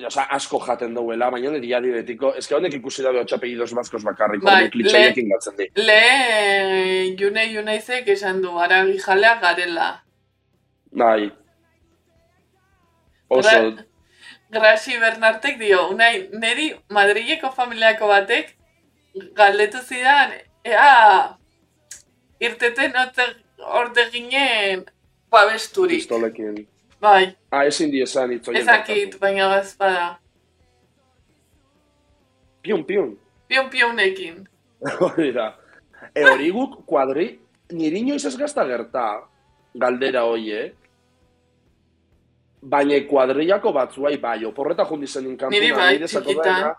Osa, 0.06 0.26
asko 0.36 0.58
jaten 0.60 0.92
duela, 0.96 1.28
baina 1.32 1.50
nire 1.50 1.60
diari 1.62 1.90
betiko, 1.94 2.34
ez 2.36 2.44
que 2.48 2.54
honek 2.56 2.74
ikusi 2.76 3.04
dabe 3.04 3.20
otxapellidos 3.22 3.72
bazkos 3.76 4.02
bakarrik, 4.04 4.42
Bai, 4.44 4.68
klitxaiekin 4.72 5.28
gatzen 5.30 5.56
di. 5.56 5.68
le 5.80 7.16
june 7.16 7.46
junaizek 7.52 8.08
esan 8.12 8.42
du, 8.42 8.52
aragi 8.60 8.98
jalea 9.00 9.38
garela. 9.40 9.90
Bai. 10.92 11.30
Oso, 13.28 13.48
Gra- 13.48 13.85
Grasi 14.56 14.98
Bernartek 15.00 15.58
dio, 15.60 15.88
unai, 15.92 16.28
neri 16.32 16.70
Madrileko 16.90 17.50
familiako 17.56 18.08
batek 18.08 18.54
galdetu 19.36 19.78
zidan, 19.84 20.32
ea 20.64 21.36
irteten 22.40 22.92
orte, 23.58 24.04
ginen 24.12 24.84
babesturik. 25.32 25.98
pistolekin. 26.00 26.66
Bai, 27.00 27.34
Ah, 27.52 27.64
ezin 27.66 27.90
di 27.92 28.00
esan 28.02 28.32
itzoien. 28.32 28.60
ezakit, 28.62 29.18
baina 29.20 29.48
bazpada. 29.48 30.18
Piun, 32.62 32.84
piun. 32.84 33.18
Pion 33.48 33.70
pionekin. 33.70 34.48
Hori 35.00 35.32
da. 35.34 35.54
E 36.14 36.22
hori 36.24 36.50
guk 36.50 36.82
kuadri, 36.86 37.38
niri 37.72 37.98
inoiz 38.04 38.24
ez 38.26 38.36
gazta 38.36 38.64
gerta, 38.68 39.04
galdera 39.74 40.22
hoiek, 40.24 40.74
baina 42.70 42.98
kuadrillako 43.08 43.72
batzuai 43.72 44.16
bai, 44.22 44.44
oporreta 44.44 44.84
jundi 44.88 45.06
zen 45.06 45.26
inkantu, 45.30 45.54
Niri 45.54 45.72
bai, 45.72 45.94
txikitan. 46.02 46.74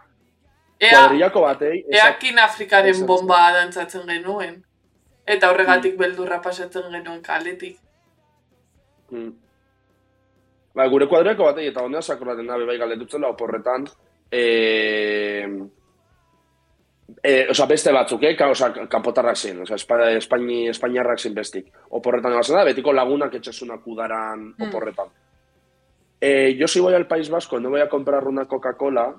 Ea, 0.77 0.91
Kuadrillako 0.91 1.41
batei, 1.41 1.79
eakin 1.89 2.39
Afrikaren 2.39 3.05
bomba 3.09 3.39
dantzatzen 3.55 4.05
genuen. 4.05 4.59
Eta 5.27 5.49
horregatik 5.51 5.97
beldurra 5.99 6.37
pasatzen 6.43 6.91
genuen 6.91 7.21
kaletik. 7.23 7.79
Hmm. 9.09 9.31
Ba, 10.77 10.85
gure 10.91 11.07
kuadriako 11.09 11.49
batei, 11.49 11.71
eta 11.71 11.81
honea 11.81 12.01
sakoraten 12.01 12.47
da, 12.47 12.59
bai 12.69 12.77
galdetutzen 12.77 13.25
da, 13.25 13.33
oporretan, 13.33 13.87
e... 14.31 14.43
E, 17.23 17.47
osa, 17.49 17.65
beste 17.65 17.91
batzuk, 17.95 18.23
eh? 18.27 18.33
Ka, 18.37 18.49
osa, 18.51 18.67
kanpotarrak 18.91 19.37
zin, 19.39 19.61
osa, 19.63 19.77
Espa, 19.79 20.11
Espaini, 20.11 20.67
Espainiarrak 20.69 21.23
zin 21.23 21.33
bestik. 21.33 21.71
Oporretan 21.95 22.35
ebazen 22.35 22.57
da, 22.59 22.65
betiko 22.67 22.93
lagunak 22.93 23.33
etxesunak 23.39 23.87
udaran 23.87 24.51
Hmm. 24.51 24.67
oporretan. 24.67 25.09
Eh, 26.19 26.55
yo 26.57 26.67
si 26.67 26.79
voy 26.79 26.93
al 26.95 27.05
País 27.07 27.29
Vasco 27.29 27.59
no 27.59 27.69
voy 27.69 27.81
a 27.81 27.89
comprar 27.89 28.23
una 28.27 28.45
Coca-Cola 28.45 29.15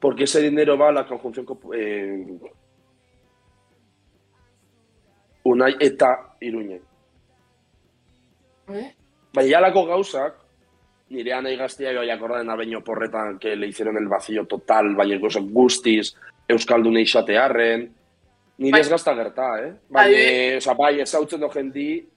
porque 0.00 0.24
ese 0.24 0.40
dinero 0.42 0.76
va 0.76 0.88
a 0.88 0.92
la 0.92 1.06
conjunción 1.06 1.46
co- 1.46 1.72
eh, 1.74 2.26
Unai 5.44 5.76
eta 5.78 6.34
Iruñe. 6.40 6.80
Eh? 8.68 8.94
Baina 9.32 9.50
jalako 9.60 9.84
gauzak, 9.86 10.34
nire 11.14 11.32
anai 11.36 11.54
gaztia 11.56 11.92
gai 11.94 12.10
akordaren 12.10 12.50
abeño 12.50 12.82
porretan 12.82 13.38
que 13.38 13.54
le 13.54 13.68
hicieron 13.68 13.96
el 13.96 14.08
vacío 14.08 14.44
total, 14.46 14.96
baina 14.96 15.18
gauzak 15.22 15.44
guztiz, 15.54 16.16
Euskaldun 16.48 16.96
eixatearren, 16.98 17.86
nire 18.58 18.72
Bai. 18.72 18.80
ez 18.80 18.88
gazta 18.90 19.14
gerta, 19.14 19.46
eh? 19.62 19.72
Baina, 19.88 20.16
Bai. 20.18 20.56
oza, 20.56 20.74
bai, 20.74 21.00
ez 21.00 21.14
hautzen 21.14 21.40
do 21.40 21.48
jendi, 21.50 22.08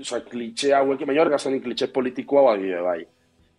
oza, 0.00 0.20
klitxe 0.24 0.72
hauek, 0.74 1.04
baina 1.06 1.22
hor 1.22 1.32
gazanik 1.32 1.64
klitxe 1.64 1.90
politikoa 1.94 2.44
bai, 2.50 2.76
bai. 2.84 3.00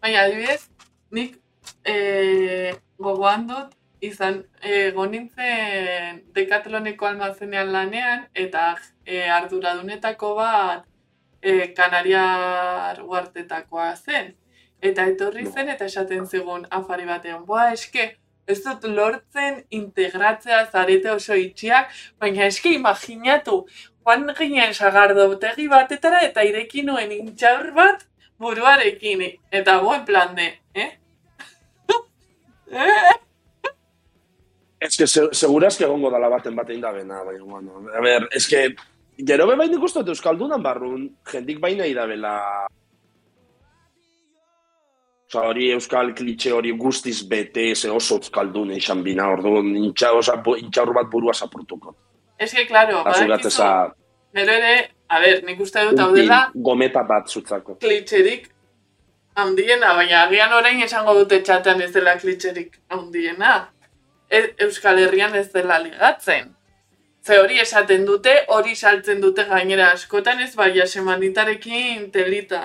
Baina 0.01 0.23
adibidez, 0.27 0.69
nik 1.11 1.35
e, 1.83 2.73
gogoan 2.99 3.47
dut, 3.49 3.75
izan, 4.01 4.43
egon 4.63 5.11
nintzen 5.11 6.21
dekatloneko 6.35 7.09
almazenean 7.09 7.73
lanean, 7.73 8.23
eta 8.33 8.71
e, 9.05 9.25
arduradunetako 9.27 10.35
bat 10.37 10.85
e, 11.41 11.73
Kanariar 11.75 13.03
uartetakoa 13.03 13.91
zen. 13.97 14.33
Eta 14.81 15.05
etorri 15.11 15.43
No. 15.43 15.51
zen 15.51 15.69
eta 15.69 15.85
esaten 15.85 16.25
zigun 16.25 16.65
afari 16.71 17.05
batean, 17.05 17.43
boa, 17.45 17.71
eske, 17.73 18.13
ez 18.47 18.61
dut 18.63 18.85
lortzen 18.87 19.63
integratzea 19.69 20.63
zarete 20.71 21.11
oso 21.11 21.35
itxiak, 21.35 21.91
baina 22.19 22.47
eski 22.47 22.73
imaginatu, 22.77 23.65
joan 24.09 24.33
ginen 24.37 24.73
sagardotegi 24.73 25.67
batetara 25.69 26.21
eta 26.25 26.43
ireki 26.43 26.83
nuen 26.83 27.11
intxaur 27.11 27.71
bat 27.75 28.05
buruarekin, 28.39 29.21
eta 29.51 29.77
goen 29.83 30.05
plan 30.05 30.35
de, 30.35 30.47
eh? 30.73 30.91
eh? 32.71 33.17
Ez 34.79 34.95
que 34.97 35.07
se, 35.07 35.27
seguraz 35.33 35.77
que 35.77 35.85
dala 35.85 36.29
baten 36.29 36.55
batein 36.55 36.81
da 36.81 36.91
bena, 36.91 37.23
baina, 37.23 37.43
bueno, 37.43 37.83
a 37.93 38.01
ver, 38.01 38.27
ez 38.31 38.47
que, 38.47 38.75
gero 39.17 39.47
be 39.47 39.55
bain 39.55 39.73
ikustot 39.73 40.07
Euskaldunan 40.07 40.63
barrun, 40.63 41.09
jendik 41.25 41.59
baina 41.59 41.85
idabela 41.85 42.67
Osa, 45.29 45.43
hori 45.45 45.69
euskal 45.69 46.15
klitxe 46.15 46.51
hori 46.51 46.71
guztiz 46.71 47.27
bete, 47.29 47.75
ze 47.75 47.91
oso 47.91 48.15
euskaldun 48.17 48.71
izan 48.71 49.03
bina, 49.03 49.27
orduan, 49.29 49.75
intxaur 49.77 50.93
bat 50.95 51.11
burua 51.11 51.33
zapurtuko. 51.33 51.93
Ez 52.39 52.53
que, 52.53 52.65
klaro, 52.67 53.03
badakizu. 53.03 53.65
Gero 54.33 54.53
ere, 54.53 54.75
a 55.09 55.19
ber, 55.19 55.41
nik 55.43 55.59
uste 55.59 55.83
dut 55.89 55.99
hau 55.99 56.11
dela... 56.15 56.39
Gometa 56.55 57.03
bat 57.03 57.27
zutzako. 57.27 57.75
Klitxerik 57.81 58.47
handiena, 59.41 59.93
baina 59.97 60.23
agian 60.27 60.53
orain 60.53 60.81
esango 60.85 61.15
dute 61.17 61.41
txatean 61.43 61.81
ez 61.81 61.91
dela 61.95 62.15
klitxerik 62.21 62.79
handiena. 62.93 63.57
E, 64.29 64.43
Euskal 64.65 65.01
Herrian 65.03 65.35
ez 65.35 65.49
dela 65.53 65.79
ligatzen. 65.81 66.53
Ze 67.25 67.39
hori 67.41 67.59
esaten 67.59 68.05
dute, 68.07 68.35
hori 68.55 68.75
saltzen 68.75 69.21
dute 69.21 69.43
gainera 69.49 69.91
askotan 69.95 70.39
ez 70.45 70.53
baina 70.55 70.85
semanitarekin 70.87 72.09
telita. 72.13 72.63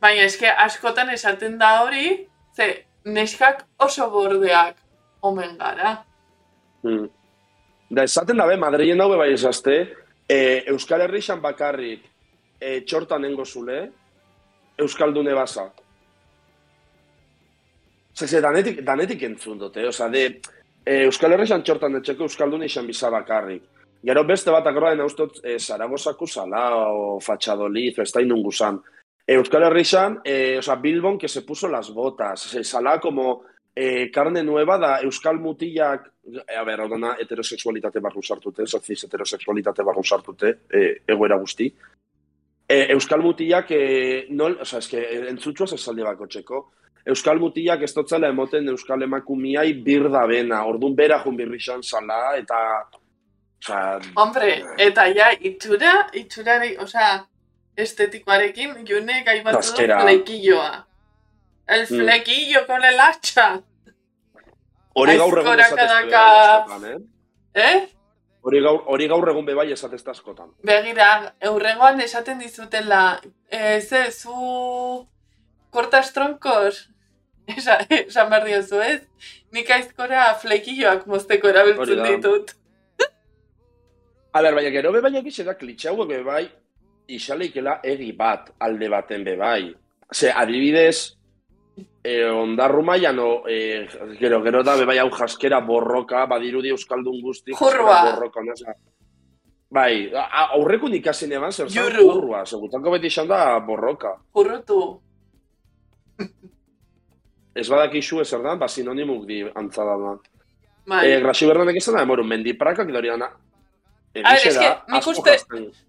Baina 0.00 0.28
eske 0.28 0.50
askotan 0.66 1.10
esaten 1.10 1.58
da 1.58 1.72
hori, 1.82 2.28
ze 2.56 2.68
neskak 3.04 3.64
oso 3.78 4.10
bordeak 4.10 4.76
omen 5.22 5.56
gara. 5.58 5.96
Hmm. 6.82 7.08
Da 7.88 8.02
esaten 8.04 8.36
dabe, 8.36 8.56
Madrilen 8.58 8.98
daue 8.98 9.16
bai 9.18 9.32
esazte, 9.34 9.76
e, 10.28 10.38
Euskal 10.72 11.04
Herrixan 11.06 11.40
bakarrik 11.42 12.02
e, 12.58 12.80
txortan 12.82 13.22
nengo 13.22 13.44
zule, 13.44 13.84
Euskaldune 14.78 15.34
basa. 15.34 15.68
Zer, 18.16 18.42
danetik, 18.42 18.82
danetik 18.84 19.22
entzun 19.28 19.58
dute, 19.60 19.86
oza, 19.86 20.08
de, 20.10 20.26
e, 20.82 21.04
Euskal 21.04 21.36
Herrixan 21.36 21.62
txortan 21.62 22.00
etxeko 22.00 22.26
Euskaldune 22.26 22.66
izan 22.66 22.88
biza 22.88 23.10
bakarrik. 23.12 23.62
Gero 24.06 24.24
beste 24.26 24.52
bat 24.52 24.66
akorda 24.66 24.92
dena 24.94 25.06
ustot, 25.06 25.38
e, 25.44 25.58
Zaragozaku 25.58 26.26
zala, 26.26 26.68
o 26.90 27.16
Fatxadoliz, 27.20 27.98
ez 28.02 28.10
da 28.12 28.22
inungu 28.24 28.52
zan. 28.52 28.82
Euskal 29.26 29.64
Herrixan, 29.64 30.20
eh, 30.24 30.56
o 30.58 30.62
sea, 30.62 30.76
Bilbon 30.76 31.18
que 31.18 31.28
se 31.28 31.42
puso 31.42 31.68
las 31.68 31.90
botas, 31.90 32.40
se 32.40 32.62
sala 32.62 33.00
como 33.00 33.42
eh, 33.76 34.10
carne 34.10 34.42
nueva 34.42 34.78
da 34.78 35.00
Euskal 35.02 35.38
Mutillak, 35.38 36.06
a 36.56 36.64
ver, 36.64 36.80
odona 36.80 37.14
heterosexualitate 37.20 38.00
barru 38.00 38.22
sartute, 38.22 38.64
soziz 38.66 39.04
heterosexualitate 39.04 39.84
barru 39.84 40.02
sartute, 40.02 40.52
eh, 40.72 41.02
egoera 41.06 41.36
guzti. 41.36 41.68
Eh, 42.66 42.86
Euskal 42.94 43.20
Mutillak, 43.20 43.70
eh, 43.70 44.26
nol, 44.30 44.56
o 44.60 44.64
sea, 44.64 44.78
es 44.78 44.88
que 44.88 45.28
entzutxoaz 45.28 45.74
esaldi 45.74 46.02
bako 46.02 46.26
txeko, 46.26 46.62
Euskal 47.04 47.38
Mutillak 47.38 47.82
ez 47.82 47.92
totzela 47.92 48.32
emoten 48.32 48.68
Euskal 48.72 49.02
emakumiai 49.02 49.74
birda 49.74 50.24
bena, 50.26 50.64
orduan 50.64 50.96
bera 50.96 51.20
jun 51.20 51.36
birrixan 51.36 51.82
sala, 51.82 52.36
eta... 52.38 52.56
O 53.56 53.66
sea, 53.66 54.00
Hombre, 54.16 54.64
eta 54.78 55.06
ja, 55.12 55.30
itxura, 55.36 56.08
itxura, 56.14 56.58
o 56.80 56.86
sea, 56.86 57.26
estetikoarekin, 57.76 58.86
june 58.88 59.22
gaibatu 59.24 59.60
du 59.76 59.86
flequilloa. 60.00 60.85
El 61.66 61.82
mm. 61.82 61.86
flequillo 61.86 62.62
mm. 62.62 62.66
con 62.66 62.84
el 62.84 63.00
hacha. 63.00 63.62
Hori 64.94 65.16
gaur 65.18 65.38
egun 65.42 65.60
esatezko 65.60 66.86
eh? 66.86 66.96
Eh? 67.54 67.88
Hori 68.46 68.60
gaur, 68.62 68.82
hori 68.86 69.08
gaur 69.08 69.28
egun 69.28 69.44
bebai 69.44 69.70
esatezta 69.72 70.14
askotan. 70.14 70.54
Begira, 70.62 71.34
eurrengoan 71.40 72.00
esaten 72.00 72.38
dizutela, 72.38 73.20
eh, 73.50 73.80
ze, 73.80 74.10
zu 74.12 75.08
kortas 75.70 76.12
tronkos, 76.12 76.86
Esa, 77.46 77.78
esan 77.90 78.30
behar 78.30 78.46
diozu 78.46 78.80
ez? 78.82 79.02
Nik 79.54 79.70
aizkora 79.70 80.28
flequilloak 80.42 81.06
mozteko 81.10 81.50
erabiltzen 81.52 82.02
ditut. 82.02 82.54
A 84.36 84.42
ber, 84.42 84.56
baina 84.58 84.72
gero 84.74 84.92
bebai 84.92 85.14
egiz 85.20 85.44
da 85.46 85.54
klitxauak 85.56 86.10
bebai, 86.10 86.44
isaleikela 87.08 87.78
egi 87.86 88.10
bat 88.18 88.50
alde 88.66 88.90
baten 88.92 89.24
be 89.24 89.36
bai. 89.38 89.62
Ze, 90.12 90.32
adibidez, 90.32 91.16
e, 92.04 92.24
ondarru 92.24 92.82
maian, 92.82 93.18
e, 93.48 93.86
gero, 94.20 94.42
gero 94.42 94.62
da, 94.64 94.76
bebai 94.76 94.98
hau 94.98 95.10
jaskera 95.10 95.60
borroka, 95.60 96.26
badirudi 96.26 96.72
euskaldun 96.74 97.20
guzti. 97.22 97.56
Jurrua. 97.58 97.98
Borroka, 98.10 98.44
nasa. 98.46 98.76
Bai, 99.70 100.12
aurreko 100.56 100.88
ikasen 100.94 101.32
eban, 101.32 101.52
zer 101.52 101.70
zan, 101.70 101.90
jurrua. 101.98 102.44
Segutanko 102.46 102.94
beti 102.94 103.10
izan 103.12 103.28
da, 103.28 103.58
borroka. 103.60 104.16
Jurrutu. 104.36 104.80
Ez 107.56 107.68
badak 107.72 107.94
isu 107.96 108.20
ezer 108.20 108.42
da, 108.44 108.54
ba 108.60 108.68
sinonimuk 108.68 109.26
di 109.26 109.42
antzada 109.54 109.96
da. 109.96 110.14
Bai. 110.86 111.02
E, 111.10 111.20
Grasi 111.24 111.48
berdanek 111.48 111.80
izan 111.80 111.98
da, 111.98 112.06
emoru, 112.06 112.24
mendiprakak 112.24 112.92
dori 112.94 113.10
dana, 113.10 113.30
A 114.24 114.32
ver, 114.32 114.46
es 114.48 114.56
que 114.56 114.68
nik 114.88 115.06
uste, 115.06 115.32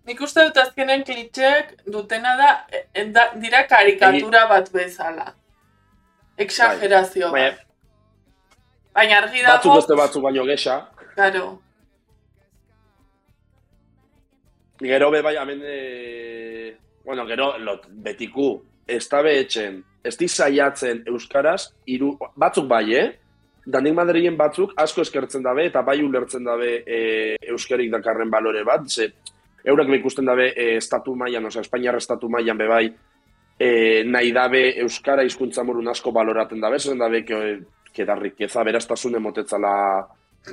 nik 0.03 0.21
uste 0.21 0.43
dut 0.49 0.57
azkenen 0.59 1.03
klitxeak 1.07 1.69
dutena 1.87 2.33
da, 2.35 2.49
da, 3.15 3.27
dira 3.39 3.61
karikatura 3.71 4.41
bat 4.49 4.67
bezala. 4.73 5.29
Exagerazio 6.37 7.31
bai. 7.31 7.47
bat. 7.49 7.63
Baina 8.93 9.17
argi 9.21 9.41
dago... 9.41 9.55
Batzuk 9.55 9.75
beste 9.75 9.97
batzuk 9.97 10.23
baino 10.23 10.45
gesa. 10.45 10.77
Claro. 11.15 11.45
Gero 14.79 15.09
be 15.11 15.21
bai, 15.25 15.35
amen, 15.37 15.61
e... 15.65 16.77
bueno, 17.03 17.25
gero, 17.25 17.57
lot, 17.57 17.87
betiku, 17.89 18.51
ez 18.85 19.07
tabe 19.09 19.33
etxen, 19.39 19.79
ez 20.03 20.13
saiatzen 20.29 21.03
euskaraz, 21.07 21.73
iru, 21.85 22.11
batzuk 22.35 22.67
bai, 22.67 22.93
eh? 22.93 23.07
Danik 23.67 23.95
Madrilen 23.97 24.37
batzuk 24.37 24.71
asko 24.79 25.01
eskertzen 25.01 25.43
dabe 25.43 25.65
eta 25.67 25.81
bai 25.81 25.97
ulertzen 26.03 26.45
dabe 26.45 26.83
e, 26.85 27.35
euskarik 27.51 27.91
dakarren 27.91 28.29
balore 28.29 28.63
bat, 28.63 28.87
ze 28.87 29.09
eurak 29.65 29.89
ikusten 29.97 30.25
dabe 30.25 30.53
e, 30.55 30.77
estatu 30.77 31.15
mailan, 31.15 31.49
oza, 31.49 31.59
Espainiarra 31.65 31.97
estatu 31.97 32.29
mailan 32.29 32.57
bebai 32.57 32.85
e, 33.59 34.03
nahi 34.05 34.31
dabe 34.31 34.61
euskara 34.83 35.25
hizkuntza 35.25 35.63
morun 35.63 35.89
asko 35.89 36.11
baloraten 36.11 36.61
dabe, 36.61 36.79
zen 36.79 36.99
dabe 36.99 37.23
ke, 37.25 37.41
ke 37.93 38.05
da 38.05 38.15
riqueza 38.15 38.63
beraztasun 38.63 39.17
emotetzala 39.19 39.73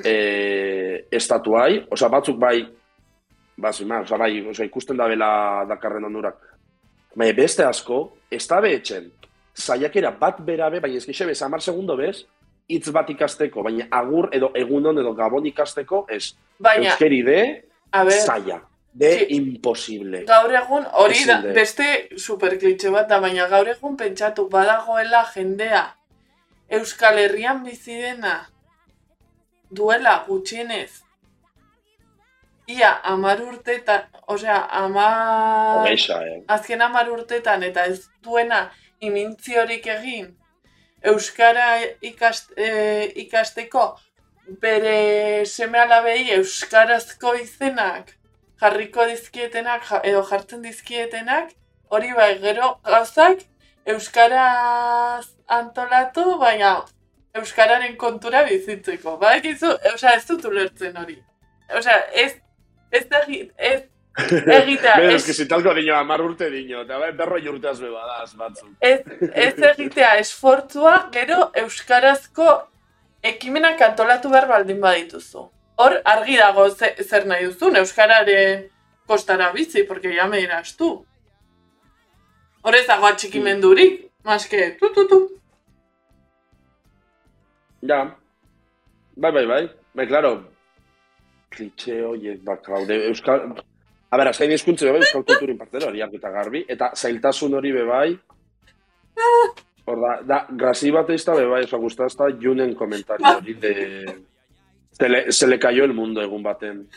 e, 0.02 0.14
estatuai, 1.12 1.84
oza, 1.92 2.08
batzuk 2.08 2.38
bai 2.40 2.64
bazi, 3.56 3.84
ma, 3.84 4.00
oza, 4.00 4.18
bai, 4.18 4.40
oza, 4.48 4.64
ikusten 4.64 4.96
dabe 4.98 5.16
la 5.16 5.64
dakarren 5.68 6.08
onurak. 6.08 6.40
Bai, 7.14 7.32
beste 7.36 7.64
asko, 7.64 8.00
ez 8.30 8.42
dabe 8.50 8.72
etxen, 8.74 9.10
saiakera 9.54 10.10
bat 10.18 10.40
berabe, 10.42 10.80
bai 10.82 10.96
ez 10.96 11.04
gixe 11.06 11.26
bez, 11.28 11.40
amar 11.46 11.62
segundo 11.62 11.96
bez, 11.96 12.24
hitz 12.68 12.90
bat 12.90 13.10
ikasteko, 13.12 13.62
baina 13.62 13.86
agur 13.92 14.30
edo 14.34 14.50
egunon 14.56 14.98
edo 14.98 15.12
gabon 15.14 15.46
ikasteko, 15.46 16.06
ez. 16.10 16.32
Baina, 16.58 16.90
euskeri 16.90 17.22
de, 17.26 17.40
zaila. 18.24 18.62
De 18.94 19.10
sí. 19.18 19.26
imposible. 19.36 20.22
Gaur 20.28 20.52
egun, 20.54 20.84
hori 21.02 21.24
da, 21.26 21.40
beste 21.56 21.86
superklitxe 22.16 22.92
bat 22.94 23.08
da, 23.10 23.18
baina 23.20 23.48
gaur 23.50 23.68
egun 23.72 23.96
pentsatu 23.98 24.46
badagoela 24.52 25.24
jendea 25.34 25.84
Euskal 26.78 27.18
Herrian 27.18 27.64
bizi 27.64 27.96
dena 28.00 28.36
duela 29.70 30.14
gutxienez 30.28 31.02
ia 32.70 32.92
amar 33.04 33.42
urtetan, 33.42 34.06
osea, 34.26 34.62
amar... 34.70 35.84
eh? 35.90 36.38
Azken 36.48 36.80
amar 36.80 37.10
urtetan 37.12 37.62
eta 37.66 37.84
ez 37.90 38.06
duena 38.22 38.70
imintziorik 39.04 39.86
egin 39.98 40.30
euskara 41.04 41.68
ikast, 42.00 42.54
e, 42.56 43.12
ikasteko 43.26 43.84
bere 44.62 45.44
seme 45.44 45.78
alabei 45.78 46.30
euskarazko 46.38 47.34
izenak 47.40 48.14
jarriko 48.60 49.06
dizkietenak 49.10 49.86
edo 50.02 50.22
jartzen 50.30 50.62
dizkietenak 50.62 51.54
hori 51.90 52.12
bai 52.16 52.32
gero 52.42 52.74
gauzak 52.84 53.44
euskaraz 53.94 55.26
antolatu 55.46 56.38
baina 56.38 56.76
euskararen 57.34 57.96
kontura 57.96 58.44
bizitzeko 58.44 59.18
gizu, 59.42 59.72
osea 59.94 60.14
ez 60.14 60.26
dut 60.26 60.44
ulertzen 60.44 60.96
hori 60.96 61.18
osea 61.76 61.98
ez 62.12 62.32
ez 62.90 63.08
da 63.10 63.24
ez 63.56 63.82
egitea. 64.22 64.96
Bero, 64.96 65.14
es... 65.16 65.28
eski 65.28 65.46
talko 65.50 65.74
dino, 65.74 65.96
amar 65.96 66.22
urte 66.22 66.50
dino, 66.50 66.84
eta 66.84 66.98
bai, 66.98 67.10
berro 67.18 67.38
jurteaz 67.42 67.78
bebadaz, 67.80 68.34
batzu. 68.38 68.68
Ez, 68.80 69.00
ez 69.32 69.54
egitea 69.72 70.12
esfortzua, 70.20 70.94
gero 71.14 71.50
euskarazko 71.64 72.46
ekimenak 73.32 73.82
antolatu 73.88 74.30
behar 74.30 74.46
baldin 74.50 74.80
badituzu. 74.84 75.48
Hor, 75.76 75.98
argi 76.04 76.36
dago 76.38 76.68
zer 76.70 77.26
nahi 77.26 77.48
duzun, 77.48 77.76
euskararen 77.80 78.68
kostara 79.06 79.50
bizi, 79.52 79.82
porque 79.84 80.14
ya 80.14 80.26
me 80.26 80.38
dirás 80.38 80.76
tu. 80.76 81.04
Hor 82.62 82.74
ez 82.74 82.86
dago 82.86 83.06
atxikimendurik, 83.06 84.04
maske, 84.24 84.76
tu, 84.80 84.92
tu, 84.94 85.06
tu. 85.08 85.20
Ja, 87.82 88.16
bai, 89.16 89.32
bai, 89.32 89.46
bai. 89.46 89.62
Bai, 89.94 90.06
claro, 90.10 90.36
klitxe 91.50 92.02
horiek 92.02 92.42
bakaude. 92.46 93.00
Euskal... 93.10 93.50
A 94.10 94.18
ber, 94.18 94.30
azkain 94.30 94.52
izkuntze 94.54 94.86
bebai, 94.86 95.02
Euskal 95.02 95.24
Kulturin 95.26 95.58
partera 95.58 95.88
hori 95.90 96.02
eta 96.04 96.30
garbi, 96.30 96.64
eta 96.70 96.92
zailtasun 96.94 97.54
hori 97.58 97.72
bebai, 97.74 98.14
hor 99.84 100.00
da, 100.00 100.12
da, 100.22 100.38
grazi 100.50 100.92
bat 100.94 101.10
eizta 101.10 101.34
bebai, 101.34 101.64
oza, 101.66 101.80
gustazta, 101.82 102.28
junen 102.40 102.74
komentario 102.78 103.36
hori 103.40 103.54
de... 103.60 103.74
Se 104.98 105.08
le, 105.08 105.32
se 105.32 105.46
le 105.46 105.58
cayó 105.58 105.84
el 105.84 105.92
mundo 105.92 106.22
egun 106.22 106.42
baten. 106.42 106.88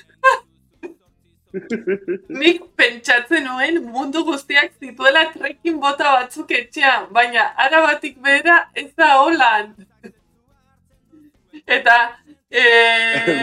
Nik 2.41 2.61
pentsatzen 2.75 3.43
nuen 3.47 3.79
mundu 3.89 4.23
guztiak 4.27 4.73
zituela 4.79 5.23
trekkin 5.33 5.79
bota 5.81 6.11
batzuk 6.19 6.51
etxean, 6.51 7.07
baina 7.13 7.47
arabatik 7.65 8.19
behera 8.23 8.57
ez 8.75 8.91
da 8.97 9.09
holan. 9.21 9.73
Eta, 11.77 11.97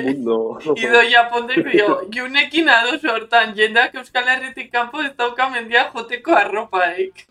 mundo. 0.05 0.59
Ido 0.77 1.03
Japondek 1.11 1.73
dio, 1.73 2.01
junekin 2.15 2.69
ados 2.69 3.03
hortan, 3.05 3.55
jendak 3.57 3.95
Euskal 3.95 4.29
Herritik 4.29 4.73
kanpo 4.73 5.03
ez 5.03 5.13
dauka 5.17 5.51
mendia 5.51 5.91
joteko 5.93 6.33
arropaik. 6.33 7.27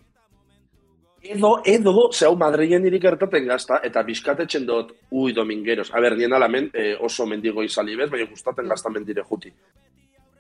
Edo, 1.23 1.61
edo, 1.63 2.09
zehau 2.11 2.35
Madrilen 2.35 2.83
irik 2.89 3.05
gertaten 3.05 3.45
gazta, 3.47 3.77
eta 3.87 4.01
bizkatetzen 4.03 4.65
dut, 4.67 4.89
ui, 5.15 5.31
domingueros. 5.31 5.87
A 5.95 6.01
ber, 6.03 6.17
nien 6.19 6.33
alamen 6.35 6.67
eh, 6.73 6.97
oso 6.99 7.23
mendigo 7.25 7.63
izali 7.63 7.95
bez, 7.95 8.09
baina 8.11 8.27
gustaten 8.27 8.67
gazta 8.67 8.91
mendire 8.91 9.23
juti. 9.29 9.53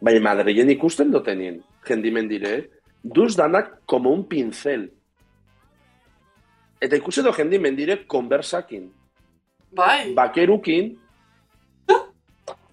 Baina 0.03 0.23
Madrilen 0.25 0.73
ikusten 0.75 1.13
dutenien, 1.13 1.61
jendi 1.87 2.11
mendire, 2.11 2.57
duz 3.01 3.37
danak 3.39 3.77
como 3.85 4.11
un 4.11 4.25
pincel. 4.27 4.89
Eta 6.83 6.99
ikusi 6.99 7.23
do 7.23 7.31
jendi 7.31 7.59
mendire 7.63 8.01
konversakin, 8.03 8.91
Bai, 9.73 10.11
bakerukin, 10.13 10.91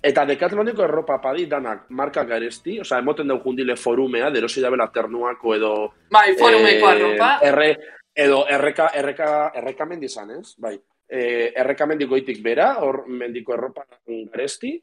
eta 0.02 0.24
dekatloniko 0.24 0.82
erropa 0.82 1.18
padi 1.20 1.46
danak 1.46 1.86
marka 1.90 2.24
garesti, 2.24 2.78
osea, 2.80 2.98
emoten 2.98 3.28
dau 3.28 3.38
jundile 3.44 3.76
forumea, 3.76 4.30
derosi 4.32 4.62
dabela 4.64 4.88
ternuako 4.92 5.54
edo 5.54 5.72
bai, 6.10 6.34
forumeko 6.38 6.86
Eh, 6.86 6.90
arropa. 6.90 7.30
Erre, 7.44 7.70
edo 8.14 8.46
erreka, 8.48 8.90
erreka, 8.94 9.50
erreka 9.54 9.86
mendi 9.86 10.06
izan, 10.06 10.30
ez? 10.38 10.54
Bai. 10.58 10.76
Eh, 11.10 11.52
erreka 11.58 11.86
mendi 11.90 12.06
goitik 12.06 12.42
bera, 12.42 12.76
hor 12.84 13.04
mendiko 13.08 13.54
erropa 13.54 13.86
garesti. 14.06 14.76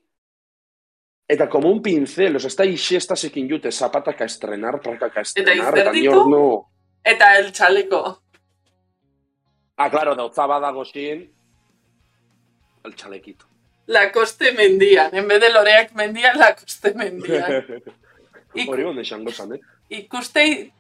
Eta 1.27 1.49
como 1.49 1.69
un 1.69 1.81
pincel, 1.83 2.35
osea, 2.35 2.47
ez 2.47 2.55
da 2.55 2.65
ixestasekin 2.65 3.49
jute 3.49 3.71
zapataka 3.71 4.25
estrenar, 4.25 4.79
prakaka 4.81 5.21
estrenar, 5.21 5.77
eta 5.77 5.91
ni 5.91 5.99
izerditu? 5.99 6.19
hor 6.21 6.29
no... 6.31 6.45
Eta 7.03 7.33
el 7.39 7.51
txaleko. 7.51 8.01
Ah, 9.77 9.89
claro, 9.91 10.15
dautza 10.15 10.47
badago 10.47 10.83
xin, 10.87 11.25
el 12.83 12.95
chalequito. 12.95 13.45
Lakoste 13.87 14.51
mendian, 14.51 15.13
en 15.15 15.27
vez 15.27 15.39
de 15.39 15.51
loreak 15.51 15.93
mendian, 15.95 16.39
lakoste 16.39 16.93
mendian. 16.95 17.63
Ik, 18.53 18.67
Hori 18.71 18.87
hon 18.87 18.99
esango 18.99 19.31
zan, 19.31 19.53
eh? 19.55 19.61
ikuste, 19.89 20.71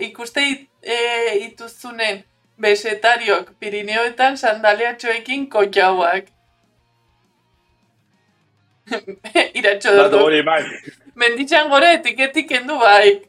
ikuste 0.00 0.68
e, 0.88 0.98
ituzunen 1.44 2.24
besetariok 2.60 3.52
Pirineoetan 3.60 4.38
sandaliatxoekin 4.38 5.46
kotxauak. 5.50 6.32
Iratxo 9.58 9.92
dut. 9.96 10.16
hori, 10.22 10.42
bai. 10.42 10.62
Menditxan 11.18 11.68
gore 11.70 11.92
etiketik 11.98 12.48
kendu 12.48 12.78
bai. 12.80 13.20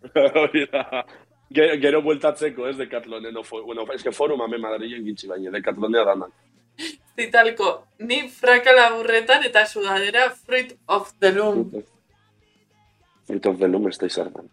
Hori 0.40 0.66
da. 0.72 1.04
Gero, 1.52 1.74
gero 1.82 2.00
bueltatzeko, 2.02 2.68
ez, 2.70 2.76
dekatlonen, 2.78 3.34
no, 3.34 3.42
bueno, 3.50 3.84
ez 3.92 4.02
que 4.02 4.12
forum 4.14 4.40
ame 4.44 4.58
Madrilen 4.58 5.02
gintzi 5.04 5.28
baina, 5.28 5.50
dekatlonea 5.50 6.04
danak. 6.06 6.30
Zitalko, 7.18 7.72
ni 8.06 8.20
fraka 8.30 8.72
laburretan 8.76 9.44
eta 9.48 9.66
sudadera 9.66 10.28
Fruit 10.30 10.76
of 10.86 11.10
the 11.18 11.32
Loom. 11.34 11.64
Fruit 13.26 13.46
of 13.50 13.58
the 13.58 13.68
Loom 13.68 13.90
ez 13.90 13.98
da 13.98 14.06
izartan. 14.06 14.48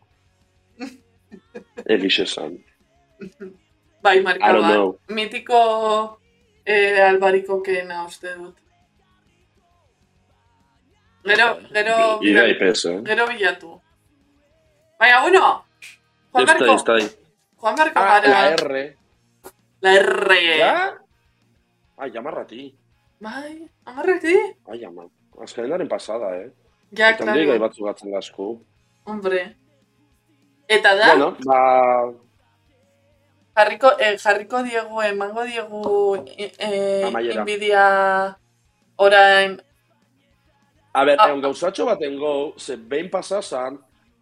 Egixe 1.86 2.24
esan. 2.24 2.58
Bai, 4.04 4.22
marka 4.22 4.52
bat. 4.54 4.96
Mitiko 5.10 5.60
eh, 6.66 7.02
albariko 7.02 7.62
keena 7.66 8.04
uste 8.06 8.34
dut. 8.38 8.56
Gero, 11.28 11.48
gero, 11.74 11.96
Ida 12.24 12.48
ipez, 12.48 12.86
eh? 12.88 13.02
gero 13.04 13.26
bilatu. 13.28 13.74
Baina, 15.00 15.22
bueno, 15.22 15.66
Juan 16.32 16.46
Marco, 16.48 16.74
ez 16.74 16.84
da. 16.88 16.96
Juan 17.58 17.76
Marco 17.76 18.00
Ah, 18.00 18.06
gara. 18.22 18.30
la 18.30 18.50
R. 18.56 18.98
La 19.82 19.94
R. 20.00 20.58
Ja? 20.58 20.98
Ai, 21.98 22.12
jamarrati. 22.14 22.64
Bai, 23.20 23.68
amarrak 23.86 24.22
di? 24.22 24.36
Ai, 24.70 24.84
ama. 24.86 25.08
Azkenaren 25.42 25.88
pasada, 25.90 26.30
eh? 26.38 26.52
Ja, 26.94 27.10
Eta 27.12 27.26
handi 27.26 27.46
gai 27.46 27.58
batzu 27.60 27.84
gatzen 27.86 28.12
gasku. 28.14 28.64
hombre. 29.06 29.56
Eta 30.68 30.96
da, 30.96 31.08
Bueno, 31.16 31.38
ba... 31.46 32.12
jarriko, 33.56 33.92
eh, 34.00 34.18
jarriko 34.18 34.64
diegu, 34.64 35.02
emango 35.02 35.44
diegu 35.44 36.26
eh, 36.38 37.08
inbidia 37.36 38.38
orain, 38.98 39.62
A 40.94 41.04
ber, 41.06 41.16
Ah. 41.20 41.28
egon 41.30 41.42
gauzatxo 41.42 41.86
baten 41.86 42.18
go, 42.18 42.54
ze 42.58 42.76
behin 42.76 43.10
pasazan, 43.10 43.78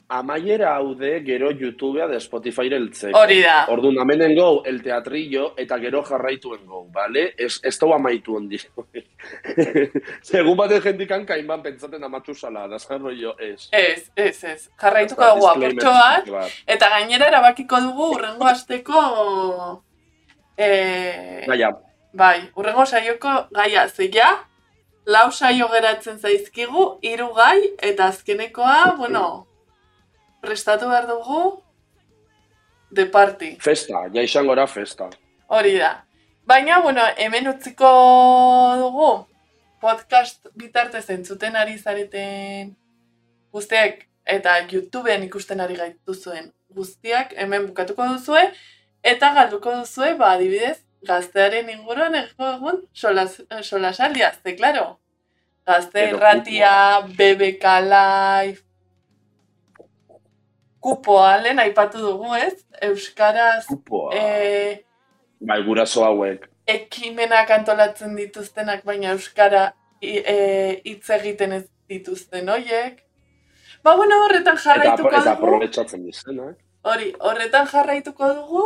amaiera 0.08 0.76
haude 0.76 1.24
gero 1.26 1.52
YouTubea 1.52 2.08
de 2.08 2.20
Spotify 2.20 2.68
eltzeko. 2.74 3.18
hori 3.18 3.42
da. 3.42 3.66
Orduan, 3.70 3.98
amenen 4.00 4.36
go, 4.36 4.64
el 4.66 4.82
teatrillo, 4.84 5.54
eta 5.58 5.80
gero 5.80 6.04
jarraituen 6.04 6.66
go, 6.66 6.86
bale? 6.92 7.34
Ez, 7.38 7.60
ez 7.64 7.78
dau 7.80 7.94
amaitu 7.94 8.36
hondi. 8.36 8.60
Segun 10.22 10.58
baten 10.58 10.82
jendikan 10.82 11.26
kainban 11.26 11.64
pentsaten 11.64 12.04
amatu 12.04 12.36
zala, 12.36 12.68
da 12.68 12.80
zan 12.80 13.02
rollo, 13.02 13.36
ez. 13.40 13.70
Ez, 13.72 14.12
ez, 14.16 14.44
ez. 14.44 14.70
Jarraituko 14.82 15.24
dugu 15.24 15.48
disclaimer 15.48 15.72
apurtxo 15.72 15.92
bat, 15.92 16.22
txiki 16.24 16.38
bat. 16.38 16.62
eta 16.76 16.90
gainera 16.90 17.28
erabakiko 17.34 17.82
dugu 17.82 18.12
urrengo 18.16 18.46
asteko 18.46 19.02
eh, 20.58 21.46
Gaia, 21.48 21.72
bai, 22.14 22.50
urrengo 22.56 22.86
saioko 22.86 23.34
gaia 23.52 23.88
zeia, 23.90 24.30
lau 25.06 25.32
saio 25.32 25.68
geratzen 25.74 26.20
zaizkigu, 26.20 26.86
hiru 27.02 27.34
gai, 27.34 27.60
eta 27.82 28.08
azkenekoa, 28.14 28.96
bueno, 28.98 29.48
prestatu 30.46 30.90
behar 30.90 31.08
dugu, 31.10 31.62
de 32.92 33.06
party. 33.06 33.56
festa, 33.62 34.06
ja 34.14 34.24
izangora 34.24 34.68
festa. 34.68 35.10
Hori 35.48 35.78
da. 35.78 35.94
Baina, 36.46 36.80
bueno, 36.82 37.02
hemen 37.18 37.48
utziko 37.50 37.90
dugu 38.80 39.12
podcast 39.82 40.48
bitartez 40.56 41.10
entzuten 41.10 41.56
ari 41.56 41.78
zareten 41.78 42.76
guztiak 43.54 44.06
eta 44.26 44.60
YouTubeen 44.72 45.26
ikusten 45.28 45.62
ari 45.62 45.76
gaituzuen 45.78 46.52
guztiak 46.76 47.34
hemen 47.38 47.68
bukatuko 47.68 48.08
duzue 48.14 48.44
eta 49.06 49.32
galduko 49.36 49.74
duzue, 49.82 50.16
ba, 50.20 50.32
adibidez, 50.34 50.80
gaztearen 51.06 51.70
inguruan 51.70 52.16
egun 52.18 52.82
solas, 52.94 53.42
solasaldia, 53.62 54.32
ze, 54.34 54.56
claro. 54.58 54.86
Gazte 55.66 56.08
Edo 56.08 56.18
irratia, 56.18 56.74
BBK 57.18 57.76
Live, 57.86 58.65
kupoa 60.86 61.38
lehen 61.42 61.60
aipatu 61.60 61.98
dugu, 62.04 62.36
ez? 62.38 62.60
Euskaraz, 62.88 63.66
Kupoa. 63.66 64.12
eh, 64.16 64.84
Bai, 65.42 65.64
guraso 65.66 66.04
hauek. 66.06 66.46
ekimenak 66.68 67.50
antolatzen 67.52 68.16
dituztenak, 68.16 68.84
baina 68.86 69.12
euskara 69.16 69.64
i- 70.02 70.22
e, 70.36 70.38
hitz 70.86 71.10
egiten 71.10 71.52
ez 71.58 71.64
dituzten 71.90 72.50
hoiek. 72.50 73.02
Ba, 73.84 73.96
bueno, 73.96 74.16
horretan 74.26 74.58
Eta, 74.58 74.64
jarraituko 74.64 75.10
eta 75.10 75.20
dugu. 75.24 75.30
aprobetsatzen 75.34 76.06
dizenak. 76.06 76.58
Hori, 76.84 77.14
horretan 77.20 77.68
jarraituko 77.68 78.30
dugu. 78.34 78.64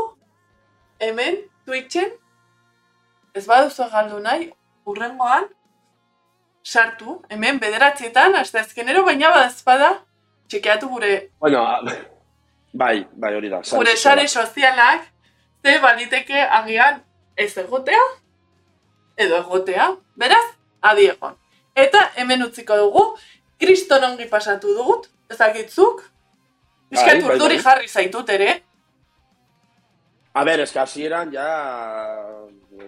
Hemen, 0.99 1.37
Twitchen, 1.65 2.11
ez 3.33 3.45
baduzu 3.47 3.87
galdu 3.91 4.19
nahi, 4.19 4.51
urrengoan, 4.85 5.45
sartu, 6.63 7.21
hemen 7.29 7.59
bederatzietan, 7.59 8.35
hasta 8.35 8.59
azkenero, 8.59 9.03
baina 9.05 9.29
badazpada, 9.31 9.91
txekeatu 10.49 10.89
gure 10.89 11.29
Bueno, 11.39 11.63
bai, 12.73 13.07
bai, 13.13 13.33
hori 13.35 13.49
da. 13.49 13.61
gure 13.71 13.95
sare 13.97 14.27
sozialak, 14.27 15.05
ze 15.63 15.79
baliteke 15.79 16.41
agian 16.41 17.01
ez 17.35 17.51
egotea, 17.57 18.01
edo 19.17 19.37
egotea, 19.43 19.91
beraz, 20.15 20.45
adi 20.81 21.09
egon. 21.13 21.35
Eta 21.75 22.09
hemen 22.15 22.43
utziko 22.43 22.75
dugu, 22.77 23.03
kriston 23.59 24.03
ongi 24.03 24.25
pasatu 24.29 24.73
dugut, 24.75 25.09
ezakitzuk, 25.31 26.03
Bizkat 26.89 27.19
Bai, 27.19 27.21
bai, 27.21 27.35
urduri 27.35 27.55
bai. 27.59 27.63
jarri 27.63 27.87
zaitut 27.87 28.29
ere, 28.33 28.63
A 30.33 30.43
ber, 30.43 30.63
que 30.71 30.79
hasieran 30.79 31.31
ja... 31.33 31.45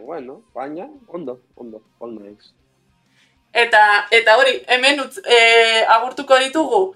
Bueno, 0.05 0.41
baina, 0.53 0.88
ondo, 1.07 1.41
ondo, 1.55 1.82
ondo 1.99 2.26
ez. 2.26 2.53
eta, 3.53 4.07
eta 4.12 4.38
hori, 4.38 4.53
hemen 4.68 4.99
utz, 5.01 5.18
e, 5.26 5.84
agurtuko 5.86 6.38
ditugu, 6.39 6.95